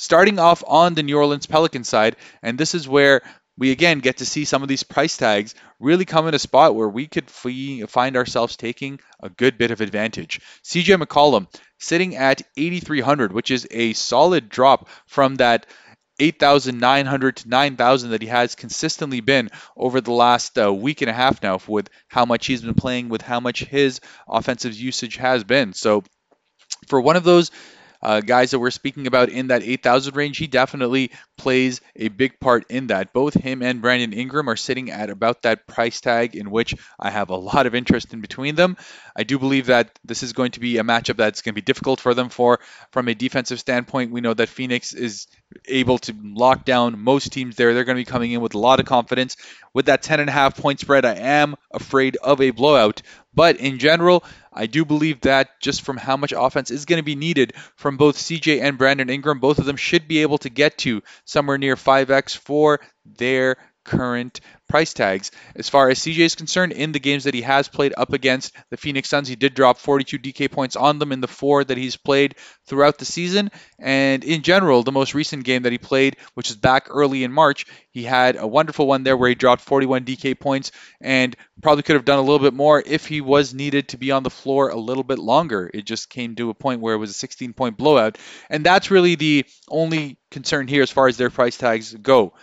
Starting 0.02 0.40
off 0.40 0.64
on 0.66 0.96
the 0.96 1.04
New 1.04 1.16
Orleans 1.16 1.46
Pelican 1.46 1.84
side, 1.84 2.16
and 2.42 2.58
this 2.58 2.74
is 2.74 2.88
where 2.88 3.22
we 3.56 3.70
again 3.70 4.00
get 4.00 4.18
to 4.18 4.26
see 4.26 4.46
some 4.46 4.64
of 4.64 4.68
these 4.68 4.82
price 4.82 5.16
tags 5.16 5.54
really 5.80 6.06
come 6.06 6.28
in 6.28 6.34
a 6.34 6.40
spot 6.40 6.74
where 6.74 6.90
we 6.90 7.06
could 7.06 7.30
find 7.30 8.18
ourselves 8.18 8.58
taking 8.58 9.00
a 9.22 9.30
good 9.30 9.60
bit 9.60 9.70
of 9.70 9.80
advantage. 9.80 10.42
CJ 10.64 11.00
McCollum 11.00 11.46
sitting 11.80 12.16
at 12.16 12.42
8,300, 12.58 13.32
which 13.32 13.52
is 13.52 13.68
a 13.70 13.94
solid 13.94 14.50
drop 14.50 14.90
from 15.06 15.36
that 15.36 15.68
8,900 16.20 17.36
to 17.38 17.50
9,000 17.50 18.10
that 18.10 18.24
he 18.24 18.28
has 18.28 18.56
consistently 18.56 19.22
been 19.22 19.52
over 19.78 20.02
the 20.02 20.14
last 20.14 20.58
uh, 20.58 20.74
week 20.74 21.02
and 21.02 21.12
a 21.12 21.14
half 21.14 21.44
now 21.44 21.60
with 21.68 21.92
how 22.08 22.26
much 22.26 22.48
he's 22.48 22.64
been 22.64 22.74
playing, 22.74 23.10
with 23.10 23.22
how 23.22 23.40
much 23.40 23.66
his 23.66 24.02
offensive 24.28 24.74
usage 24.74 25.18
has 25.18 25.44
been. 25.44 25.74
So, 25.74 26.04
for 26.88 27.00
one 27.00 27.18
of 27.18 27.24
those 27.24 27.52
uh, 28.02 28.22
guys 28.22 28.52
that 28.52 28.60
we're 28.60 28.72
speaking 28.72 29.08
about 29.08 29.30
in 29.30 29.48
that 29.48 29.64
8,000 29.64 30.16
range, 30.16 30.38
he 30.38 30.48
definitely 30.48 31.12
plays 31.38 31.82
a 31.96 32.08
big 32.08 32.40
part 32.40 32.66
in 32.70 32.88
that. 32.88 33.14
Both 33.14 33.34
him 33.34 33.62
and 33.62 33.82
Brandon 33.82 34.14
Ingram 34.14 34.50
are 34.50 34.56
sitting 34.56 34.92
at 34.92 35.10
about 35.10 35.44
that 35.44 35.68
price 35.68 36.02
tag 36.02 36.36
in 36.36 36.52
which 36.52 36.76
I 37.00 37.10
have 37.10 37.30
a 37.30 37.36
lot 37.36 37.66
of 37.66 37.76
interest 37.76 38.14
in 38.14 38.22
between 38.22 38.56
them. 38.56 38.78
I 39.16 39.24
do 39.24 39.38
believe 39.40 39.68
that 39.68 40.00
this 40.04 40.24
is 40.24 40.34
going 40.34 40.52
to 40.52 40.60
be 40.60 40.78
a 40.78 40.84
matchup 40.84 41.18
that's 41.18 41.42
going 41.42 41.54
to 41.54 41.62
be 41.62 41.66
difficult 41.66 42.00
for 42.00 42.14
them 42.14 42.30
for 42.30 42.60
from 42.92 43.08
a 43.08 43.16
defensive 43.16 43.60
standpoint. 43.60 44.12
We 44.12 44.22
know 44.22 44.34
that 44.34 44.50
Phoenix 44.50 44.94
is 44.94 45.28
able 45.68 45.98
to 46.00 46.16
lock 46.22 46.66
down 46.66 47.00
most 47.00 47.32
teams 47.32 47.56
there. 47.56 47.74
They're 47.74 47.84
going 47.84 47.98
to 47.98 48.02
be 48.02 48.06
coming 48.06 48.32
in 48.32 48.42
with 48.42 48.56
a 48.56 48.60
lot 48.60 48.80
of 48.80 48.86
confidence. 48.86 49.38
With 49.74 49.86
that 49.86 50.04
10.5 50.04 50.58
point 50.58 50.80
spread, 50.80 51.06
I 51.06 51.16
am 51.16 51.56
afraid 51.72 52.18
of 52.18 52.42
a 52.42 52.52
blowout. 52.52 53.02
But 53.34 53.58
in 53.58 53.80
general, 53.80 54.24
I 54.54 54.66
do 54.66 54.84
believe 54.84 55.22
that 55.22 55.60
just 55.62 55.82
from 55.82 55.98
how 55.98 56.18
much 56.18 56.34
offense 56.36 56.72
is 56.72 56.86
going 56.86 56.98
to 56.98 57.04
be 57.04 57.16
needed 57.16 57.54
from 57.76 57.98
both 57.98 58.18
CJ 58.18 58.62
and 58.62 58.78
Brandon 58.78 59.10
Ingram, 59.10 59.40
both 59.40 59.60
of 59.60 59.66
them 59.66 59.78
should 59.78 60.08
be 60.08 60.22
able 60.22 60.38
to 60.40 60.50
get 60.50 60.78
to 60.80 61.02
somewhere 61.24 61.58
near 61.58 61.76
5x 61.76 62.38
for 62.38 62.82
their 63.06 63.58
current 63.84 64.41
price 64.70 64.94
tags. 64.94 65.32
As 65.56 65.67
far 65.67 65.89
as 65.89 66.00
CJ 66.00 66.20
is 66.20 66.36
concerned, 66.36 66.72
in 66.72 66.94
the 66.94 67.00
games 67.00 67.26
that 67.26 67.34
he 67.34 67.41
has 67.41 67.67
played 67.67 67.94
up 67.98 68.13
against 68.13 68.54
the 68.70 68.78
Phoenix 68.78 69.10
Suns, 69.10 69.28
he 69.28 69.36
did 69.36 69.54
drop 69.54 69.78
42 69.78 70.17
DK 70.17 70.50
points 70.50 70.76
on 70.76 70.98
them 70.98 71.12
in 71.12 71.20
the 71.20 71.28
four 71.28 71.63
that 71.63 71.78
he's 71.78 71.98
played 71.98 72.36
throughout 72.65 72.98
the 72.98 73.06
season. 73.06 73.52
And 73.78 74.24
in 74.24 74.44
general, 74.44 74.84
the 74.84 74.91
most 74.91 75.13
recent 75.13 75.44
game 75.44 75.63
that 75.63 75.74
he 75.74 75.78
played, 75.78 76.15
which 76.36 76.50
is 76.50 76.56
back 76.56 76.88
early 76.89 77.24
in 77.24 77.32
March, 77.34 77.65
he 77.91 78.04
had 78.04 78.38
a 78.38 78.48
wonderful 78.48 78.88
one 78.88 79.04
there 79.04 79.17
where 79.17 79.30
he 79.30 79.36
dropped 79.36 79.62
41 79.62 80.06
DK 80.06 80.39
points 80.39 80.72
and 81.02 81.36
probably 81.62 81.84
could 81.84 81.96
have 81.96 82.06
done 82.06 82.20
a 82.20 82.24
little 82.24 82.39
bit 82.39 82.54
more 82.54 82.82
if 82.84 83.06
he 83.06 83.20
was 83.20 83.54
needed 83.54 83.89
to 83.89 83.98
be 83.98 84.12
on 84.12 84.24
the 84.24 84.30
floor 84.30 84.70
a 84.70 84.78
little 84.78 85.04
bit 85.04 85.20
longer. 85.20 85.70
It 85.74 85.86
just 85.86 86.10
came 86.10 86.36
to 86.36 86.50
a 86.50 86.54
point 86.54 86.82
where 86.82 86.94
it 86.94 87.00
was 87.00 87.10
a 87.10 87.13
16 87.13 87.54
point 87.54 87.78
blowout. 87.78 88.17
And 88.50 88.65
that's 88.65 88.89
really 88.89 89.15
the 89.15 89.46
only 89.67 90.17
concern 90.30 90.67
here 90.67 90.82
as 90.82 90.91
far 90.91 91.08
as 91.08 91.17
their 91.17 91.30
price 91.30 91.58
tags 91.58 91.94
go. 91.94 92.34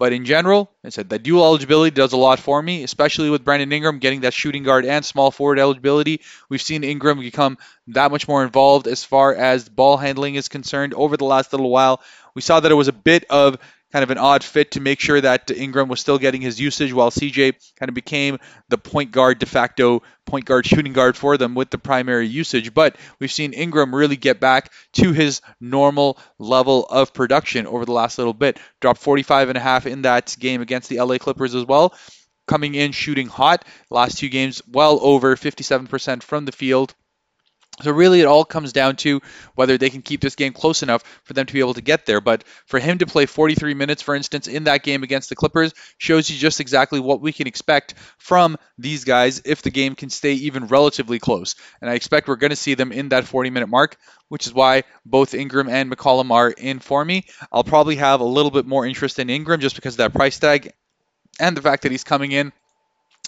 But 0.00 0.14
in 0.14 0.24
general, 0.24 0.72
I 0.82 0.88
said 0.88 1.10
that 1.10 1.24
dual 1.24 1.44
eligibility 1.44 1.94
does 1.94 2.14
a 2.14 2.16
lot 2.16 2.40
for 2.40 2.62
me, 2.62 2.84
especially 2.84 3.28
with 3.28 3.44
Brandon 3.44 3.70
Ingram 3.70 3.98
getting 3.98 4.22
that 4.22 4.32
shooting 4.32 4.62
guard 4.62 4.86
and 4.86 5.04
small 5.04 5.30
forward 5.30 5.58
eligibility. 5.58 6.22
We've 6.48 6.62
seen 6.62 6.84
Ingram 6.84 7.20
become 7.20 7.58
that 7.88 8.10
much 8.10 8.26
more 8.26 8.42
involved 8.42 8.86
as 8.86 9.04
far 9.04 9.34
as 9.34 9.68
ball 9.68 9.98
handling 9.98 10.36
is 10.36 10.48
concerned 10.48 10.94
over 10.94 11.18
the 11.18 11.26
last 11.26 11.52
little 11.52 11.68
while. 11.68 12.00
We 12.34 12.40
saw 12.40 12.60
that 12.60 12.72
it 12.72 12.76
was 12.76 12.88
a 12.88 12.94
bit 12.94 13.26
of 13.28 13.58
kind 13.92 14.02
of 14.02 14.10
an 14.10 14.18
odd 14.18 14.44
fit 14.44 14.72
to 14.72 14.80
make 14.80 15.00
sure 15.00 15.20
that 15.20 15.50
Ingram 15.50 15.88
was 15.88 16.00
still 16.00 16.18
getting 16.18 16.40
his 16.40 16.60
usage 16.60 16.92
while 16.92 17.10
CJ 17.10 17.54
kind 17.78 17.88
of 17.88 17.94
became 17.94 18.38
the 18.68 18.78
point 18.78 19.10
guard 19.10 19.38
de 19.38 19.46
facto 19.46 20.02
point 20.24 20.44
guard 20.44 20.64
shooting 20.64 20.92
guard 20.92 21.16
for 21.16 21.36
them 21.36 21.54
with 21.54 21.70
the 21.70 21.78
primary 21.78 22.26
usage. 22.26 22.72
But 22.72 22.96
we've 23.18 23.32
seen 23.32 23.52
Ingram 23.52 23.94
really 23.94 24.16
get 24.16 24.38
back 24.40 24.72
to 24.94 25.12
his 25.12 25.40
normal 25.60 26.18
level 26.38 26.86
of 26.86 27.12
production 27.12 27.66
over 27.66 27.84
the 27.84 27.92
last 27.92 28.18
little 28.18 28.34
bit. 28.34 28.58
Dropped 28.80 29.00
45 29.00 29.48
and 29.48 29.58
a 29.58 29.60
half 29.60 29.86
in 29.86 30.02
that 30.02 30.36
game 30.38 30.62
against 30.62 30.88
the 30.88 31.00
LA 31.00 31.18
Clippers 31.18 31.54
as 31.54 31.64
well. 31.64 31.94
Coming 32.46 32.74
in 32.74 32.92
shooting 32.92 33.26
hot. 33.26 33.64
Last 33.90 34.18
two 34.18 34.28
games, 34.28 34.62
well 34.68 34.98
over 35.02 35.36
57% 35.36 36.22
from 36.22 36.44
the 36.44 36.52
field. 36.52 36.94
So 37.82 37.92
really, 37.92 38.20
it 38.20 38.26
all 38.26 38.44
comes 38.44 38.72
down 38.72 38.96
to 38.96 39.20
whether 39.54 39.78
they 39.78 39.90
can 39.90 40.02
keep 40.02 40.20
this 40.20 40.34
game 40.34 40.52
close 40.52 40.82
enough 40.82 41.02
for 41.24 41.32
them 41.32 41.46
to 41.46 41.52
be 41.52 41.60
able 41.60 41.74
to 41.74 41.80
get 41.80 42.06
there. 42.06 42.20
But 42.20 42.44
for 42.66 42.78
him 42.78 42.98
to 42.98 43.06
play 43.06 43.26
43 43.26 43.74
minutes, 43.74 44.02
for 44.02 44.14
instance, 44.14 44.46
in 44.48 44.64
that 44.64 44.82
game 44.82 45.02
against 45.02 45.28
the 45.28 45.36
Clippers, 45.36 45.72
shows 45.98 46.30
you 46.30 46.38
just 46.38 46.60
exactly 46.60 47.00
what 47.00 47.20
we 47.20 47.32
can 47.32 47.46
expect 47.46 47.94
from 48.18 48.56
these 48.78 49.04
guys 49.04 49.42
if 49.44 49.62
the 49.62 49.70
game 49.70 49.94
can 49.94 50.10
stay 50.10 50.32
even 50.34 50.66
relatively 50.66 51.18
close. 51.18 51.54
And 51.80 51.90
I 51.90 51.94
expect 51.94 52.28
we're 52.28 52.36
going 52.36 52.50
to 52.50 52.56
see 52.56 52.74
them 52.74 52.92
in 52.92 53.10
that 53.10 53.24
40-minute 53.24 53.68
mark, 53.68 53.96
which 54.28 54.46
is 54.46 54.54
why 54.54 54.84
both 55.04 55.34
Ingram 55.34 55.68
and 55.68 55.90
McCollum 55.90 56.30
are 56.30 56.50
in 56.50 56.78
for 56.78 57.04
me. 57.04 57.26
I'll 57.52 57.64
probably 57.64 57.96
have 57.96 58.20
a 58.20 58.24
little 58.24 58.50
bit 58.50 58.66
more 58.66 58.86
interest 58.86 59.18
in 59.18 59.30
Ingram 59.30 59.60
just 59.60 59.76
because 59.76 59.94
of 59.94 59.98
that 59.98 60.12
price 60.12 60.38
tag 60.38 60.72
and 61.38 61.56
the 61.56 61.62
fact 61.62 61.82
that 61.82 61.92
he's 61.92 62.04
coming 62.04 62.32
in 62.32 62.52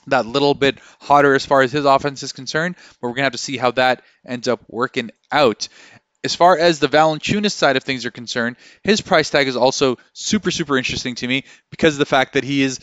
that 0.07 0.27
little 0.27 0.55
bit 0.55 0.79
hotter 1.01 1.35
as 1.35 1.47
far 1.47 1.63
as 1.63 1.73
his 1.73 1.85
offense 1.85 2.23
is 2.23 2.33
concerned, 2.33 2.77
but 3.01 3.09
we're 3.09 3.15
going 3.15 3.23
to 3.23 3.25
have 3.25 3.33
to 3.33 3.39
see 3.39 3.57
how 3.57 3.71
that 3.73 4.03
ends 4.27 4.49
up 4.49 4.61
working 4.69 5.11
out. 5.31 5.69
As 6.25 6.35
far 6.35 6.57
as 6.57 6.79
the 6.79 6.89
Valanciunas 6.89 7.53
side 7.53 7.77
of 7.77 7.83
things 7.83 8.07
are 8.07 8.13
concerned, 8.13 8.57
his 8.85 9.01
price 9.01 9.31
tag 9.31 9.49
is 9.49 9.57
also 9.57 9.97
super, 10.13 10.51
super 10.51 10.79
interesting 10.79 11.17
to 11.17 11.27
me 11.27 11.45
because 11.71 11.95
of 11.95 11.99
the 11.99 12.07
fact 12.07 12.35
that 12.35 12.45
he 12.45 12.63
is 12.63 12.79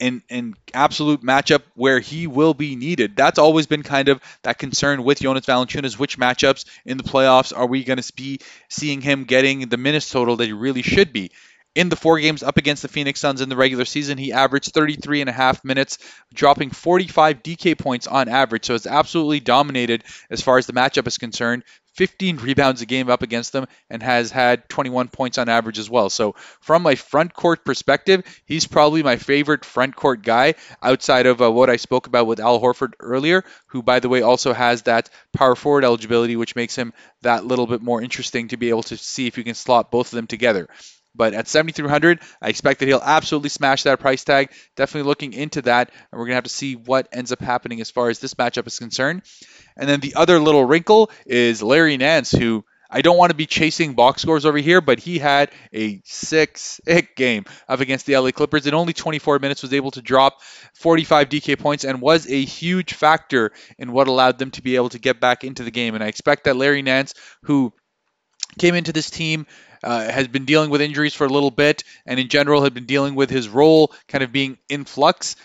in 0.00 0.22
an 0.30 0.54
absolute 0.72 1.22
matchup 1.22 1.60
where 1.74 2.00
he 2.00 2.26
will 2.26 2.54
be 2.54 2.74
needed. 2.74 3.16
That's 3.16 3.38
always 3.38 3.66
been 3.66 3.82
kind 3.82 4.08
of 4.08 4.22
that 4.42 4.58
concern 4.58 5.04
with 5.04 5.20
Jonas 5.20 5.44
Valanciunas. 5.44 5.98
Which 5.98 6.18
matchups 6.18 6.64
in 6.86 6.96
the 6.96 7.04
playoffs 7.04 7.52
are 7.54 7.66
we 7.66 7.84
going 7.84 8.00
to 8.00 8.12
be 8.14 8.40
seeing 8.70 9.02
him 9.02 9.24
getting 9.24 9.68
the 9.68 9.76
minutes 9.76 10.08
total 10.08 10.36
that 10.36 10.46
he 10.46 10.54
really 10.54 10.82
should 10.82 11.12
be? 11.12 11.30
In 11.76 11.88
the 11.88 11.94
four 11.94 12.18
games 12.18 12.42
up 12.42 12.56
against 12.56 12.82
the 12.82 12.88
Phoenix 12.88 13.20
Suns 13.20 13.40
in 13.40 13.48
the 13.48 13.54
regular 13.54 13.84
season, 13.84 14.18
he 14.18 14.32
averaged 14.32 14.72
33 14.72 15.20
and 15.20 15.30
a 15.30 15.32
half 15.32 15.64
minutes, 15.64 15.98
dropping 16.34 16.70
45 16.70 17.44
DK 17.44 17.78
points 17.78 18.08
on 18.08 18.28
average. 18.28 18.64
So 18.64 18.74
it's 18.74 18.88
absolutely 18.88 19.38
dominated 19.38 20.02
as 20.30 20.42
far 20.42 20.58
as 20.58 20.66
the 20.66 20.72
matchup 20.72 21.06
is 21.06 21.16
concerned. 21.16 21.62
15 21.94 22.38
rebounds 22.38 22.82
a 22.82 22.86
game 22.86 23.08
up 23.08 23.22
against 23.22 23.52
them 23.52 23.66
and 23.88 24.02
has 24.02 24.30
had 24.32 24.68
21 24.68 25.08
points 25.08 25.38
on 25.38 25.48
average 25.48 25.78
as 25.78 25.90
well. 25.90 26.08
So, 26.08 26.34
from 26.60 26.82
my 26.82 26.94
front 26.94 27.34
court 27.34 27.64
perspective, 27.64 28.24
he's 28.46 28.66
probably 28.66 29.02
my 29.02 29.16
favorite 29.16 29.64
front 29.64 29.96
court 29.96 30.22
guy 30.22 30.54
outside 30.82 31.26
of 31.26 31.42
uh, 31.42 31.50
what 31.50 31.68
I 31.68 31.76
spoke 31.76 32.06
about 32.06 32.26
with 32.26 32.40
Al 32.40 32.60
Horford 32.60 32.94
earlier, 33.00 33.44
who, 33.66 33.82
by 33.82 34.00
the 34.00 34.08
way, 34.08 34.22
also 34.22 34.52
has 34.52 34.82
that 34.82 35.10
power 35.32 35.56
forward 35.56 35.84
eligibility, 35.84 36.36
which 36.36 36.56
makes 36.56 36.76
him 36.76 36.92
that 37.22 37.44
little 37.44 37.66
bit 37.66 37.82
more 37.82 38.00
interesting 38.00 38.48
to 38.48 38.56
be 38.56 38.70
able 38.70 38.84
to 38.84 38.96
see 38.96 39.26
if 39.26 39.36
you 39.36 39.44
can 39.44 39.54
slot 39.54 39.90
both 39.90 40.06
of 40.06 40.16
them 40.16 40.26
together. 40.26 40.68
But 41.14 41.34
at 41.34 41.48
7,300, 41.48 42.20
I 42.40 42.48
expect 42.48 42.80
that 42.80 42.86
he'll 42.86 43.02
absolutely 43.02 43.48
smash 43.48 43.82
that 43.82 44.00
price 44.00 44.24
tag. 44.24 44.52
Definitely 44.76 45.08
looking 45.08 45.32
into 45.32 45.62
that, 45.62 45.90
and 45.90 46.18
we're 46.18 46.26
going 46.26 46.32
to 46.32 46.36
have 46.36 46.44
to 46.44 46.50
see 46.50 46.76
what 46.76 47.08
ends 47.12 47.32
up 47.32 47.40
happening 47.40 47.80
as 47.80 47.90
far 47.90 48.10
as 48.10 48.20
this 48.20 48.34
matchup 48.34 48.66
is 48.66 48.78
concerned. 48.78 49.22
And 49.76 49.88
then 49.88 50.00
the 50.00 50.14
other 50.14 50.38
little 50.38 50.64
wrinkle 50.64 51.10
is 51.26 51.62
Larry 51.62 51.96
Nance, 51.96 52.30
who 52.30 52.64
I 52.90 53.02
don't 53.02 53.16
want 53.16 53.30
to 53.30 53.36
be 53.36 53.46
chasing 53.46 53.94
box 53.94 54.22
scores 54.22 54.44
over 54.44 54.58
here, 54.58 54.80
but 54.80 54.98
he 54.98 55.18
had 55.18 55.50
a 55.72 56.00
six 56.04 56.80
hit 56.84 57.14
game 57.14 57.44
up 57.68 57.80
against 57.80 58.04
the 58.04 58.16
LA 58.16 58.32
Clippers. 58.32 58.66
In 58.66 58.74
only 58.74 58.92
24 58.92 59.38
minutes, 59.38 59.62
was 59.62 59.72
able 59.72 59.92
to 59.92 60.02
drop 60.02 60.42
45 60.74 61.28
DK 61.28 61.58
points 61.58 61.84
and 61.84 62.00
was 62.00 62.28
a 62.28 62.44
huge 62.44 62.94
factor 62.94 63.52
in 63.78 63.92
what 63.92 64.08
allowed 64.08 64.38
them 64.38 64.50
to 64.52 64.62
be 64.62 64.74
able 64.74 64.88
to 64.88 64.98
get 64.98 65.20
back 65.20 65.44
into 65.44 65.62
the 65.62 65.70
game. 65.70 65.94
And 65.94 66.02
I 66.02 66.08
expect 66.08 66.44
that 66.44 66.56
Larry 66.56 66.82
Nance, 66.82 67.14
who 67.44 67.72
came 68.58 68.74
into 68.74 68.92
this 68.92 69.10
team 69.10 69.46
uh, 69.82 70.10
has 70.10 70.28
been 70.28 70.44
dealing 70.44 70.70
with 70.70 70.80
injuries 70.80 71.14
for 71.14 71.26
a 71.26 71.30
little 71.30 71.50
bit, 71.50 71.84
and 72.06 72.20
in 72.20 72.28
general 72.28 72.62
had 72.62 72.74
been 72.74 72.86
dealing 72.86 73.14
with 73.14 73.30
his 73.30 73.48
role 73.48 73.92
kind 74.08 74.24
of 74.24 74.32
being 74.32 74.58
in 74.68 74.84
flux. 74.84 75.36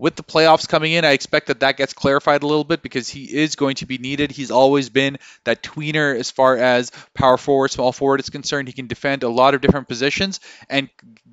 With 0.00 0.16
the 0.16 0.22
playoffs 0.22 0.66
coming 0.66 0.92
in, 0.92 1.04
I 1.04 1.10
expect 1.10 1.48
that 1.48 1.60
that 1.60 1.76
gets 1.76 1.92
clarified 1.92 2.42
a 2.42 2.46
little 2.46 2.64
bit 2.64 2.80
because 2.80 3.06
he 3.06 3.24
is 3.24 3.54
going 3.54 3.74
to 3.76 3.86
be 3.86 3.98
needed. 3.98 4.30
He's 4.30 4.50
always 4.50 4.88
been 4.88 5.18
that 5.44 5.62
tweener 5.62 6.18
as 6.18 6.30
far 6.30 6.56
as 6.56 6.90
power 7.12 7.36
forward, 7.36 7.70
small 7.70 7.92
forward 7.92 8.18
is 8.20 8.30
concerned. 8.30 8.66
He 8.66 8.72
can 8.72 8.86
defend 8.86 9.24
a 9.24 9.28
lot 9.28 9.52
of 9.52 9.60
different 9.60 9.88
positions, 9.88 10.40
and 10.70 10.88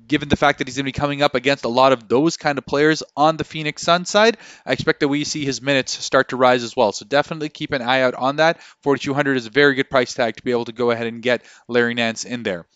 given 0.06 0.28
the 0.28 0.36
fact 0.36 0.58
that 0.58 0.68
he's 0.68 0.76
going 0.76 0.84
to 0.84 0.88
be 0.88 0.92
coming 0.92 1.22
up 1.22 1.34
against 1.34 1.64
a 1.64 1.68
lot 1.68 1.92
of 1.92 2.08
those 2.08 2.36
kind 2.36 2.58
of 2.58 2.66
players 2.66 3.02
on 3.16 3.38
the 3.38 3.44
Phoenix 3.44 3.80
Sun 3.80 4.04
side, 4.04 4.36
I 4.66 4.72
expect 4.72 5.00
that 5.00 5.08
we 5.08 5.24
see 5.24 5.46
his 5.46 5.62
minutes 5.62 5.96
start 6.04 6.28
to 6.28 6.36
rise 6.36 6.62
as 6.62 6.76
well. 6.76 6.92
So 6.92 7.06
definitely 7.06 7.48
keep 7.48 7.72
an 7.72 7.80
eye 7.80 8.02
out 8.02 8.16
on 8.16 8.36
that. 8.36 8.60
4,200 8.82 9.38
is 9.38 9.46
a 9.46 9.50
very 9.50 9.76
good 9.76 9.88
price 9.88 10.12
tag 10.12 10.36
to 10.36 10.42
be 10.42 10.50
able 10.50 10.66
to 10.66 10.72
go 10.72 10.90
ahead 10.90 11.06
and 11.06 11.22
get 11.22 11.42
Larry 11.68 11.94
Nance 11.94 12.26
in 12.26 12.42
there. 12.42 12.66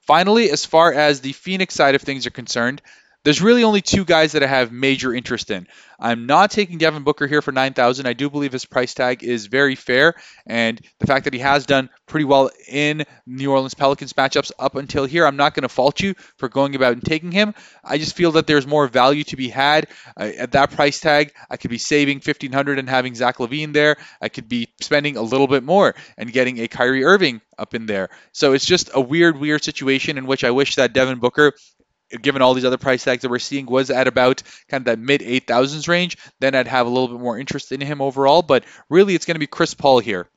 Finally, 0.00 0.50
as 0.50 0.64
far 0.64 0.94
as 0.94 1.20
the 1.20 1.32
Phoenix 1.32 1.74
side 1.74 1.94
of 1.94 2.00
things 2.00 2.26
are 2.26 2.30
concerned, 2.30 2.80
there's 3.26 3.42
really 3.42 3.64
only 3.64 3.80
two 3.80 4.04
guys 4.04 4.32
that 4.32 4.44
I 4.44 4.46
have 4.46 4.70
major 4.70 5.12
interest 5.12 5.50
in. 5.50 5.66
I'm 5.98 6.26
not 6.26 6.52
taking 6.52 6.78
Devin 6.78 7.02
Booker 7.02 7.26
here 7.26 7.42
for 7.42 7.50
9,000. 7.50 8.06
I 8.06 8.12
do 8.12 8.30
believe 8.30 8.52
his 8.52 8.64
price 8.64 8.94
tag 8.94 9.24
is 9.24 9.46
very 9.46 9.74
fair, 9.74 10.14
and 10.46 10.80
the 11.00 11.08
fact 11.08 11.24
that 11.24 11.34
he 11.34 11.40
has 11.40 11.66
done 11.66 11.90
pretty 12.06 12.22
well 12.22 12.50
in 12.68 13.04
New 13.26 13.50
Orleans 13.50 13.74
Pelicans 13.74 14.12
matchups 14.12 14.52
up 14.60 14.76
until 14.76 15.06
here, 15.06 15.26
I'm 15.26 15.36
not 15.36 15.54
going 15.54 15.64
to 15.64 15.68
fault 15.68 16.00
you 16.00 16.14
for 16.36 16.48
going 16.48 16.76
about 16.76 16.92
and 16.92 17.02
taking 17.02 17.32
him. 17.32 17.52
I 17.82 17.98
just 17.98 18.14
feel 18.14 18.30
that 18.32 18.46
there's 18.46 18.64
more 18.64 18.86
value 18.86 19.24
to 19.24 19.36
be 19.36 19.48
had 19.48 19.88
uh, 20.16 20.30
at 20.38 20.52
that 20.52 20.70
price 20.70 21.00
tag. 21.00 21.32
I 21.50 21.56
could 21.56 21.70
be 21.70 21.78
saving 21.78 22.18
1,500 22.18 22.78
and 22.78 22.88
having 22.88 23.16
Zach 23.16 23.38
LaVine 23.38 23.72
there. 23.72 23.96
I 24.20 24.28
could 24.28 24.48
be 24.48 24.68
spending 24.80 25.16
a 25.16 25.22
little 25.22 25.48
bit 25.48 25.64
more 25.64 25.96
and 26.16 26.32
getting 26.32 26.60
a 26.60 26.68
Kyrie 26.68 27.02
Irving 27.02 27.40
up 27.58 27.74
in 27.74 27.86
there. 27.86 28.10
So 28.30 28.52
it's 28.52 28.66
just 28.66 28.90
a 28.94 29.00
weird, 29.00 29.36
weird 29.36 29.64
situation 29.64 30.16
in 30.16 30.26
which 30.26 30.44
I 30.44 30.52
wish 30.52 30.76
that 30.76 30.92
Devin 30.92 31.18
Booker 31.18 31.54
given 32.22 32.42
all 32.42 32.54
these 32.54 32.64
other 32.64 32.78
price 32.78 33.04
tags 33.04 33.22
that 33.22 33.30
we're 33.30 33.38
seeing, 33.38 33.66
was 33.66 33.90
at 33.90 34.08
about 34.08 34.42
kind 34.68 34.82
of 34.82 34.84
that 34.86 34.98
mid 34.98 35.20
8,000s 35.20 35.88
range, 35.88 36.16
then 36.40 36.54
I'd 36.54 36.68
have 36.68 36.86
a 36.86 36.90
little 36.90 37.08
bit 37.08 37.20
more 37.20 37.38
interest 37.38 37.72
in 37.72 37.80
him 37.80 38.00
overall. 38.00 38.42
But 38.42 38.64
really, 38.88 39.14
it's 39.14 39.26
going 39.26 39.34
to 39.34 39.40
be 39.40 39.46
Chris 39.46 39.74
Paul 39.74 39.98
here. 39.98 40.28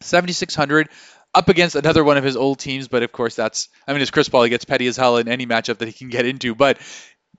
7,600 0.00 0.88
up 1.34 1.48
against 1.48 1.76
another 1.76 2.02
one 2.02 2.16
of 2.16 2.24
his 2.24 2.36
old 2.36 2.58
teams, 2.58 2.88
but 2.88 3.02
of 3.02 3.12
course 3.12 3.36
that's 3.36 3.68
I 3.86 3.92
mean 3.92 4.02
it's 4.02 4.10
Chris 4.10 4.28
Paul. 4.28 4.42
He 4.42 4.50
gets 4.50 4.64
petty 4.64 4.86
as 4.86 4.96
hell 4.96 5.18
in 5.18 5.28
any 5.28 5.46
matchup 5.46 5.78
that 5.78 5.88
he 5.88 5.92
can 5.92 6.08
get 6.08 6.26
into. 6.26 6.54
But 6.54 6.78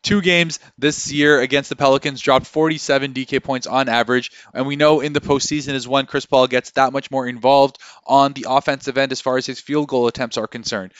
two 0.01 0.21
games 0.21 0.59
this 0.77 1.11
year 1.11 1.41
against 1.41 1.69
the 1.69 1.75
Pelicans 1.75 2.21
dropped 2.21 2.47
47 2.47 3.13
DK 3.13 3.43
points 3.43 3.67
on 3.67 3.89
average, 3.89 4.31
and 4.53 4.65
we 4.65 4.75
know 4.75 5.01
in 5.01 5.13
the 5.13 5.21
postseason 5.21 5.73
is 5.73 5.87
when 5.87 6.05
Chris 6.05 6.25
Paul 6.25 6.47
gets 6.47 6.71
that 6.71 6.93
much 6.93 7.11
more 7.11 7.27
involved 7.27 7.79
on 8.05 8.33
the 8.33 8.45
offensive 8.47 8.97
end 8.97 9.11
as 9.11 9.21
far 9.21 9.37
as 9.37 9.45
his 9.45 9.59
field 9.59 9.87
goal 9.87 10.07
attempts 10.07 10.37
are 10.37 10.47
concerned 10.47 10.93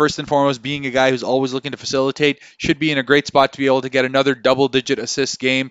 first 0.00 0.18
and 0.18 0.26
foremost, 0.26 0.62
being 0.62 0.86
a 0.86 0.90
guy 0.90 1.10
who's 1.10 1.22
always 1.22 1.52
looking 1.52 1.72
to 1.72 1.76
facilitate, 1.76 2.40
should 2.56 2.78
be 2.78 2.90
in 2.90 2.96
a 2.96 3.02
great 3.02 3.26
spot 3.26 3.52
to 3.52 3.58
be 3.58 3.66
able 3.66 3.82
to 3.82 3.90
get 3.90 4.06
another 4.06 4.34
double 4.34 4.66
digit 4.66 4.98
assist 4.98 5.38
game. 5.38 5.70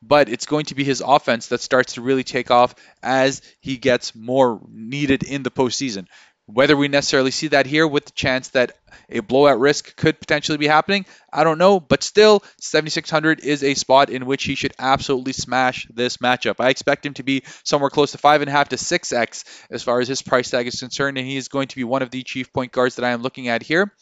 But 0.00 0.30
it's 0.30 0.46
going 0.46 0.64
to 0.66 0.74
be 0.74 0.82
his 0.82 1.02
offense 1.02 1.48
that 1.48 1.60
starts 1.60 1.92
to 1.92 2.00
really 2.00 2.24
take 2.24 2.50
off 2.50 2.74
as 3.02 3.42
he 3.60 3.76
gets 3.76 4.14
more 4.14 4.62
needed 4.72 5.24
in 5.24 5.42
the 5.42 5.50
postseason. 5.50 6.06
Whether 6.46 6.76
we 6.76 6.86
necessarily 6.86 7.32
see 7.32 7.48
that 7.48 7.66
here 7.66 7.86
with 7.86 8.04
the 8.04 8.12
chance 8.12 8.48
that 8.48 8.72
a 9.10 9.20
blowout 9.20 9.58
risk 9.58 9.96
could 9.96 10.20
potentially 10.20 10.58
be 10.58 10.68
happening, 10.68 11.04
I 11.32 11.42
don't 11.42 11.58
know. 11.58 11.80
But 11.80 12.04
still, 12.04 12.44
7,600 12.60 13.40
is 13.40 13.64
a 13.64 13.74
spot 13.74 14.10
in 14.10 14.26
which 14.26 14.44
he 14.44 14.54
should 14.54 14.72
absolutely 14.78 15.32
smash 15.32 15.88
this 15.92 16.18
matchup. 16.18 16.56
I 16.60 16.70
expect 16.70 17.04
him 17.04 17.14
to 17.14 17.24
be 17.24 17.42
somewhere 17.64 17.90
close 17.90 18.12
to 18.12 18.18
5.5 18.18 18.68
to 18.68 18.76
6x 18.76 19.44
as 19.70 19.82
far 19.82 20.00
as 20.00 20.06
his 20.06 20.22
price 20.22 20.50
tag 20.50 20.68
is 20.68 20.78
concerned, 20.78 21.18
and 21.18 21.26
he 21.26 21.36
is 21.36 21.48
going 21.48 21.68
to 21.68 21.76
be 21.76 21.84
one 21.84 22.02
of 22.02 22.10
the 22.10 22.22
chief 22.22 22.52
point 22.52 22.70
guards 22.70 22.96
that 22.96 23.04
I 23.04 23.10
am 23.10 23.22
looking 23.22 23.48
at 23.48 23.62
here. 23.62 23.92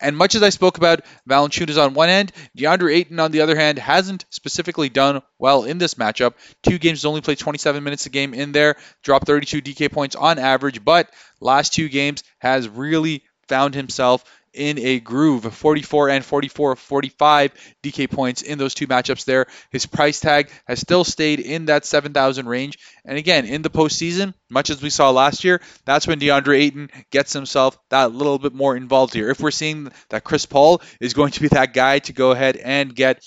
And 0.00 0.16
much 0.16 0.34
as 0.34 0.42
I 0.42 0.48
spoke 0.48 0.78
about 0.78 1.02
Valanciunas 1.28 1.82
on 1.82 1.94
one 1.94 2.08
end, 2.08 2.32
DeAndre 2.56 2.94
Ayton 2.94 3.20
on 3.20 3.30
the 3.30 3.42
other 3.42 3.56
hand 3.56 3.78
hasn't 3.78 4.24
specifically 4.30 4.88
done 4.88 5.22
well 5.38 5.64
in 5.64 5.78
this 5.78 5.94
matchup. 5.94 6.34
Two 6.62 6.78
games 6.78 7.04
only 7.04 7.20
played 7.20 7.38
27 7.38 7.82
minutes 7.84 8.06
a 8.06 8.10
game 8.10 8.34
in 8.34 8.52
there, 8.52 8.76
dropped 9.02 9.26
32 9.26 9.62
DK 9.62 9.92
points 9.92 10.16
on 10.16 10.38
average, 10.38 10.84
but 10.84 11.10
last 11.40 11.74
two 11.74 11.88
games 11.88 12.22
has 12.38 12.68
really 12.68 13.22
found 13.48 13.74
himself 13.74 14.24
in 14.52 14.78
a 14.78 15.00
groove 15.00 15.54
44 15.54 16.08
and 16.10 16.24
44 16.24 16.76
45 16.76 17.52
DK 17.82 18.10
points 18.10 18.42
in 18.42 18.58
those 18.58 18.74
two 18.74 18.86
matchups 18.86 19.24
there. 19.24 19.46
His 19.70 19.86
price 19.86 20.20
tag 20.20 20.50
has 20.66 20.80
still 20.80 21.04
stayed 21.04 21.40
in 21.40 21.66
that 21.66 21.84
7,000 21.84 22.46
range. 22.46 22.78
And 23.04 23.16
again, 23.16 23.46
in 23.46 23.62
the 23.62 23.70
postseason, 23.70 24.34
much 24.48 24.70
as 24.70 24.82
we 24.82 24.90
saw 24.90 25.10
last 25.10 25.44
year, 25.44 25.60
that's 25.84 26.06
when 26.06 26.20
DeAndre 26.20 26.60
Ayton 26.60 26.90
gets 27.10 27.32
himself 27.32 27.78
that 27.90 28.12
little 28.12 28.38
bit 28.38 28.54
more 28.54 28.76
involved 28.76 29.14
here. 29.14 29.30
If 29.30 29.40
we're 29.40 29.50
seeing 29.50 29.90
that 30.10 30.24
Chris 30.24 30.46
Paul 30.46 30.82
is 31.00 31.14
going 31.14 31.32
to 31.32 31.40
be 31.40 31.48
that 31.48 31.72
guy 31.72 32.00
to 32.00 32.12
go 32.12 32.32
ahead 32.32 32.56
and 32.56 32.94
get 32.94 33.24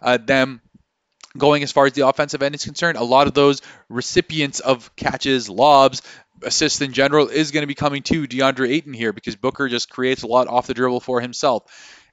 uh, 0.00 0.16
them 0.18 0.60
going 1.36 1.62
as 1.62 1.72
far 1.72 1.86
as 1.86 1.92
the 1.92 2.06
offensive 2.06 2.42
end 2.42 2.54
is 2.54 2.64
concerned. 2.64 2.98
A 2.98 3.04
lot 3.04 3.26
of 3.26 3.34
those 3.34 3.62
recipients 3.88 4.60
of 4.60 4.94
catches, 4.96 5.48
lobs, 5.48 6.02
assists 6.42 6.80
in 6.80 6.92
general 6.92 7.28
is 7.28 7.50
going 7.50 7.62
to 7.62 7.68
be 7.68 7.74
coming 7.74 8.02
to 8.02 8.26
DeAndre 8.26 8.70
Ayton 8.70 8.92
here 8.92 9.12
because 9.12 9.36
Booker 9.36 9.68
just 9.68 9.90
creates 9.90 10.22
a 10.22 10.26
lot 10.26 10.48
off 10.48 10.66
the 10.66 10.74
dribble 10.74 11.00
for 11.00 11.20
himself. 11.20 11.64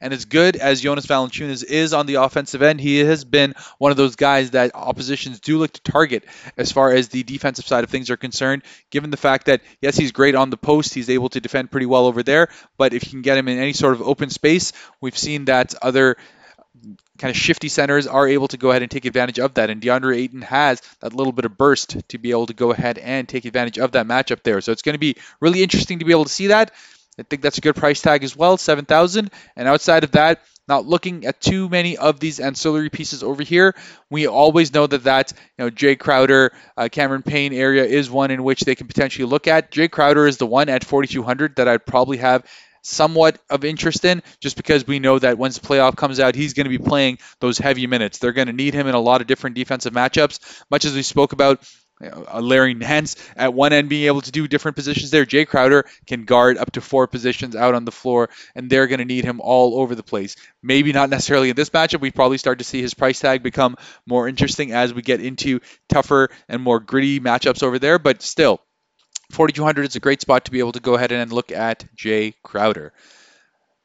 And 0.01 0.13
as 0.13 0.25
good 0.25 0.55
as 0.55 0.79
Jonas 0.79 1.05
Valanciunas 1.05 1.63
is 1.63 1.93
on 1.93 2.05
the 2.05 2.15
offensive 2.15 2.61
end, 2.61 2.79
he 2.79 2.99
has 2.99 3.25
been 3.25 3.53
one 3.79 3.91
of 3.91 3.97
those 3.97 4.15
guys 4.15 4.51
that 4.51 4.71
oppositions 4.73 5.41
do 5.41 5.57
look 5.57 5.73
to 5.73 5.81
target 5.81 6.23
as 6.55 6.71
far 6.71 6.91
as 6.91 7.09
the 7.09 7.23
defensive 7.23 7.67
side 7.67 7.83
of 7.83 7.89
things 7.89 8.09
are 8.09 8.15
concerned, 8.15 8.63
given 8.91 9.09
the 9.09 9.17
fact 9.17 9.47
that, 9.47 9.61
yes, 9.81 9.97
he's 9.97 10.13
great 10.13 10.35
on 10.35 10.51
the 10.51 10.57
post. 10.57 10.93
He's 10.93 11.09
able 11.09 11.27
to 11.29 11.41
defend 11.41 11.69
pretty 11.69 11.85
well 11.85 12.05
over 12.05 12.23
there. 12.23 12.47
But 12.77 12.93
if 12.93 13.03
you 13.05 13.09
can 13.09 13.23
get 13.23 13.37
him 13.37 13.49
in 13.49 13.57
any 13.57 13.73
sort 13.73 13.93
of 13.93 14.01
open 14.01 14.29
space, 14.29 14.71
we've 15.01 15.17
seen 15.17 15.45
that 15.45 15.75
other 15.81 16.15
kind 17.19 17.29
of 17.29 17.37
shifty 17.37 17.69
centers 17.69 18.07
are 18.07 18.27
able 18.27 18.47
to 18.47 18.57
go 18.57 18.71
ahead 18.71 18.81
and 18.81 18.89
take 18.89 19.05
advantage 19.05 19.39
of 19.39 19.53
that. 19.55 19.69
And 19.69 19.81
DeAndre 19.81 20.17
Ayton 20.17 20.41
has 20.41 20.81
that 21.01 21.13
little 21.13 21.33
bit 21.33 21.45
of 21.45 21.57
burst 21.57 21.97
to 22.09 22.17
be 22.17 22.31
able 22.31 22.47
to 22.47 22.53
go 22.53 22.71
ahead 22.71 22.97
and 22.97 23.27
take 23.27 23.45
advantage 23.45 23.77
of 23.77 23.91
that 23.91 24.07
matchup 24.07 24.43
there. 24.43 24.61
So 24.61 24.71
it's 24.71 24.81
going 24.81 24.93
to 24.93 24.99
be 24.99 25.15
really 25.39 25.61
interesting 25.61 25.99
to 25.99 26.05
be 26.05 26.11
able 26.11 26.25
to 26.25 26.31
see 26.31 26.47
that. 26.47 26.71
I 27.19 27.23
think 27.23 27.41
that's 27.41 27.57
a 27.57 27.61
good 27.61 27.75
price 27.75 28.01
tag 28.01 28.23
as 28.23 28.35
well, 28.35 28.57
7,000. 28.57 29.29
And 29.57 29.67
outside 29.67 30.05
of 30.05 30.11
that, 30.11 30.41
not 30.69 30.85
looking 30.85 31.25
at 31.25 31.41
too 31.41 31.67
many 31.67 31.97
of 31.97 32.19
these 32.19 32.39
ancillary 32.39 32.89
pieces 32.89 33.23
over 33.23 33.43
here. 33.43 33.75
We 34.09 34.27
always 34.27 34.71
know 34.73 34.85
that 34.85 35.03
that 35.03 35.33
you 35.57 35.65
know 35.65 35.69
Jay 35.71 35.95
Crowder, 35.95 36.53
uh, 36.77 36.87
Cameron 36.89 37.23
Payne 37.23 37.53
area 37.53 37.83
is 37.83 38.09
one 38.09 38.29
in 38.31 38.43
which 38.43 38.61
they 38.61 38.75
can 38.75 38.87
potentially 38.87 39.27
look 39.27 39.47
at. 39.47 39.71
Jay 39.71 39.87
Crowder 39.87 40.27
is 40.27 40.37
the 40.37 40.45
one 40.45 40.69
at 40.69 40.83
4,200 40.83 41.55
that 41.55 41.67
I'd 41.67 41.85
probably 41.85 42.17
have 42.17 42.45
somewhat 42.81 43.39
of 43.49 43.65
interest 43.65 44.05
in 44.05 44.21
just 44.39 44.57
because 44.57 44.85
we 44.85 44.99
know 44.99 45.19
that 45.19 45.37
once 45.37 45.57
the 45.57 45.67
playoff 45.67 45.95
comes 45.95 46.19
out, 46.19 46.35
he's 46.35 46.53
going 46.53 46.69
to 46.69 46.77
be 46.77 46.83
playing 46.83 47.19
those 47.39 47.57
heavy 47.57 47.87
minutes. 47.87 48.17
They're 48.17 48.33
going 48.33 48.47
to 48.47 48.53
need 48.53 48.73
him 48.73 48.87
in 48.87 48.95
a 48.95 48.99
lot 48.99 49.21
of 49.21 49.27
different 49.27 49.55
defensive 49.55 49.93
matchups, 49.93 50.63
much 50.69 50.85
as 50.85 50.93
we 50.93 51.03
spoke 51.03 51.33
about. 51.33 51.61
Uh, 52.01 52.39
Larry 52.39 52.73
Nance 52.75 53.17
at 53.35 53.53
one 53.53 53.73
end 53.73 53.89
being 53.89 54.05
able 54.05 54.21
to 54.21 54.31
do 54.31 54.47
different 54.47 54.77
positions 54.77 55.11
there. 55.11 55.25
Jay 55.25 55.43
Crowder 55.43 55.83
can 56.07 56.23
guard 56.23 56.57
up 56.57 56.71
to 56.71 56.81
four 56.81 57.07
positions 57.07 57.57
out 57.57 57.75
on 57.75 57.83
the 57.83 57.91
floor, 57.91 58.29
and 58.55 58.69
they're 58.69 58.87
going 58.87 58.99
to 58.99 59.05
need 59.05 59.25
him 59.25 59.41
all 59.41 59.81
over 59.81 59.95
the 59.95 60.03
place. 60.03 60.37
Maybe 60.63 60.93
not 60.93 61.09
necessarily 61.09 61.49
in 61.49 61.57
this 61.57 61.71
matchup. 61.71 61.99
We 61.99 62.11
probably 62.11 62.37
start 62.37 62.59
to 62.59 62.63
see 62.63 62.81
his 62.81 62.93
price 62.93 63.19
tag 63.19 63.43
become 63.43 63.75
more 64.05 64.29
interesting 64.29 64.71
as 64.71 64.93
we 64.93 65.01
get 65.01 65.19
into 65.19 65.59
tougher 65.89 66.29
and 66.47 66.61
more 66.61 66.79
gritty 66.79 67.19
matchups 67.19 67.63
over 67.63 67.79
there, 67.79 67.99
but 67.99 68.21
still, 68.21 68.61
4200 69.31 69.85
is 69.85 69.95
a 69.95 69.99
great 69.99 70.21
spot 70.21 70.45
to 70.45 70.51
be 70.51 70.59
able 70.59 70.71
to 70.73 70.79
go 70.79 70.95
ahead 70.95 71.11
and 71.11 71.31
look 71.31 71.51
at 71.51 71.85
Jay 71.95 72.33
Crowder. 72.43 72.93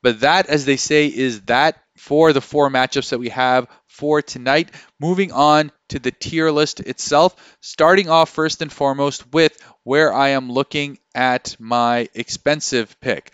But 0.03 0.21
that, 0.21 0.47
as 0.47 0.65
they 0.65 0.77
say, 0.77 1.07
is 1.07 1.43
that 1.43 1.79
for 1.97 2.33
the 2.33 2.41
four 2.41 2.69
matchups 2.71 3.11
that 3.11 3.19
we 3.19 3.31
have 3.31 3.69
for 3.87 4.21
tonight. 4.23 4.71
Moving 5.01 5.33
on 5.33 5.71
to 5.89 5.99
the 5.99 6.11
tier 6.11 6.51
list 6.51 6.81
itself, 6.81 7.57
starting 7.61 8.09
off 8.09 8.31
first 8.31 8.63
and 8.63 8.73
foremost 8.73 9.33
with 9.33 9.57
where 9.85 10.13
I 10.13 10.31
am 10.31 10.51
looking 10.51 10.99
at 11.15 11.57
my 11.59 12.09
expensive 12.15 12.99
pick. 13.01 13.33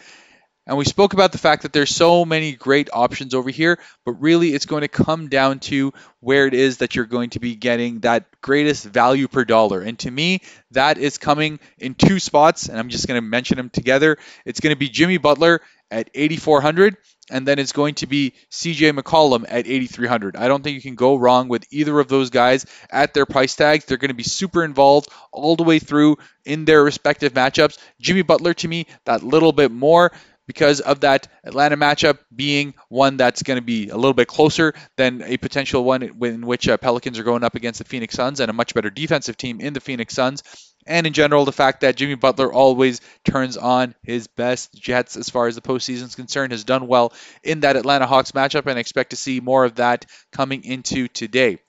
And 0.71 0.79
we 0.79 0.85
spoke 0.85 1.15
about 1.15 1.33
the 1.33 1.39
fact 1.39 1.65
that 1.65 1.73
there's 1.73 1.93
so 1.93 2.25
many 2.25 2.53
great 2.53 2.91
options 2.93 3.35
over 3.35 3.51
here, 3.51 3.81
but 4.05 4.13
really 4.13 4.55
it's 4.55 4.67
going 4.67 4.83
to 4.83 4.89
come 4.89 5.29
down 5.29 5.59
to 5.59 5.93
where 6.21 6.47
it 6.47 6.55
is 6.55 6.77
that 6.77 6.95
you're 6.95 7.07
going 7.07 7.31
to 7.31 7.41
be 7.41 7.57
getting 7.57 7.99
that 8.01 8.27
greatest 8.41 8.85
value 8.85 9.27
per 9.27 9.45
dollar. 9.45 9.81
And 9.81 9.99
to 9.99 10.11
me, 10.13 10.43
that 10.71 10.97
is 10.97 11.19
coming 11.19 11.59
in 11.79 11.97
two 11.97 12.21
spots, 12.21 12.69
and 12.69 12.79
I'm 12.79 12.89
just 12.89 13.09
going 13.09 13.21
to 13.21 13.29
mention 13.29 13.57
them 13.57 13.69
together. 13.69 14.17
It's 14.45 14.61
going 14.61 14.73
to 14.73 14.79
be 14.79 14.89
Jimmy 14.89 15.19
Butler 15.19 15.61
at 15.91 16.09
8400 16.15 16.97
and 17.33 17.47
then 17.47 17.59
it's 17.59 17.73
going 17.73 17.95
to 17.97 18.07
be 18.07 18.35
CJ 18.51 18.99
McCollum 18.99 19.45
at 19.49 19.67
8300. 19.67 20.37
I 20.37 20.49
don't 20.49 20.63
think 20.63 20.75
you 20.75 20.83
can 20.83 20.97
go 20.97 21.17
wrong 21.17 21.49
with 21.49 21.65
either 21.71 21.99
of 21.99 22.09
those 22.09 22.31
guys 22.31 22.67
at 22.91 23.15
their 23.15 23.27
price 23.27 23.55
tags. 23.55 23.85
They're 23.85 23.99
going 23.99 24.09
to 24.09 24.15
be 24.15 24.25
super 24.25 24.65
involved 24.65 25.09
all 25.33 25.57
the 25.57 25.63
way 25.63 25.79
through 25.79 26.19
in 26.45 26.65
their 26.65 26.83
respective 26.83 27.33
matchups. 27.33 27.79
Jimmy 28.01 28.23
Butler 28.23 28.55
to 28.55 28.69
me 28.69 28.87
that 29.05 29.23
little 29.23 29.53
bit 29.53 29.71
more 29.71 30.11
because 30.51 30.81
of 30.81 30.99
that 30.99 31.29
Atlanta 31.45 31.77
matchup 31.77 32.19
being 32.35 32.75
one 32.89 33.17
that's 33.17 33.45
going 33.45 33.57
to 33.57 33.65
be 33.65 33.89
a 33.89 33.95
little 33.95 34.15
bit 34.15 34.27
closer 34.27 34.75
than 34.97 35.23
a 35.23 35.37
potential 35.37 35.85
one 35.85 36.03
in 36.03 36.45
which 36.45 36.69
uh, 36.69 36.77
Pelicans 36.77 37.21
are 37.21 37.23
going 37.23 37.45
up 37.45 37.55
against 37.55 37.79
the 37.79 37.85
Phoenix 37.85 38.17
Suns 38.17 38.41
and 38.41 38.51
a 38.51 38.53
much 38.53 38.75
better 38.75 38.91
defensive 38.91 39.37
team 39.37 39.61
in 39.61 39.75
the 39.75 39.81
Phoenix 39.81 40.13
Suns. 40.13 40.43
And 40.89 41.07
in 41.07 41.13
general, 41.13 41.45
the 41.45 41.53
fact 41.53 41.83
that 41.83 41.95
Jimmy 41.95 42.17
Butler 42.17 42.53
always 42.53 43.01
turns 43.25 43.57
on 43.57 43.95
his 44.03 44.27
best 44.27 44.75
Jets 44.75 45.17
as 45.17 45.31
far 45.31 45.47
as 45.47 45.55
the 45.55 45.61
postseason 45.61 46.03
is 46.03 46.17
concerned 46.17 46.51
has 46.51 46.65
done 46.65 46.89
well 46.89 47.13
in 47.45 47.61
that 47.61 47.77
Atlanta 47.77 48.09
Hawks 48.09 48.33
matchup, 48.33 48.67
and 48.67 48.77
expect 48.77 49.11
to 49.11 49.17
see 49.17 49.39
more 49.39 49.65
of 49.65 49.77
that 49.77 50.05
coming 50.33 50.65
into 50.65 51.07
today. 51.07 51.61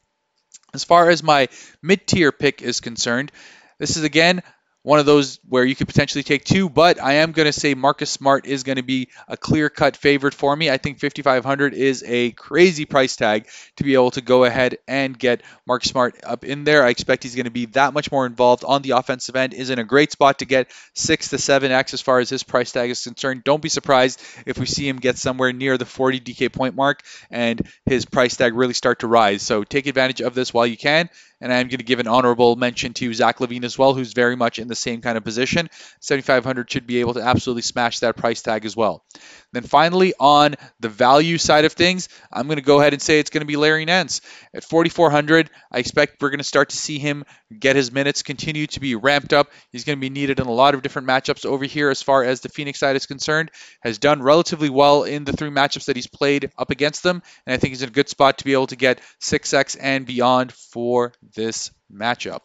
As 0.74 0.84
far 0.84 1.12
as 1.12 1.22
my 1.22 1.50
mid 1.84 2.08
tier 2.08 2.32
pick 2.32 2.64
is 2.64 2.80
concerned, 2.80 3.32
this 3.78 3.96
is 3.96 4.04
again 4.04 4.42
one 4.84 5.00
of 5.00 5.06
those 5.06 5.40
where 5.48 5.64
you 5.64 5.76
could 5.76 5.88
potentially 5.88 6.24
take 6.24 6.44
two, 6.44 6.70
but 6.70 7.02
I 7.02 7.14
am 7.16 7.34
going 7.34 7.46
to 7.46 7.54
say 7.54 7.76
Marcus 7.76 8.10
Smart 8.10 8.48
is 8.48 8.64
going 8.64 8.78
to 8.78 8.84
be 8.84 9.10
a 9.28 9.38
clear 9.38 9.70
cut 9.70 9.96
favorite 9.96 10.34
for 10.34 10.56
me. 10.56 10.70
I 10.72 10.78
think 10.78 11.00
5,500 11.00 11.74
is 11.74 12.04
a 12.06 12.32
crazy 12.32 12.86
price 12.86 13.16
tag 13.16 13.48
to 13.78 13.84
be 13.84 13.94
able 13.94 14.12
to 14.12 14.22
go 14.22 14.44
ahead 14.44 14.80
and 14.88 15.18
get 15.18 15.44
Marcus 15.68 15.90
Smart 15.90 16.20
up 16.24 16.44
in 16.44 16.64
there. 16.64 16.84
I 16.84 16.90
expect 16.90 17.24
he's 17.24 17.36
going 17.36 17.46
to 17.46 17.52
be 17.52 17.68
that 17.68 17.94
much 17.94 18.12
more 18.12 18.26
involved 18.26 18.64
on 18.64 18.82
the 18.82 18.92
offensive 18.92 19.36
end, 19.36 19.54
is 19.54 19.70
in 19.70 19.78
a 19.78 19.84
great 19.84 20.12
spot 20.12 20.40
to 20.40 20.46
get 20.46 20.72
6 20.96 21.30
to 21.30 21.36
7x 21.36 21.94
as 21.94 22.02
far 22.02 22.20
as 22.20 22.30
his 22.30 22.44
price 22.44 22.72
tag 22.72 22.90
is 22.90 23.04
concerned. 23.04 23.44
Don't 23.44 23.62
be 23.62 23.70
surprised 23.70 24.22
if 24.46 24.58
we 24.58 24.66
see 24.66 24.88
him 24.88 24.98
get 24.98 25.18
somewhere 25.18 25.54
near 25.54 25.78
the 25.78 25.86
40 25.86 26.20
DK 26.22 26.52
point 26.52 26.76
mark 26.76 27.04
and 27.30 27.62
his 27.86 28.06
price 28.06 28.36
tag 28.36 28.56
really 28.56 28.74
start 28.74 29.00
to 29.00 29.08
rise. 29.08 29.44
So 29.44 29.64
take 29.64 29.86
advantage 29.86 30.22
of 30.22 30.34
this 30.34 30.54
while 30.54 30.66
you 30.66 30.78
can. 30.78 31.10
And 31.42 31.52
I'm 31.52 31.68
going 31.68 31.80
to 31.80 31.84
give 31.84 32.00
an 32.00 32.08
honorable 32.08 32.56
mention 32.56 32.94
to 32.94 33.14
Zach 33.14 33.40
LaVine 33.40 33.64
as 33.64 33.78
well, 33.78 33.94
who's 33.94 34.14
very 34.14 34.36
much 34.36 34.60
in 34.60 34.68
the 34.68 34.76
same 34.76 35.02
kind 35.02 35.18
of 35.18 35.24
position. 35.24 35.70
7,500 36.00 36.70
should 36.70 36.88
be 36.88 37.00
able 37.00 37.16
to 37.16 37.22
absolutely 37.22 37.64
smash 37.64 38.00
that 38.00 38.16
price 38.16 38.42
tag 38.42 38.66
as 38.66 38.76
well. 38.76 39.04
Then 39.52 39.64
finally, 39.64 40.14
on 40.20 40.56
the 40.80 40.88
value 40.90 41.38
side 41.38 41.66
of 41.66 41.74
things, 41.74 42.08
I'm 42.32 42.48
going 42.48 42.58
to 42.58 42.64
go 42.64 42.80
ahead 42.80 42.94
and 42.94 43.02
say 43.02 43.20
it's 43.20 43.30
going 43.30 43.42
to 43.42 43.48
be 43.48 43.58
Larry 43.58 43.84
Nance. 43.84 44.22
At 44.54 44.64
4,400, 44.64 45.50
I 45.72 45.80
expect 45.80 46.22
we're 46.22 46.30
going 46.30 46.38
to 46.38 46.44
start 46.44 46.70
to 46.70 46.78
see 46.78 47.00
him 47.00 47.26
get 47.60 47.76
his 47.76 47.92
minutes 47.92 48.24
continue 48.24 48.68
to 48.68 48.80
be 48.80 48.96
ramped 48.96 49.34
up. 49.34 49.52
He's 49.72 49.84
going 49.84 49.98
to 49.98 50.02
be 50.02 50.10
needed 50.10 50.40
in 50.40 50.48
a 50.48 50.52
lot 50.52 50.74
of 50.74 50.82
different 50.82 51.08
matchups 51.08 51.46
over 51.46 51.66
here 51.66 51.90
as 51.90 52.02
far 52.02 52.24
as 52.24 52.40
the 52.40 52.50
Phoenix 52.50 52.80
side 52.80 52.96
is 52.96 53.06
concerned. 53.06 53.52
Has 53.82 53.98
done 53.98 54.22
relatively 54.22 54.70
well 54.70 55.04
in 55.04 55.26
the 55.26 55.34
three 55.34 55.50
matchups 55.50 55.86
that 55.86 55.96
he's 55.96 56.08
played 56.08 56.52
up 56.58 56.72
against 56.72 57.04
them, 57.04 57.22
and 57.46 57.54
I 57.54 57.58
think 57.58 57.72
he's 57.72 57.82
in 57.82 57.90
a 57.90 57.94
good 57.94 58.10
spot 58.10 58.38
to 58.38 58.46
be 58.46 58.54
able 58.54 58.68
to 58.68 58.76
get 58.76 59.02
6x 59.20 59.78
and 59.80 60.06
beyond 60.06 60.54
for 60.54 61.12
this 61.36 61.72
matchup 61.94 62.42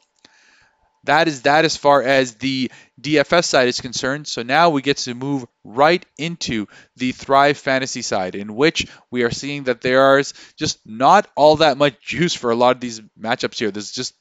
that 1.07 1.28
is 1.28 1.43
that 1.43 1.64
as 1.64 1.76
far 1.76 2.03
as 2.03 2.34
the 2.34 2.70
DFS 3.01 3.45
side 3.45 3.68
is 3.68 3.80
concerned. 3.80 4.26
So 4.26 4.43
now 4.43 4.70
we 4.70 4.82
get 4.82 4.99
to 4.99 5.14
move 5.14 5.47
right 5.64 6.05
into 6.18 6.66
the 6.97 7.12
Thrive 7.12 7.57
Fantasy 7.57 8.03
side, 8.03 8.34
in 8.34 8.55
which 8.55 8.87
we 9.11 9.22
are 9.22 9.30
seeing 9.30 9.64
that 9.64 9.80
there 9.80 10.18
is 10.18 10.34
just 10.57 10.78
not 10.84 11.28
all 11.34 11.57
that 11.57 11.78
much 11.78 12.01
juice 12.01 12.34
for 12.34 12.51
a 12.51 12.57
lot 12.57 12.76
of 12.76 12.80
these 12.80 13.01
matchups 13.18 13.59
here. 13.59 13.70
There's 13.70 13.93
just 13.93 14.14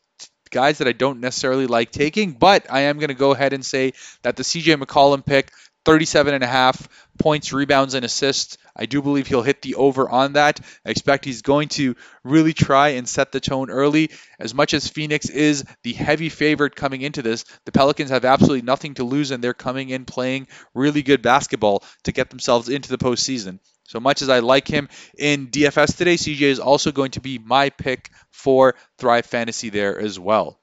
guys 0.51 0.77
that 0.77 0.87
I 0.87 0.93
don't 0.93 1.19
necessarily 1.19 1.67
like 1.67 1.91
taking, 1.91 2.33
but 2.33 2.71
I 2.71 2.81
am 2.81 2.97
going 2.99 3.09
to 3.09 3.15
go 3.15 3.31
ahead 3.31 3.53
and 3.53 3.65
say 3.65 3.93
that 4.21 4.35
the 4.35 4.43
CJ 4.43 4.81
McCollum 4.81 5.25
pick 5.25 5.51
37 5.85 6.33
and 6.33 6.43
a 6.43 6.47
half 6.47 6.89
points, 7.17 7.53
rebounds, 7.53 7.93
and 7.93 8.03
assists. 8.03 8.57
I 8.75 8.87
do 8.87 9.01
believe 9.01 9.27
he'll 9.27 9.41
hit 9.41 9.61
the 9.61 9.75
over 9.75 10.09
on 10.09 10.33
that. 10.33 10.59
I 10.85 10.89
expect 10.89 11.23
he's 11.23 11.41
going 11.43 11.69
to 11.69 11.95
really 12.23 12.53
try 12.53 12.89
and 12.89 13.07
set 13.07 13.31
the 13.31 13.39
tone 13.39 13.69
early. 13.69 14.11
As 14.39 14.53
much 14.53 14.73
as 14.73 14.87
Phoenix 14.87 15.29
is 15.29 15.63
the 15.83 15.93
heavy 15.93 16.29
favorite 16.29 16.75
coming 16.75 17.01
into 17.01 17.21
this, 17.21 17.45
the 17.63 17.71
Pelicans 17.71 18.09
have 18.09 18.25
absolutely 18.25 18.63
nothing 18.63 18.95
to 18.95 19.03
lose, 19.03 19.31
and 19.31 19.43
they're 19.43 19.53
coming 19.53 19.89
in 19.89 20.05
playing 20.05 20.47
really 20.73 21.03
good 21.03 21.21
basketball 21.21 21.83
to 22.03 22.11
get 22.11 22.29
themselves 22.29 22.67
into 22.67 22.89
the 22.89 22.97
postseason. 22.97 23.59
So 23.87 23.99
much 23.99 24.23
as 24.23 24.29
I 24.29 24.39
like 24.39 24.67
him 24.67 24.89
in 25.17 25.47
DFS 25.47 25.95
today, 25.95 26.15
CJ 26.15 26.41
is 26.41 26.59
also 26.59 26.91
going 26.91 27.11
to 27.11 27.21
be 27.21 27.37
my 27.37 27.69
pick 27.69 28.09
for 28.31 28.75
Thrive 28.97 29.27
Fantasy 29.27 29.69
there 29.69 29.99
as 29.99 30.19
well. 30.19 30.59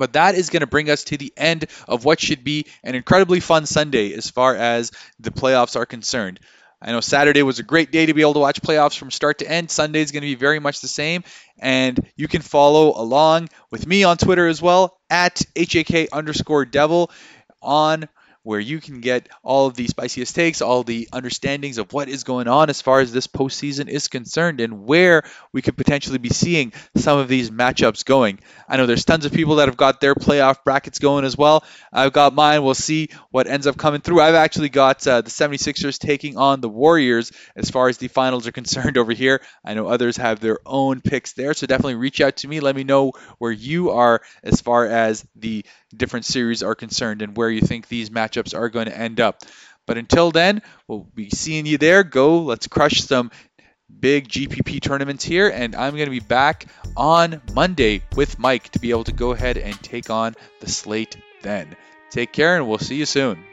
But 0.00 0.14
that 0.14 0.34
is 0.34 0.48
going 0.48 0.62
to 0.62 0.66
bring 0.66 0.88
us 0.88 1.04
to 1.04 1.18
the 1.18 1.30
end 1.36 1.66
of 1.86 2.06
what 2.06 2.20
should 2.20 2.42
be 2.42 2.64
an 2.82 2.94
incredibly 2.94 3.38
fun 3.38 3.66
Sunday 3.66 4.14
as 4.14 4.30
far 4.30 4.56
as 4.56 4.92
the 5.20 5.30
playoffs 5.30 5.76
are 5.76 5.84
concerned. 5.84 6.40
I 6.80 6.92
know 6.92 7.00
Saturday 7.00 7.42
was 7.42 7.58
a 7.58 7.62
great 7.62 7.92
day 7.92 8.06
to 8.06 8.14
be 8.14 8.22
able 8.22 8.32
to 8.32 8.40
watch 8.40 8.62
playoffs 8.62 8.96
from 8.96 9.10
start 9.10 9.40
to 9.40 9.50
end. 9.50 9.70
Sunday 9.70 10.00
is 10.00 10.10
going 10.10 10.22
to 10.22 10.26
be 10.26 10.36
very 10.36 10.58
much 10.58 10.80
the 10.80 10.88
same. 10.88 11.22
And 11.58 12.00
you 12.16 12.28
can 12.28 12.40
follow 12.40 12.98
along 12.98 13.50
with 13.70 13.86
me 13.86 14.02
on 14.04 14.16
Twitter 14.16 14.46
as 14.46 14.62
well 14.62 14.98
at 15.10 15.42
HAK 15.54 16.08
underscore 16.14 16.64
devil 16.64 17.10
on 17.60 18.08
where 18.42 18.60
you 18.60 18.80
can 18.80 19.00
get 19.00 19.28
all 19.42 19.66
of 19.66 19.74
the 19.74 19.86
spiciest 19.86 20.34
takes, 20.34 20.62
all 20.62 20.82
the 20.82 21.08
understandings 21.12 21.78
of 21.78 21.92
what 21.92 22.08
is 22.08 22.24
going 22.24 22.48
on 22.48 22.70
as 22.70 22.80
far 22.80 23.00
as 23.00 23.12
this 23.12 23.26
postseason 23.26 23.88
is 23.88 24.08
concerned, 24.08 24.60
and 24.60 24.84
where 24.86 25.22
we 25.52 25.62
could 25.62 25.76
potentially 25.76 26.18
be 26.18 26.30
seeing 26.30 26.72
some 26.96 27.18
of 27.18 27.28
these 27.28 27.50
matchups 27.50 28.04
going. 28.04 28.40
I 28.68 28.76
know 28.76 28.86
there's 28.86 29.04
tons 29.04 29.24
of 29.24 29.32
people 29.32 29.56
that 29.56 29.68
have 29.68 29.76
got 29.76 30.00
their 30.00 30.14
playoff 30.14 30.64
brackets 30.64 30.98
going 30.98 31.24
as 31.24 31.36
well. 31.36 31.64
I've 31.92 32.12
got 32.12 32.34
mine. 32.34 32.62
We'll 32.62 32.74
see 32.74 33.10
what 33.30 33.46
ends 33.46 33.66
up 33.66 33.76
coming 33.76 34.00
through. 34.00 34.20
I've 34.20 34.34
actually 34.34 34.70
got 34.70 35.06
uh, 35.06 35.20
the 35.20 35.30
76ers 35.30 35.98
taking 35.98 36.38
on 36.38 36.60
the 36.60 36.68
Warriors 36.68 37.32
as 37.56 37.70
far 37.70 37.88
as 37.88 37.98
the 37.98 38.08
finals 38.08 38.46
are 38.46 38.52
concerned 38.60 38.96
over 38.96 39.12
here. 39.12 39.42
I 39.64 39.74
know 39.74 39.88
others 39.88 40.16
have 40.16 40.40
their 40.40 40.58
own 40.64 41.00
picks 41.00 41.32
there, 41.32 41.54
so 41.54 41.66
definitely 41.66 41.96
reach 41.96 42.20
out 42.20 42.38
to 42.38 42.48
me. 42.48 42.60
Let 42.60 42.76
me 42.76 42.84
know 42.84 43.12
where 43.38 43.52
you 43.52 43.90
are 43.90 44.22
as 44.42 44.60
far 44.60 44.86
as 44.86 45.26
the 45.36 45.64
different 45.94 46.26
series 46.26 46.62
are 46.62 46.74
concerned 46.74 47.22
and 47.22 47.36
where 47.36 47.50
you 47.50 47.60
think 47.60 47.88
these 47.88 48.10
matchups 48.10 48.54
are 48.56 48.68
going 48.68 48.86
to 48.86 48.96
end 48.96 49.20
up. 49.20 49.42
But 49.86 49.98
until 49.98 50.30
then, 50.30 50.62
we'll 50.86 51.06
be 51.14 51.30
seeing 51.30 51.66
you 51.66 51.78
there. 51.78 52.04
Go, 52.04 52.40
let's 52.42 52.68
crush 52.68 53.00
some 53.00 53.30
big 53.98 54.28
GPP 54.28 54.80
tournaments 54.80 55.24
here, 55.24 55.48
and 55.48 55.74
I'm 55.74 55.94
going 55.94 56.06
to 56.06 56.10
be 56.10 56.20
back 56.20 56.66
on 56.96 57.42
Monday 57.54 58.02
with 58.14 58.38
Mike 58.38 58.68
to 58.70 58.78
be 58.78 58.90
able 58.90 59.04
to 59.04 59.12
go 59.12 59.32
ahead 59.32 59.58
and 59.58 59.74
take 59.82 60.10
on 60.10 60.34
the 60.60 60.68
slate 60.68 61.16
then. 61.42 61.76
Take 62.10 62.32
care, 62.32 62.56
and 62.56 62.68
we'll 62.68 62.78
see 62.78 62.96
you 62.96 63.06
soon. 63.06 63.44